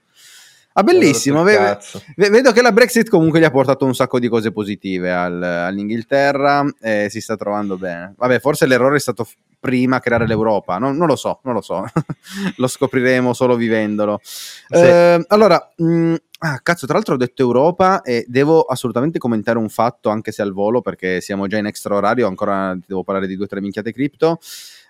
Ah, 0.78 0.82
bellissimo, 0.84 1.40
Allora, 1.40 1.52
ve- 1.52 1.64
cazzo. 1.64 2.02
Ve- 2.14 2.30
Vedo 2.30 2.52
che 2.52 2.62
la 2.62 2.70
Brexit 2.70 3.08
comunque 3.08 3.40
gli 3.40 3.44
ha 3.44 3.50
portato 3.50 3.84
un 3.84 3.96
sacco 3.96 4.20
di 4.20 4.28
cose 4.28 4.52
positive 4.52 5.12
al- 5.12 5.42
all'Inghilterra 5.42 6.64
e 6.80 7.08
si 7.10 7.20
sta 7.20 7.34
trovando 7.36 7.76
bene. 7.76 8.14
Vabbè, 8.16 8.38
forse 8.38 8.66
l'errore 8.66 8.96
è 8.96 9.00
stato 9.00 9.26
prima 9.58 9.98
creare 9.98 10.24
l'Europa, 10.28 10.78
non, 10.78 10.96
non 10.96 11.08
lo 11.08 11.16
so, 11.16 11.40
non 11.42 11.54
lo 11.54 11.60
so, 11.62 11.84
lo 12.58 12.66
scopriremo 12.68 13.32
solo 13.32 13.56
vivendolo. 13.56 14.20
Eh, 14.68 15.24
allora, 15.26 15.72
mh, 15.78 16.14
ah, 16.38 16.60
cazzo, 16.62 16.86
tra 16.86 16.94
l'altro 16.94 17.14
ho 17.14 17.18
detto 17.18 17.42
Europa 17.42 18.02
e 18.02 18.24
devo 18.28 18.60
assolutamente 18.62 19.18
commentare 19.18 19.58
un 19.58 19.68
fatto, 19.68 20.10
anche 20.10 20.30
se 20.30 20.42
al 20.42 20.52
volo, 20.52 20.80
perché 20.80 21.20
siamo 21.20 21.48
già 21.48 21.58
in 21.58 21.66
extra 21.66 21.96
orario, 21.96 22.28
ancora 22.28 22.78
devo 22.86 23.02
parlare 23.02 23.26
di 23.26 23.34
due 23.34 23.46
o 23.46 23.48
tre 23.48 23.60
minchiate 23.60 23.92
cripto. 23.92 24.38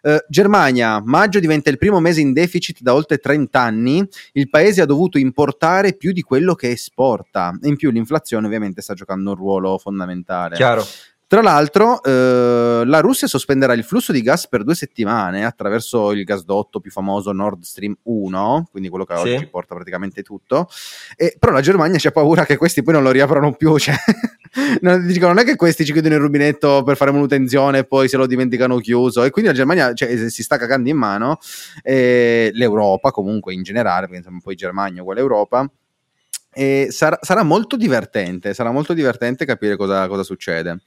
Eh, 0.03 0.25
Germania, 0.29 1.01
maggio 1.05 1.41
diventa 1.41 1.71
il 1.71 1.79
primo 1.79 2.01
mese 2.01 2.21
in 2.21 2.33
deficit 2.33 2.81
da 2.81 2.95
oltre 2.95 3.19
30 3.19 3.61
anni, 3.61 4.07
il 4.33 4.49
paese 4.49 4.81
ha 4.83 4.87
dovuto 4.87 5.19
importare 5.19 5.95
più 5.95 6.13
di 6.13 6.23
quello 6.23 6.55
che 6.55 6.71
esporta. 6.71 7.57
In 7.63 7.77
più 7.77 7.91
l'inflazione 7.91 8.47
ovviamente 8.47 8.81
sta 8.83 8.95
giocando 8.95 9.31
un 9.31 9.37
ruolo 9.37 9.79
fondamentale. 9.79 10.57
Chiaro. 10.57 10.85
Tra 11.29 11.43
l'altro, 11.43 12.03
eh, 12.03 12.85
la 12.87 13.01
Russia 13.01 13.27
sospenderà 13.27 13.75
il 13.75 13.85
flusso 13.85 14.13
di 14.13 14.23
gas 14.23 14.49
per 14.49 14.65
due 14.65 14.75
settimane 14.75 15.45
attraverso 15.45 16.13
il 16.13 16.25
gasdotto 16.25 16.81
più 16.81 16.91
famoso 16.91 17.33
Nord 17.33 17.65
Stream 17.65 17.95
1, 18.05 18.69
quindi 18.71 18.89
quello 18.89 19.05
che 19.05 19.15
Sì. 19.17 19.35
oggi 19.35 19.47
porta 19.47 19.75
praticamente 19.75 20.23
tutto. 20.23 20.71
E, 21.17 21.37
però 21.39 21.53
la 21.53 21.61
Germania 21.61 21.99
c'ha 22.01 22.13
paura 22.13 22.47
che 22.47 22.57
questi 22.57 22.83
poi 22.83 22.95
non 22.95 23.03
lo 23.03 23.11
riaprano 23.11 23.53
più. 23.53 23.77
Cioè, 23.79 23.95
non, 24.81 25.07
dicono, 25.07 25.33
non 25.33 25.43
è 25.43 25.45
che 25.45 25.57
questi 25.57 25.85
ci 25.85 25.93
chiudono 25.93 26.15
il 26.15 26.21
rubinetto 26.21 26.83
per 26.83 26.97
fare 26.97 27.11
manutenzione 27.11 27.79
e 27.79 27.85
poi 27.85 28.09
se 28.09 28.17
lo 28.17 28.27
dimenticano 28.27 28.79
chiuso. 28.79 29.23
E 29.25 29.31
quindi 29.31 29.51
la 29.51 29.57
Germania 29.57 29.93
cioè, 29.95 30.29
si 30.29 30.43
sta 30.43 30.57
cagando 30.57 30.89
in 30.89 30.97
mano. 30.97 31.39
E 31.83 32.51
l'Europa, 32.55 33.11
comunque 33.11 33.53
in 33.55 33.63
generale, 33.63 34.03
perché 34.03 34.17
insomma 34.19 34.41
poi 34.43 34.55
Germania 34.55 35.03
uguale 35.03 35.21
Europa. 35.21 35.71
E 36.53 36.89
sarà, 36.91 37.19
sarà 37.21 37.43
molto 37.43 37.77
divertente, 37.77 38.55
sarà 38.55 38.71
molto 38.73 38.93
divertente 38.93 39.45
capire 39.45 39.77
cosa, 39.77 40.09
cosa 40.09 40.23
succede. 40.23 40.81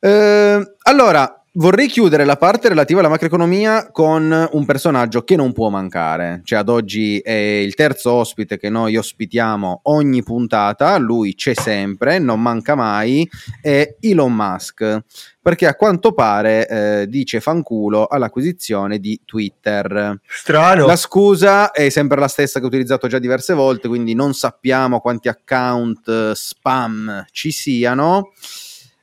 Eh, 0.00 0.74
allora, 0.82 1.37
vorrei 1.58 1.88
chiudere 1.88 2.24
la 2.24 2.36
parte 2.36 2.68
relativa 2.68 3.00
alla 3.00 3.08
macroeconomia 3.08 3.90
con 3.90 4.48
un 4.52 4.64
personaggio 4.64 5.24
che 5.24 5.34
non 5.34 5.52
può 5.52 5.68
mancare. 5.68 6.40
Cioè, 6.44 6.60
ad 6.60 6.68
oggi 6.68 7.18
è 7.18 7.32
il 7.32 7.74
terzo 7.74 8.12
ospite 8.12 8.58
che 8.58 8.70
noi 8.70 8.96
ospitiamo 8.96 9.80
ogni 9.84 10.22
puntata. 10.22 10.96
Lui 10.98 11.34
c'è 11.34 11.54
sempre, 11.54 12.20
non 12.20 12.40
manca 12.40 12.76
mai. 12.76 13.28
È 13.60 13.96
Elon 14.00 14.32
Musk. 14.32 15.02
Perché 15.42 15.66
a 15.66 15.74
quanto 15.74 16.12
pare 16.12 16.68
eh, 16.68 17.06
dice 17.08 17.40
fanculo 17.40 18.06
all'acquisizione 18.06 18.98
di 18.98 19.20
Twitter. 19.24 20.20
Strano. 20.26 20.86
La 20.86 20.96
scusa 20.96 21.72
è 21.72 21.88
sempre 21.88 22.20
la 22.20 22.28
stessa 22.28 22.60
che 22.60 22.66
ho 22.66 22.68
utilizzato 22.68 23.08
già 23.08 23.18
diverse 23.18 23.54
volte, 23.54 23.88
quindi 23.88 24.14
non 24.14 24.34
sappiamo 24.34 25.00
quanti 25.00 25.28
account 25.28 26.06
eh, 26.08 26.32
spam 26.34 27.24
ci 27.32 27.50
siano. 27.50 28.30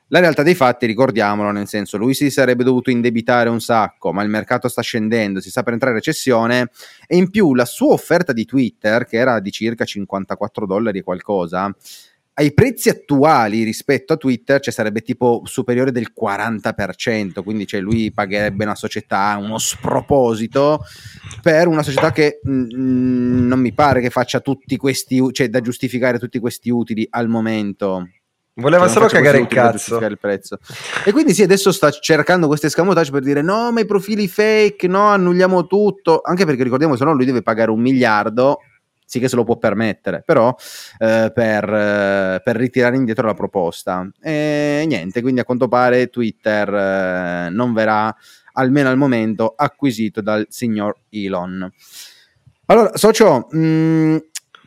La 0.08 0.20
realtà 0.20 0.44
dei 0.44 0.54
fatti, 0.54 0.86
ricordiamolo, 0.86 1.50
nel 1.50 1.66
senso, 1.66 1.96
lui 1.96 2.14
si 2.14 2.30
sarebbe 2.30 2.62
dovuto 2.62 2.90
indebitare 2.90 3.48
un 3.48 3.60
sacco, 3.60 4.12
ma 4.12 4.22
il 4.22 4.28
mercato 4.28 4.68
sta 4.68 4.80
scendendo, 4.80 5.40
si 5.40 5.50
sta 5.50 5.64
per 5.64 5.72
entrare 5.72 5.94
in 5.94 6.00
recessione 6.00 6.70
e 7.08 7.16
in 7.16 7.28
più 7.28 7.54
la 7.54 7.64
sua 7.64 7.92
offerta 7.92 8.32
di 8.32 8.44
Twitter, 8.44 9.04
che 9.04 9.16
era 9.16 9.40
di 9.40 9.50
circa 9.50 9.84
54 9.84 10.64
dollari 10.64 10.98
e 10.98 11.02
qualcosa, 11.02 11.74
ai 12.38 12.52
prezzi 12.52 12.90
attuali 12.90 13.62
rispetto 13.62 14.12
a 14.12 14.16
Twitter 14.16 14.60
cioè, 14.60 14.72
sarebbe 14.72 15.00
tipo 15.00 15.40
superiore 15.44 15.90
del 15.90 16.12
40%, 16.14 17.42
quindi 17.42 17.66
cioè, 17.66 17.80
lui 17.80 18.12
pagherebbe 18.12 18.64
una 18.64 18.74
società, 18.74 19.36
uno 19.40 19.58
sproposito 19.58 20.84
per 21.40 21.66
una 21.66 21.82
società 21.82 22.12
che 22.12 22.40
mm, 22.46 23.46
non 23.46 23.58
mi 23.58 23.72
pare 23.72 24.02
che 24.02 24.10
faccia 24.10 24.40
tutti 24.40 24.76
questi, 24.76 25.20
cioè 25.32 25.48
da 25.48 25.60
giustificare 25.60 26.18
tutti 26.18 26.38
questi 26.38 26.70
utili 26.70 27.06
al 27.10 27.28
momento. 27.28 28.06
Voleva 28.58 28.84
Cioè, 28.84 28.92
solo 28.92 29.06
cagare 29.06 29.38
il 29.38 29.48
cazzo. 29.48 29.98
il 29.98 30.18
prezzo. 30.18 30.58
E 31.04 31.12
quindi 31.12 31.34
sì, 31.34 31.42
adesso 31.42 31.72
sta 31.72 31.90
cercando 31.90 32.46
queste 32.46 32.68
escamotage 32.68 33.10
per 33.10 33.22
dire 33.22 33.42
no, 33.42 33.70
ma 33.70 33.80
i 33.80 33.84
profili 33.84 34.28
fake, 34.28 34.88
no, 34.88 35.08
annulliamo 35.08 35.66
tutto, 35.66 36.22
anche 36.24 36.46
perché 36.46 36.62
ricordiamo 36.62 36.96
se 36.96 37.04
no 37.04 37.12
lui 37.12 37.26
deve 37.26 37.42
pagare 37.42 37.70
un 37.70 37.80
miliardo, 37.80 38.60
sì 39.04 39.20
che 39.20 39.28
se 39.28 39.36
lo 39.36 39.44
può 39.44 39.58
permettere, 39.58 40.22
però 40.24 40.54
eh, 40.98 41.30
per, 41.34 41.64
eh, 41.64 42.40
per 42.42 42.56
ritirare 42.56 42.96
indietro 42.96 43.26
la 43.26 43.34
proposta. 43.34 44.08
E 44.22 44.84
niente, 44.86 45.20
quindi 45.20 45.40
a 45.40 45.44
quanto 45.44 45.68
pare 45.68 46.08
Twitter 46.08 46.72
eh, 46.72 47.48
non 47.50 47.74
verrà, 47.74 48.14
almeno 48.54 48.88
al 48.88 48.96
momento, 48.96 49.52
acquisito 49.54 50.22
dal 50.22 50.46
signor 50.48 50.96
Elon. 51.10 51.70
Allora, 52.68 52.96
socio, 52.96 53.48
mh, 53.50 54.16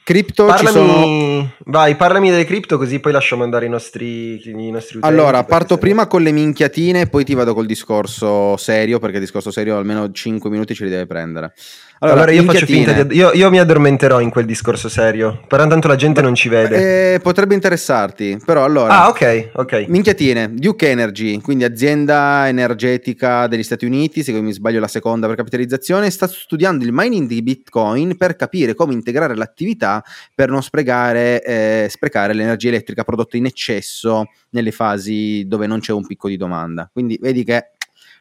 cripto 0.09 0.51
ci 0.55 0.65
sono... 0.65 0.87
Parlami, 0.87 1.51
vai, 1.65 1.95
parlami 1.95 2.29
delle 2.31 2.45
cripto 2.45 2.79
così 2.79 2.99
poi 2.99 3.11
lasciamo 3.11 3.43
andare 3.43 3.67
i 3.67 3.69
nostri, 3.69 4.41
i 4.43 4.71
nostri 4.71 4.97
utenti. 4.97 5.15
Allora, 5.15 5.43
parto 5.43 5.77
prima 5.77 6.07
con 6.07 6.23
le 6.23 6.31
minchiatine 6.31 7.01
e 7.01 7.07
poi 7.07 7.23
ti 7.23 7.35
vado 7.35 7.53
col 7.53 7.67
discorso 7.67 8.57
serio, 8.57 8.97
perché 8.97 9.17
il 9.17 9.21
discorso 9.21 9.51
serio 9.51 9.77
almeno 9.77 10.11
5 10.11 10.49
minuti 10.49 10.73
ce 10.73 10.85
li 10.85 10.89
deve 10.89 11.05
prendere. 11.05 11.53
Allora, 11.99 12.31
io 12.31 12.43
faccio 12.43 12.65
finta 12.65 13.03
di... 13.03 13.15
Io, 13.15 13.31
io 13.33 13.49
mi 13.49 13.59
addormenterò 13.59 14.21
in 14.21 14.29
quel 14.29 14.45
discorso 14.45 14.87
serio, 14.87 15.41
però 15.47 15.67
tanto 15.67 15.89
la 15.89 15.97
gente 15.97 16.21
non 16.21 16.33
ci 16.33 16.47
vede. 16.47 17.15
Eh, 17.15 17.19
potrebbe 17.19 17.53
interessarti, 17.55 18.39
però 18.45 18.63
allora... 18.63 19.03
ah, 19.03 19.09
ok, 19.09 19.51
ok. 19.55 19.85
Minchiatine, 19.87 20.53
Duke 20.53 20.89
Energy, 20.89 21.41
quindi 21.41 21.65
azienda 21.65 22.47
energetica 22.47 23.47
degli 23.47 23.63
Stati 23.63 23.85
Uniti, 23.85 24.23
se 24.23 24.31
non 24.31 24.45
mi 24.45 24.53
sbaglio 24.53 24.79
la 24.79 24.87
seconda 24.87 25.27
per 25.27 25.35
capitalizzazione, 25.35 26.09
sta 26.09 26.27
studiando 26.27 26.85
il 26.85 26.91
mining 26.93 27.27
di 27.27 27.41
Bitcoin 27.41 28.15
per 28.15 28.37
capire 28.37 28.75
come 28.75 28.93
integrare 28.93 29.35
l'attività 29.35 30.01
per 30.33 30.49
non 30.49 30.63
sprecare, 30.63 31.43
eh, 31.43 31.87
sprecare 31.89 32.33
l'energia 32.33 32.69
elettrica 32.69 33.03
prodotta 33.03 33.35
in 33.35 33.45
eccesso 33.45 34.29
nelle 34.51 34.71
fasi 34.71 35.43
dove 35.47 35.67
non 35.67 35.79
c'è 35.79 35.91
un 35.91 36.07
picco 36.07 36.29
di 36.29 36.37
domanda. 36.37 36.89
Quindi 36.91 37.17
vedi 37.21 37.43
che 37.43 37.71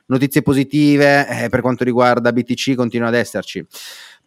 notizie 0.08 0.42
positive 0.42 1.26
eh, 1.44 1.48
per 1.48 1.60
quanto 1.62 1.84
riguarda 1.84 2.32
BTC 2.32 2.74
continuano 2.74 3.14
ad 3.14 3.18
esserci. 3.18 3.66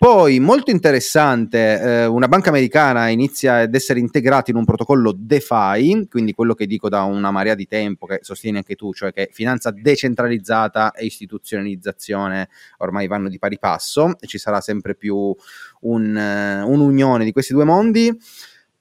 Poi, 0.01 0.39
molto 0.39 0.71
interessante, 0.71 1.79
eh, 1.79 2.05
una 2.07 2.27
banca 2.27 2.49
americana 2.49 3.09
inizia 3.09 3.57
ad 3.57 3.75
essere 3.75 3.99
integrata 3.99 4.49
in 4.49 4.57
un 4.57 4.65
protocollo 4.65 5.13
DeFi, 5.15 6.07
quindi 6.09 6.34
quello 6.34 6.55
che 6.55 6.65
dico 6.65 6.89
da 6.89 7.03
una 7.03 7.29
marea 7.29 7.53
di 7.53 7.67
tempo, 7.67 8.07
che 8.07 8.17
sostieni 8.23 8.57
anche 8.57 8.73
tu, 8.73 8.95
cioè 8.95 9.13
che 9.13 9.29
finanza 9.32 9.69
decentralizzata 9.69 10.93
e 10.93 11.05
istituzionalizzazione 11.05 12.49
ormai 12.77 13.05
vanno 13.05 13.29
di 13.29 13.38
pari 13.38 13.59
passo 13.59 14.15
e 14.19 14.25
ci 14.25 14.39
sarà 14.39 14.59
sempre 14.59 14.95
più 14.95 15.36
un, 15.82 16.15
uh, 16.15 16.67
un'unione 16.67 17.23
di 17.23 17.32
questi 17.32 17.53
due 17.53 17.65
mondi. 17.65 18.11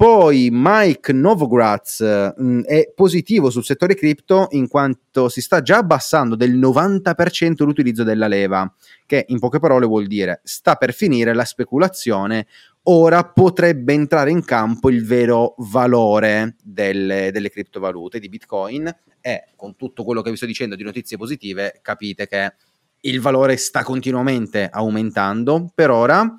Poi 0.01 0.49
Mike 0.51 1.13
Novogratz 1.13 2.01
mh, 2.01 2.43
mm, 2.43 2.61
è 2.63 2.91
positivo 2.95 3.51
sul 3.51 3.67
settore 3.67 3.95
cripto 3.95 4.47
in 4.53 4.67
quanto 4.67 5.29
si 5.29 5.43
sta 5.43 5.61
già 5.61 5.77
abbassando 5.77 6.37
del 6.37 6.57
90% 6.57 7.65
l'utilizzo 7.65 8.03
della 8.03 8.27
leva, 8.27 8.75
che 9.05 9.27
in 9.29 9.39
poche 9.39 9.59
parole 9.59 9.85
vuol 9.85 10.07
dire 10.07 10.41
sta 10.43 10.77
per 10.77 10.95
finire 10.95 11.35
la 11.35 11.45
speculazione, 11.45 12.47
ora 12.85 13.25
potrebbe 13.25 13.93
entrare 13.93 14.31
in 14.31 14.43
campo 14.43 14.89
il 14.89 15.05
vero 15.05 15.55
valore 15.59 16.57
delle, 16.65 17.31
delle 17.31 17.51
criptovalute 17.51 18.19
di 18.19 18.31
Bitcoin 18.31 18.91
e 19.21 19.49
con 19.55 19.77
tutto 19.77 20.03
quello 20.03 20.23
che 20.23 20.31
vi 20.31 20.37
sto 20.37 20.47
dicendo 20.47 20.77
di 20.77 20.83
notizie 20.83 21.19
positive 21.19 21.79
capite 21.83 22.27
che 22.27 22.55
il 23.01 23.21
valore 23.21 23.59
sta 23.59 23.83
continuamente 23.83 24.67
aumentando 24.73 25.71
per 25.75 25.91
ora. 25.91 26.37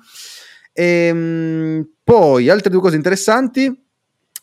E, 0.72 0.84
ehm, 0.84 1.88
poi 2.02 2.48
altre 2.48 2.70
due 2.70 2.80
cose 2.80 2.96
interessanti. 2.96 3.80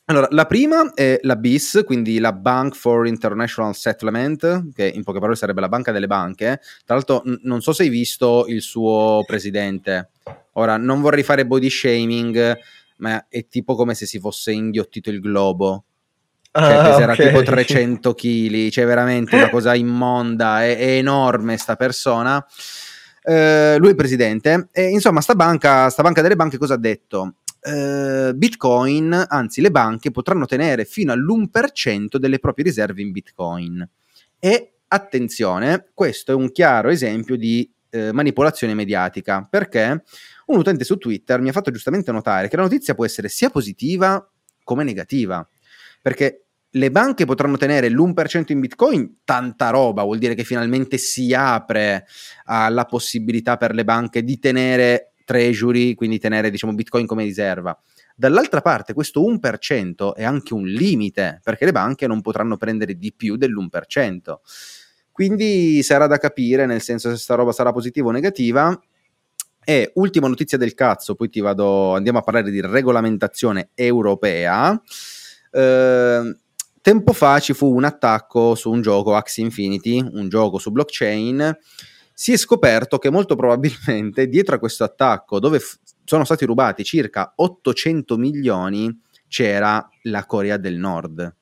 Allora, 0.06 0.28
la 0.32 0.46
prima 0.46 0.92
è 0.96 1.20
la 1.22 1.36
BIS, 1.36 1.84
quindi 1.86 2.18
la 2.18 2.34
Bank 2.34 2.74
for 2.74 3.06
International 3.06 3.76
Settlement, 3.76 4.74
che 4.74 4.88
in 4.88 5.04
poche 5.04 5.20
parole 5.20 5.36
sarebbe 5.36 5.62
la 5.62 5.70
banca 5.70 5.92
delle 5.92 6.08
banche. 6.08 6.60
Tra 6.84 6.96
l'altro, 6.96 7.22
n- 7.26 7.40
non 7.44 7.62
so 7.62 7.74
se 7.74 7.84
hai 7.84 7.90
visto 7.90 8.46
il 8.48 8.62
suo 8.62 9.24
presidente. 9.28 10.10
Ora, 10.54 10.78
non 10.78 11.02
vorrei 11.02 11.22
fare 11.22 11.46
body 11.46 11.70
shaming, 11.70 12.58
ma 12.98 13.28
è 13.30 13.48
tipo 13.48 13.76
come 13.76 13.94
se 13.94 14.08
si 14.08 14.20
fosse 14.20 14.52
inghiottito 14.52 15.12
il 15.12 15.20
globo. 15.20 15.84
Cioè, 16.52 16.74
ah, 16.74 16.90
peserà 16.90 17.14
okay. 17.14 17.28
tipo 17.28 17.44
300 17.44 18.14
kg, 18.16 18.70
cioè 18.70 18.86
veramente 18.86 19.36
una 19.36 19.50
cosa 19.52 19.76
immonda, 19.76 20.64
è, 20.64 20.76
è 20.76 20.98
enorme 20.98 21.58
sta 21.58 21.76
persona. 21.76 22.44
Eh, 23.30 23.78
lui 23.78 23.92
è 23.92 23.96
presidente 23.96 24.70
e 24.72 24.90
insomma 24.90 25.22
sta 25.22 25.36
banca, 25.36 25.88
sta 25.92 26.02
banca 26.02 26.24
delle 26.24 26.36
banche 26.36 26.58
cosa 26.58 26.74
ha 26.74 26.78
detto? 26.78 27.36
Uh, 27.62 28.34
Bitcoin, 28.34 29.26
anzi 29.28 29.62
le 29.62 29.70
banche 29.70 30.10
potranno 30.10 30.48
tenere 30.48 30.84
fino 30.84 31.12
all'1% 31.12 32.16
delle 32.18 32.40
proprie 32.40 32.66
riserve 32.66 33.02
in 33.04 33.12
Bitcoin. 33.12 33.88
E 34.40 34.78
attenzione, 34.88 35.92
questo 35.94 36.32
è 36.32 36.36
un 36.36 36.52
chiaro 36.52 36.90
esempio 36.90 37.36
di 37.36 37.72
uh, 37.92 38.10
manipolazione 38.14 38.74
mediatica, 38.74 39.46
perché 39.48 40.04
un 40.48 40.58
utente 40.58 40.84
su 40.84 40.98
Twitter 40.98 41.40
mi 41.40 41.50
ha 41.50 41.54
fatto 41.54 41.70
giustamente 41.70 42.12
notare 42.12 42.48
che 42.48 42.56
la 42.56 42.64
notizia 42.64 42.96
può 42.96 43.06
essere 43.06 43.30
sia 43.30 43.52
positiva 43.52 44.28
come 44.64 44.84
negativa, 44.84 45.48
perché 46.02 46.46
le 46.72 46.92
banche 46.92 47.26
potranno 47.26 47.58
tenere 47.58 47.90
l'1% 47.90 48.52
in 48.52 48.60
Bitcoin, 48.60 49.20
tanta 49.24 49.70
roba, 49.70 50.04
vuol 50.04 50.20
dire 50.20 50.36
che 50.36 50.44
finalmente 50.44 50.98
si 50.98 51.34
apre 51.34 52.06
alla 52.46 52.86
possibilità 52.86 53.58
per 53.58 53.74
le 53.74 53.84
banche 53.84 54.24
di 54.24 54.38
tenere 54.38 55.14
treasury, 55.26 55.96
quindi 55.96 56.20
tenere 56.20 56.50
diciamo 56.50 56.74
Bitcoin 56.74 57.06
come 57.06 57.24
riserva. 57.24 57.78
Dall'altra 58.16 58.62
parte 58.62 58.94
questo 58.94 59.22
1% 59.22 60.14
è 60.14 60.24
anche 60.24 60.54
un 60.54 60.66
limite, 60.66 61.40
perché 61.44 61.66
le 61.66 61.72
banche 61.72 62.06
non 62.06 62.22
potranno 62.22 62.58
prendere 62.58 62.96
di 62.96 63.14
più 63.14 63.36
dell'1%. 63.38 64.36
Quindi 65.12 65.82
sarà 65.84 66.08
da 66.08 66.18
capire, 66.18 66.66
nel 66.66 66.82
senso 66.82 67.10
se 67.10 67.18
sta 67.18 67.36
roba 67.36 67.52
sarà 67.52 67.72
positiva 67.72 68.10
o 68.10 68.12
negativa. 68.12 68.80
E 69.64 69.92
ultima 69.96 70.28
notizia 70.28 70.58
del 70.58 70.74
cazzo, 70.74 71.16
poi 71.16 71.30
ti 71.30 71.42
vado, 71.42 71.94
andiamo 71.94 72.20
a 72.20 72.22
parlare 72.22 72.50
di 72.50 72.62
regolamentazione 72.62 73.70
europea. 73.76 74.82
Eh, 75.52 76.38
tempo 76.82 77.14
fa 77.14 77.40
ci 77.40 77.54
fu 77.54 77.74
un 77.74 77.84
attacco 77.84 78.56
su 78.56 78.72
un 78.72 78.82
gioco 78.82 79.16
Axie 79.16 79.44
Infinity, 79.44 80.00
un 80.00 80.30
gioco 80.30 80.58
su 80.58 80.72
blockchain. 80.72 81.58
Si 82.14 82.34
è 82.34 82.38
scoperto 82.38 82.98
che 82.98 83.10
molto 83.10 83.36
probabilmente 83.36 84.28
dietro 84.28 84.56
a 84.56 84.60
questo 84.60 84.84
attacco, 84.84 85.40
dove 85.40 85.60
f- 85.60 85.78
sono 86.04 86.26
stati 86.26 86.46
rubati 86.46 86.84
circa 86.84 87.34
800 87.36 88.18
milioni, 88.18 89.00
c'era 89.28 89.88
la 90.04 90.26
Corea 90.26 90.58
del 90.58 90.76
Nord. 90.76 91.36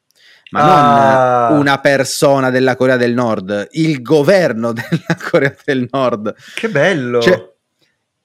Ma 0.50 1.48
ah. 1.48 1.50
non 1.50 1.60
una 1.60 1.80
persona 1.80 2.50
della 2.50 2.76
Corea 2.76 2.98
del 2.98 3.14
Nord, 3.14 3.68
il 3.72 4.02
governo 4.02 4.72
della 4.74 5.18
Corea 5.30 5.56
del 5.66 5.88
Nord. 5.92 6.36
Che 6.56 6.70
bello! 6.70 7.22
Cioè, 7.22 7.57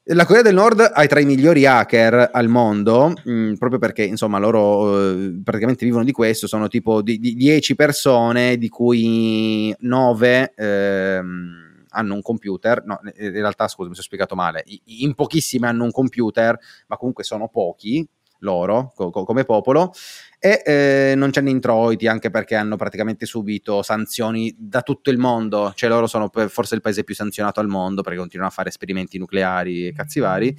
la 0.06 0.26
Corea 0.26 0.42
del 0.42 0.54
Nord 0.54 0.80
ha 0.92 1.06
tra 1.06 1.20
i 1.20 1.24
migliori 1.24 1.64
hacker 1.64 2.30
al 2.32 2.48
mondo, 2.48 3.12
mh, 3.22 3.32
mm, 3.32 3.54
proprio 3.54 3.78
perché 3.78 4.02
insomma 4.02 4.38
loro 4.38 5.10
eh, 5.10 5.40
praticamente 5.44 5.84
vivono 5.84 6.02
di 6.02 6.10
questo, 6.10 6.48
sono 6.48 6.66
tipo 6.66 7.02
di, 7.02 7.18
10 7.18 7.76
persone, 7.76 8.56
di 8.56 8.68
cui 8.68 9.72
9 9.78 10.54
ehm, 10.56 11.84
hanno 11.90 12.14
un 12.14 12.22
computer, 12.22 12.84
no, 12.84 12.98
in 13.16 13.32
realtà 13.32 13.68
scusa 13.68 13.88
mi 13.88 13.94
sono 13.94 14.06
spiegato 14.06 14.34
male, 14.34 14.64
in 14.86 15.14
pochissimi 15.14 15.66
hanno 15.66 15.84
un 15.84 15.92
computer, 15.92 16.58
ma 16.88 16.96
comunque 16.96 17.22
sono 17.22 17.48
pochi 17.48 18.06
loro 18.42 18.92
co- 18.94 19.10
come 19.10 19.44
popolo 19.44 19.92
e 20.38 20.62
eh, 20.64 21.14
non 21.16 21.30
c'hanno 21.30 21.50
introiti 21.50 22.08
anche 22.08 22.30
perché 22.30 22.56
hanno 22.56 22.76
praticamente 22.76 23.26
subito 23.26 23.82
sanzioni 23.82 24.54
da 24.58 24.82
tutto 24.82 25.10
il 25.10 25.18
mondo, 25.18 25.72
cioè 25.74 25.88
loro 25.88 26.06
sono 26.06 26.30
forse 26.48 26.74
il 26.74 26.80
paese 26.80 27.04
più 27.04 27.14
sanzionato 27.14 27.60
al 27.60 27.68
mondo 27.68 28.02
perché 28.02 28.18
continuano 28.18 28.50
a 28.50 28.54
fare 28.54 28.68
esperimenti 28.68 29.18
nucleari 29.18 29.86
e 29.86 29.92
cazzi 29.92 30.18
vari. 30.18 30.54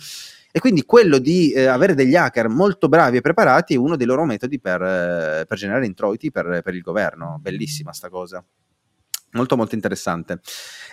E 0.55 0.59
quindi 0.59 0.84
quello 0.84 1.17
di 1.17 1.51
eh, 1.51 1.65
avere 1.65 1.95
degli 1.95 2.15
hacker 2.15 2.47
molto 2.47 2.88
bravi 2.88 3.17
e 3.17 3.21
preparati 3.21 3.73
è 3.73 3.77
uno 3.77 3.95
dei 3.95 4.05
loro 4.05 4.23
metodi 4.23 4.59
per, 4.59 4.81
eh, 4.81 5.45
per 5.47 5.57
generare 5.57 5.86
introiti 5.86 6.31
per, 6.31 6.61
per, 6.63 6.75
il 6.75 6.81
governo. 6.81 7.39
Bellissima 7.41 7.91
sta 7.91 8.07
cosa. 8.07 8.45
Molto 9.34 9.55
molto 9.55 9.75
interessante. 9.75 10.39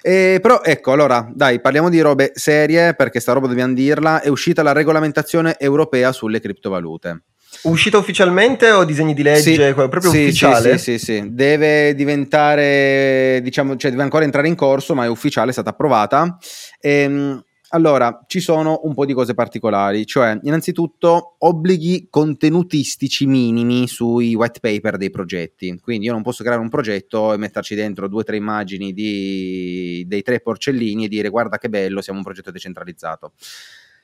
Eh, 0.02 0.38
però 0.40 0.62
ecco, 0.62 0.92
allora, 0.92 1.30
dai, 1.32 1.60
parliamo 1.60 1.88
di 1.88 2.00
robe 2.00 2.32
serie 2.34 2.94
perché 2.94 3.20
sta 3.20 3.32
roba 3.32 3.46
dobbiamo 3.46 3.74
dirla. 3.74 4.20
È 4.20 4.28
uscita 4.28 4.62
la 4.62 4.72
regolamentazione 4.72 5.58
europea 5.58 6.12
sulle 6.12 6.40
criptovalute. 6.40 7.22
Uscita 7.62 7.98
ufficialmente 7.98 8.70
o 8.70 8.84
disegni 8.84 9.12
di 9.12 9.22
legge? 9.22 9.66
Sì, 9.66 9.74
proprio 9.74 10.10
sì, 10.10 10.22
ufficiale? 10.22 10.78
Sì, 10.78 10.98
sì, 10.98 11.04
sì, 11.04 11.34
deve 11.34 11.94
diventare, 11.94 13.40
diciamo, 13.42 13.76
cioè 13.76 13.90
deve 13.90 14.04
ancora 14.04 14.24
entrare 14.24 14.48
in 14.48 14.54
corso, 14.54 14.94
ma 14.94 15.04
è 15.04 15.08
ufficiale, 15.08 15.50
è 15.50 15.52
stata 15.52 15.70
approvata. 15.70 16.38
Ehm, 16.80 17.42
allora, 17.72 18.24
ci 18.26 18.40
sono 18.40 18.80
un 18.84 18.94
po' 18.94 19.04
di 19.04 19.12
cose 19.12 19.34
particolari, 19.34 20.04
cioè 20.06 20.38
innanzitutto 20.42 21.36
obblighi 21.38 22.08
contenutistici 22.10 23.26
minimi 23.26 23.86
sui 23.86 24.34
white 24.34 24.60
paper 24.60 24.96
dei 24.96 25.10
progetti. 25.10 25.78
Quindi 25.80 26.06
io 26.06 26.12
non 26.12 26.22
posso 26.22 26.42
creare 26.42 26.60
un 26.60 26.68
progetto 26.68 27.32
e 27.32 27.36
metterci 27.36 27.74
dentro 27.74 28.08
due 28.08 28.20
o 28.20 28.24
tre 28.24 28.36
immagini 28.36 28.92
di, 28.92 30.04
dei 30.06 30.22
tre 30.22 30.40
porcellini 30.40 31.04
e 31.04 31.08
dire 31.08 31.28
guarda 31.28 31.58
che 31.58 31.68
bello, 31.68 32.00
siamo 32.00 32.18
un 32.18 32.24
progetto 32.24 32.50
decentralizzato 32.50 33.32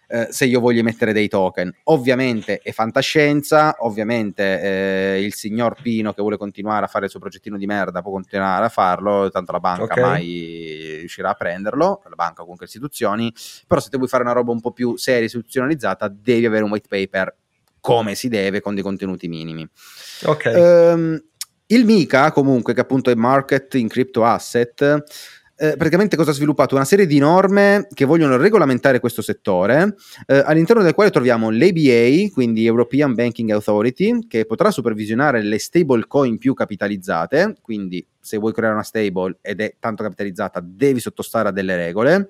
eh, 0.09 0.29
se 0.31 0.45
io 0.45 0.61
voglio 0.61 0.83
mettere 0.83 1.13
dei 1.13 1.29
token. 1.29 1.75
Ovviamente 1.85 2.61
è 2.63 2.73
fantascienza, 2.73 3.77
ovviamente 3.81 4.61
eh, 4.61 5.23
il 5.23 5.35
signor 5.35 5.77
Pino 5.81 6.13
che 6.13 6.21
vuole 6.21 6.37
continuare 6.37 6.85
a 6.85 6.89
fare 6.89 7.07
il 7.07 7.11
suo 7.11 7.21
progettino 7.21 7.57
di 7.57 7.67
merda 7.67 8.03
può 8.03 8.13
continuare 8.13 8.65
a 8.65 8.69
farlo, 8.69 9.31
tanto 9.31 9.53
la 9.53 9.61
banca 9.61 9.85
okay. 9.85 10.03
mai 10.03 10.97
riuscirà 10.99 11.31
a 11.31 11.35
prenderlo, 11.35 12.03
la 12.09 12.15
banca 12.15 12.41
o 12.41 12.43
comunque 12.43 12.67
istituzioni, 12.67 13.33
però 13.67 13.81
se 13.81 13.89
te 13.91 13.97
vuoi 13.97 14.09
fare 14.09 14.23
una 14.23 14.33
roba 14.33 14.53
un 14.53 14.61
po' 14.61 14.73
più 14.73 14.97
seria, 14.97 15.25
istituzionalizzata, 15.25 16.09
devi 16.09 16.47
avere 16.47 16.65
un 16.65 16.71
white 16.71 16.89
paper 16.89 17.37
come 17.81 18.17
si 18.17 18.29
deve, 18.29 18.61
con 18.61 18.75
dei 18.75 18.83
contenuti 18.83 19.29
minimi. 19.29 19.69
Ok. 20.25 20.53
Um, 20.55 21.23
il 21.67 21.85
MICA, 21.85 22.33
comunque, 22.33 22.75
che 22.75 22.81
appunto 22.81 23.11
è 23.11 23.15
Market 23.15 23.75
in 23.75 23.89
Crypto 23.89 24.25
Asset, 24.25 25.05
eh, 25.59 25.77
praticamente 25.77 26.17
cosa 26.17 26.31
ha 26.31 26.35
sviluppato? 26.35 26.75
Una 26.75 26.85
serie 26.85 27.07
di 27.07 27.19
norme 27.19 27.89
che 27.93 28.05
vogliono 28.05 28.37
regolamentare 28.37 29.01
questo 29.01 29.23
settore, 29.23 29.95
eh, 30.27 30.43
all'interno 30.45 30.83
del 30.83 30.95
quale 30.95 31.11
troviamo 31.11 31.51
l'ABA, 31.51 32.31
quindi 32.33 32.67
European 32.67 33.15
Banking 33.15 33.51
Authority, 33.51 34.27
che 34.27 34.45
potrà 34.45 34.71
supervisionare 34.71 35.43
le 35.43 35.59
stablecoin 35.59 36.39
più 36.39 36.53
capitalizzate, 36.55 37.57
quindi 37.63 38.07
se 38.27 38.39
vuoi 38.39 38.53
creare 38.53 38.75
una 38.75 38.83
stable 38.83 39.39
ed 39.41 39.61
è 39.61 39.77
tanto 39.79 40.03
capitalizzata, 40.03 40.61
devi 40.61 40.99
sottostare 40.99 41.49
a 41.49 41.53
delle 41.53 41.77
regole. 41.77 42.29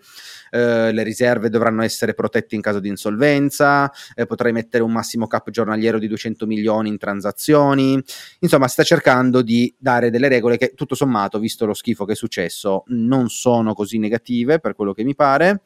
Eh, 0.51 0.93
le 0.93 1.03
riserve 1.03 1.49
dovranno 1.49 1.83
essere 1.83 2.13
protette 2.13 2.55
in 2.55 2.61
caso 2.61 2.81
di 2.81 2.89
insolvenza, 2.89 3.91
eh, 4.15 4.27
potrai 4.27 4.53
mettere 4.53 4.83
un 4.83 4.93
massimo 4.93 5.27
cap 5.27 5.49
giornaliero 5.49 5.99
di 5.99 6.07
200 6.07 6.47
milioni 6.47 6.91
in 6.91 6.99
transazioni. 6.99 7.99
Insomma, 8.41 8.69
sta 8.69 8.83
cercando 8.83 9.41
di 9.41 9.75
dare 9.79 10.11
delle 10.11 10.29
regole 10.29 10.59
che 10.59 10.75
tutto 10.75 10.95
sommato, 10.95 11.39
visto 11.39 11.65
lo 11.65 11.73
schifo 11.73 12.05
che 12.05 12.13
è 12.13 12.17
successo, 12.17 12.85
non 12.89 13.31
sono 13.31 13.73
così 13.73 13.97
negative 13.97 14.59
per 14.61 14.75
quello 14.75 14.93
che 14.93 15.03
mi 15.03 15.15
pare. 15.15 15.63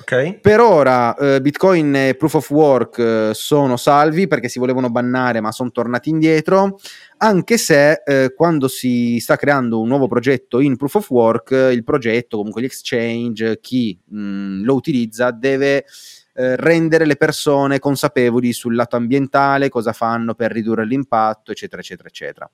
Okay. 0.00 0.40
Per 0.40 0.60
ora 0.60 1.14
eh, 1.14 1.42
Bitcoin 1.42 1.94
e 1.94 2.14
Proof 2.14 2.34
of 2.34 2.50
Work 2.50 2.98
eh, 2.98 3.30
sono 3.34 3.76
salvi 3.76 4.26
perché 4.26 4.48
si 4.48 4.58
volevano 4.58 4.88
bannare 4.88 5.40
ma 5.40 5.52
sono 5.52 5.70
tornati 5.70 6.08
indietro 6.08 6.78
anche 7.24 7.56
se 7.56 8.02
eh, 8.04 8.34
quando 8.34 8.68
si 8.68 9.18
sta 9.18 9.36
creando 9.36 9.80
un 9.80 9.88
nuovo 9.88 10.06
progetto 10.08 10.60
in 10.60 10.76
proof 10.76 10.96
of 10.96 11.10
work, 11.10 11.50
il 11.72 11.82
progetto, 11.82 12.36
comunque 12.36 12.60
l'exchange, 12.60 13.60
chi 13.60 13.98
mh, 14.04 14.62
lo 14.62 14.74
utilizza 14.74 15.30
deve 15.30 15.86
eh, 16.34 16.56
rendere 16.56 17.06
le 17.06 17.16
persone 17.16 17.78
consapevoli 17.78 18.52
sul 18.52 18.74
lato 18.74 18.96
ambientale, 18.96 19.70
cosa 19.70 19.94
fanno 19.94 20.34
per 20.34 20.52
ridurre 20.52 20.84
l'impatto, 20.84 21.50
eccetera, 21.50 21.80
eccetera, 21.80 22.08
eccetera. 22.08 22.50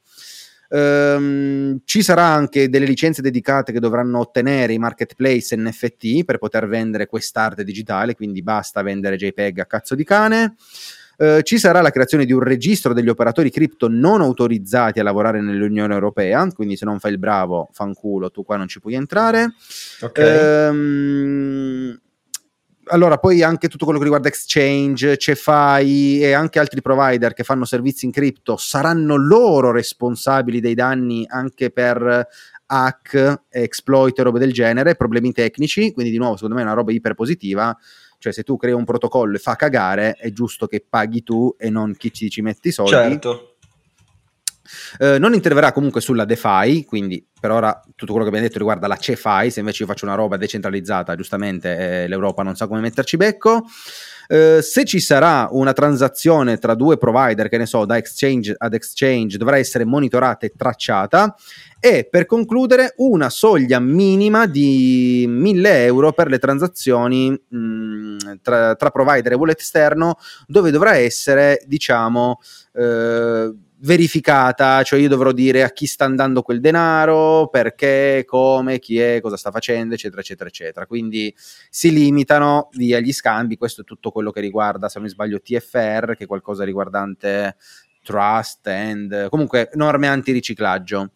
Um, 0.73 1.81
ci 1.85 2.01
sarà 2.01 2.27
anche 2.27 2.69
delle 2.69 2.87
licenze 2.87 3.23
dedicate 3.23 3.73
che 3.73 3.81
dovranno 3.81 4.21
ottenere 4.21 4.73
i 4.73 4.79
marketplace 4.79 5.57
NFT 5.57 6.23
per 6.23 6.39
poter 6.39 6.69
vendere 6.69 7.07
quest'arte 7.07 7.65
digitale, 7.65 8.15
quindi 8.15 8.41
basta 8.41 8.83
vendere 8.83 9.17
JPEG 9.17 9.59
a 9.59 9.67
cazzo 9.67 9.97
di 9.97 10.05
cane. 10.05 10.55
Uh, 11.21 11.43
ci 11.43 11.59
sarà 11.59 11.83
la 11.83 11.91
creazione 11.91 12.25
di 12.25 12.33
un 12.33 12.41
registro 12.41 12.95
degli 12.95 13.11
operatori 13.11 13.51
cripto 13.51 13.89
non 13.89 14.23
autorizzati 14.23 15.01
a 15.01 15.03
lavorare 15.03 15.43
nell'Unione 15.43 15.93
Europea, 15.93 16.51
quindi 16.55 16.79
se 16.79 16.87
non 16.87 16.99
fai 16.99 17.13
il 17.13 17.19
bravo, 17.19 17.69
fanculo, 17.73 18.31
tu 18.31 18.43
qua 18.43 18.57
non 18.57 18.69
ci 18.69 18.81
puoi 18.81 18.95
entrare. 18.95 19.53
Okay. 20.01 20.69
Um, 20.69 22.01
allora, 22.85 23.19
poi 23.19 23.43
anche 23.43 23.69
tutto 23.69 23.85
quello 23.85 23.99
che 23.99 24.05
riguarda 24.07 24.29
Exchange, 24.29 25.19
Cefai 25.19 26.23
e 26.23 26.33
anche 26.33 26.59
altri 26.59 26.81
provider 26.81 27.35
che 27.35 27.45
fanno 27.45 27.67
servizi 27.67 28.07
in 28.07 28.13
cripto 28.13 28.57
saranno 28.57 29.17
loro 29.17 29.73
responsabili 29.73 30.59
dei 30.61 30.75
danni 30.75 31.27
anche 31.29 31.71
per 31.71 32.27
hack, 32.65 33.43
exploit 33.51 34.19
e 34.19 34.23
robe 34.23 34.39
del 34.39 34.53
genere, 34.53 34.95
problemi 34.95 35.33
tecnici, 35.33 35.93
quindi 35.93 36.11
di 36.11 36.19
nuovo 36.19 36.37
secondo 36.37 36.55
me 36.55 36.63
è 36.63 36.65
una 36.65 36.75
roba 36.75 36.93
iper 36.93 37.15
positiva, 37.15 37.77
cioè 38.21 38.33
se 38.33 38.43
tu 38.43 38.57
crei 38.57 38.75
un 38.75 38.85
protocollo 38.85 39.37
e 39.37 39.41
fa 39.41 39.57
cagare 39.57 40.13
è 40.13 40.31
giusto 40.31 40.67
che 40.67 40.85
paghi 40.87 41.23
tu 41.23 41.57
e 41.59 41.71
non 41.71 41.95
chi 41.97 42.13
ci, 42.13 42.29
ci 42.29 42.43
metti 42.43 42.69
i 42.69 42.73
soldi. 42.73 42.91
Certo. 42.91 43.57
Eh, 44.99 45.19
non 45.19 45.33
interverrà 45.35 45.73
comunque 45.73 46.01
sulla 46.01 46.27
DeFi, 46.27 46.85
quindi 46.85 47.27
per 47.41 47.51
ora 47.51 47.73
tutto 47.97 48.13
quello 48.13 48.23
che 48.23 48.29
abbiamo 48.29 48.47
detto 48.47 48.59
riguarda 48.59 48.87
la 48.87 48.97
CeFi, 48.97 49.51
se 49.51 49.61
invece 49.61 49.83
io 49.83 49.89
faccio 49.89 50.05
una 50.05 50.15
roba 50.15 50.37
decentralizzata, 50.37 51.17
giustamente 51.17 52.03
eh, 52.03 52.09
l'Europa 52.09 52.43
non 52.43 52.55
sa 52.55 52.69
come 52.69 52.81
metterci 52.81 53.17
becco. 53.17 53.65
Uh, 54.31 54.61
se 54.61 54.85
ci 54.85 55.01
sarà 55.01 55.49
una 55.51 55.73
transazione 55.73 56.57
tra 56.59 56.75
due 56.75 56.97
provider, 56.99 57.49
che 57.49 57.59
ne 57.59 57.67
so, 57.67 57.85
da 57.85 57.97
exchange 57.97 58.55
ad 58.57 58.75
exchange, 58.75 59.37
dovrà 59.37 59.59
essere 59.59 59.85
monitorata 59.85 60.47
e 60.47 60.53
tracciata. 60.57 61.35
E 61.81 62.07
per 62.09 62.27
concludere, 62.27 62.95
una 62.99 63.29
soglia 63.29 63.81
minima 63.81 64.47
di 64.47 65.25
1000 65.27 65.85
euro 65.85 66.13
per 66.13 66.29
le 66.29 66.39
transazioni 66.39 67.31
mh, 67.31 67.57
mm, 67.57 68.19
tra, 68.41 68.77
tra, 68.77 68.91
provider 68.91 69.33
e 69.33 69.35
wallet 69.35 69.59
esterno, 69.59 70.17
dove 70.47 70.71
dovrà 70.71 70.97
essere, 70.97 71.61
diciamo, 71.67 72.39
uh, 72.75 73.59
verificata, 73.83 74.83
cioè 74.83 75.01
io 75.01 75.09
dovrò 75.09 75.33
dire 75.33 75.63
a 75.63 75.71
chi 75.71 75.87
sta 75.87 76.05
andando 76.05 76.43
quel 76.43 76.61
denaro, 76.61 77.49
perché, 77.49 78.25
come, 78.27 78.79
chi 78.79 78.99
è, 78.99 79.21
cosa 79.21 79.37
sta 79.37 79.51
facendo, 79.51 79.95
eccetera, 79.95 80.21
eccetera, 80.21 80.49
eccetera. 80.49 80.87
Quindi 80.87 81.35
si 81.71 81.93
limitano 81.93 82.69
via 82.73 83.01
gli 83.01 83.13
scambi, 83.13 83.57
questo 83.57 83.83
è 83.83 83.85
tutto 83.85 84.11
quello 84.11 84.31
che 84.31 84.41
riguarda, 84.41 84.89
se 84.89 84.99
non 84.99 85.07
mi 85.07 85.13
sbaglio, 85.13 85.41
TFR, 85.41 86.15
che 86.17 86.25
è 86.25 86.27
qualcosa 86.27 86.65
riguardante 86.65 87.57
trust 88.03 88.67
and 88.67 89.29
comunque 89.29 89.71
norme 89.75 90.09
antiriciclaggio. 90.09 91.13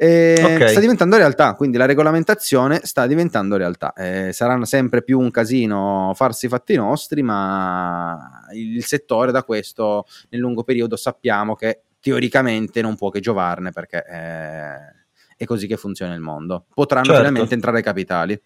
Okay. 0.00 0.68
Sta 0.68 0.78
diventando 0.78 1.16
realtà, 1.16 1.54
quindi 1.54 1.76
la 1.76 1.84
regolamentazione 1.84 2.80
sta 2.84 3.06
diventando 3.06 3.56
realtà. 3.56 3.92
Eh, 3.94 4.32
saranno 4.32 4.64
sempre 4.64 5.02
più 5.02 5.18
un 5.18 5.32
casino 5.32 6.12
farsi 6.14 6.46
i 6.46 6.48
fatti 6.48 6.76
nostri, 6.76 7.22
ma 7.22 8.46
il 8.52 8.84
settore 8.84 9.32
da 9.32 9.42
questo 9.42 10.06
nel 10.30 10.40
lungo 10.40 10.62
periodo 10.62 10.94
sappiamo 10.94 11.56
che 11.56 11.82
teoricamente 12.00 12.80
non 12.80 12.94
può 12.94 13.10
che 13.10 13.18
giovarne 13.18 13.72
perché 13.72 14.04
eh, 14.08 15.34
è 15.36 15.44
così 15.44 15.66
che 15.66 15.76
funziona 15.76 16.14
il 16.14 16.20
mondo. 16.20 16.66
Potranno 16.72 17.06
certo. 17.06 17.20
finalmente 17.20 17.54
entrare 17.54 17.82
capitali. 17.82 18.40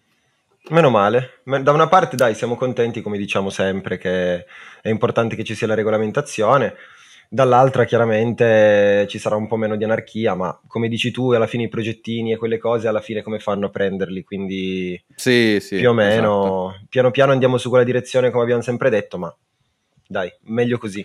Meno 0.69 0.89
male. 0.89 1.41
Da 1.43 1.71
una 1.71 1.87
parte, 1.87 2.15
dai, 2.15 2.35
siamo 2.35 2.55
contenti, 2.55 3.01
come 3.01 3.17
diciamo 3.17 3.49
sempre, 3.49 3.97
che 3.97 4.45
è 4.81 4.89
importante 4.89 5.35
che 5.35 5.43
ci 5.43 5.55
sia 5.55 5.67
la 5.67 5.75
regolamentazione 5.75 6.75
dall'altra 7.33 7.83
chiaramente 7.85 9.07
ci 9.09 9.17
sarà 9.17 9.35
un 9.35 9.47
po' 9.47 9.55
meno 9.55 9.75
di 9.75 9.83
anarchia, 9.83 10.35
ma 10.35 10.55
come 10.67 10.87
dici 10.87 11.09
tu, 11.09 11.31
alla 11.31 11.47
fine 11.47 11.63
i 11.63 11.67
progettini 11.67 12.31
e 12.31 12.37
quelle 12.37 12.59
cose, 12.59 12.87
alla 12.87 13.01
fine 13.01 13.23
come 13.23 13.39
fanno 13.39 13.65
a 13.65 13.69
prenderli? 13.69 14.23
Quindi 14.23 15.03
sì, 15.15 15.57
sì, 15.59 15.77
più 15.77 15.89
o 15.89 15.93
meno, 15.93 16.69
esatto. 16.69 16.85
piano 16.89 17.09
piano 17.09 17.31
andiamo 17.31 17.57
su 17.57 17.69
quella 17.69 17.83
direzione 17.83 18.29
come 18.29 18.43
abbiamo 18.43 18.61
sempre 18.61 18.91
detto, 18.91 19.17
ma 19.17 19.35
dai, 20.07 20.31
meglio 20.43 20.77
così. 20.77 21.03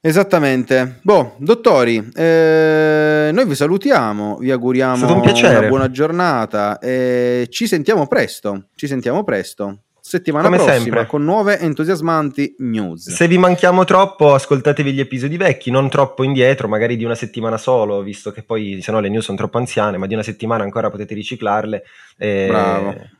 Esattamente. 0.00 0.98
Boh, 1.02 1.34
dottori, 1.38 2.10
eh, 2.14 3.30
noi 3.32 3.46
vi 3.46 3.54
salutiamo, 3.54 4.38
vi 4.38 4.50
auguriamo 4.50 5.06
un 5.06 5.20
una 5.20 5.68
buona 5.68 5.90
giornata 5.92 6.78
e 6.80 7.46
ci 7.50 7.68
sentiamo 7.68 8.08
presto. 8.08 8.66
Ci 8.74 8.88
sentiamo 8.88 9.22
presto 9.22 9.82
settimana 10.08 10.44
Come 10.44 10.56
prossima 10.56 10.82
sempre. 10.82 11.06
con 11.06 11.24
nuove 11.24 11.58
entusiasmanti 11.58 12.56
news. 12.58 13.10
Se 13.10 13.28
vi 13.28 13.38
manchiamo 13.38 13.84
troppo, 13.84 14.34
ascoltatevi 14.34 14.92
gli 14.92 15.00
episodi 15.00 15.36
vecchi, 15.36 15.70
non 15.70 15.88
troppo 15.88 16.24
indietro, 16.24 16.66
magari 16.66 16.96
di 16.96 17.04
una 17.04 17.14
settimana 17.14 17.58
solo, 17.58 18.02
visto 18.02 18.30
che 18.30 18.42
poi 18.42 18.80
se 18.82 18.90
no 18.90 19.00
le 19.00 19.08
news 19.08 19.24
sono 19.24 19.36
troppo 19.36 19.58
anziane, 19.58 19.98
ma 19.98 20.06
di 20.06 20.14
una 20.14 20.22
settimana 20.22 20.64
ancora 20.64 20.90
potete 20.90 21.14
riciclarle. 21.14 21.82
E... 22.16 22.46
Bravo. 22.48 23.16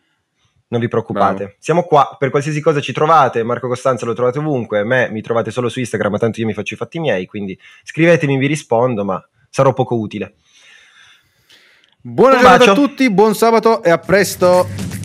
Non 0.71 0.81
vi 0.81 0.89
preoccupate, 0.89 1.37
Bravo. 1.37 1.55
siamo 1.59 1.83
qua 1.85 2.15
per 2.19 2.29
qualsiasi 2.29 2.61
cosa 2.61 2.81
ci 2.81 2.93
trovate. 2.93 3.43
Marco 3.43 3.69
Costanza 3.69 4.05
lo 4.05 4.13
trovate 4.13 4.39
ovunque, 4.39 4.85
me 4.85 5.09
mi 5.11 5.23
trovate 5.23 5.51
solo 5.51 5.71
su 5.71 5.79
Instagram, 5.79 6.13
ma 6.13 6.19
tanto 6.19 6.41
io 6.41 6.47
mi 6.47 6.53
faccio 6.53 6.75
i 6.75 6.77
fatti 6.77 6.99
miei. 6.99 7.25
Quindi 7.25 7.59
scrivetemi, 7.85 8.37
vi 8.37 8.47
rispondo, 8.47 9.03
ma 9.03 9.27
sarò 9.49 9.73
poco 9.73 9.99
utile. 9.99 10.35
Buona 12.01 12.39
giornata 12.39 12.71
a 12.73 12.75
tutti, 12.75 13.11
buon 13.11 13.35
sabato 13.35 13.83
e 13.83 13.89
a 13.89 13.99
presto. 13.99 14.98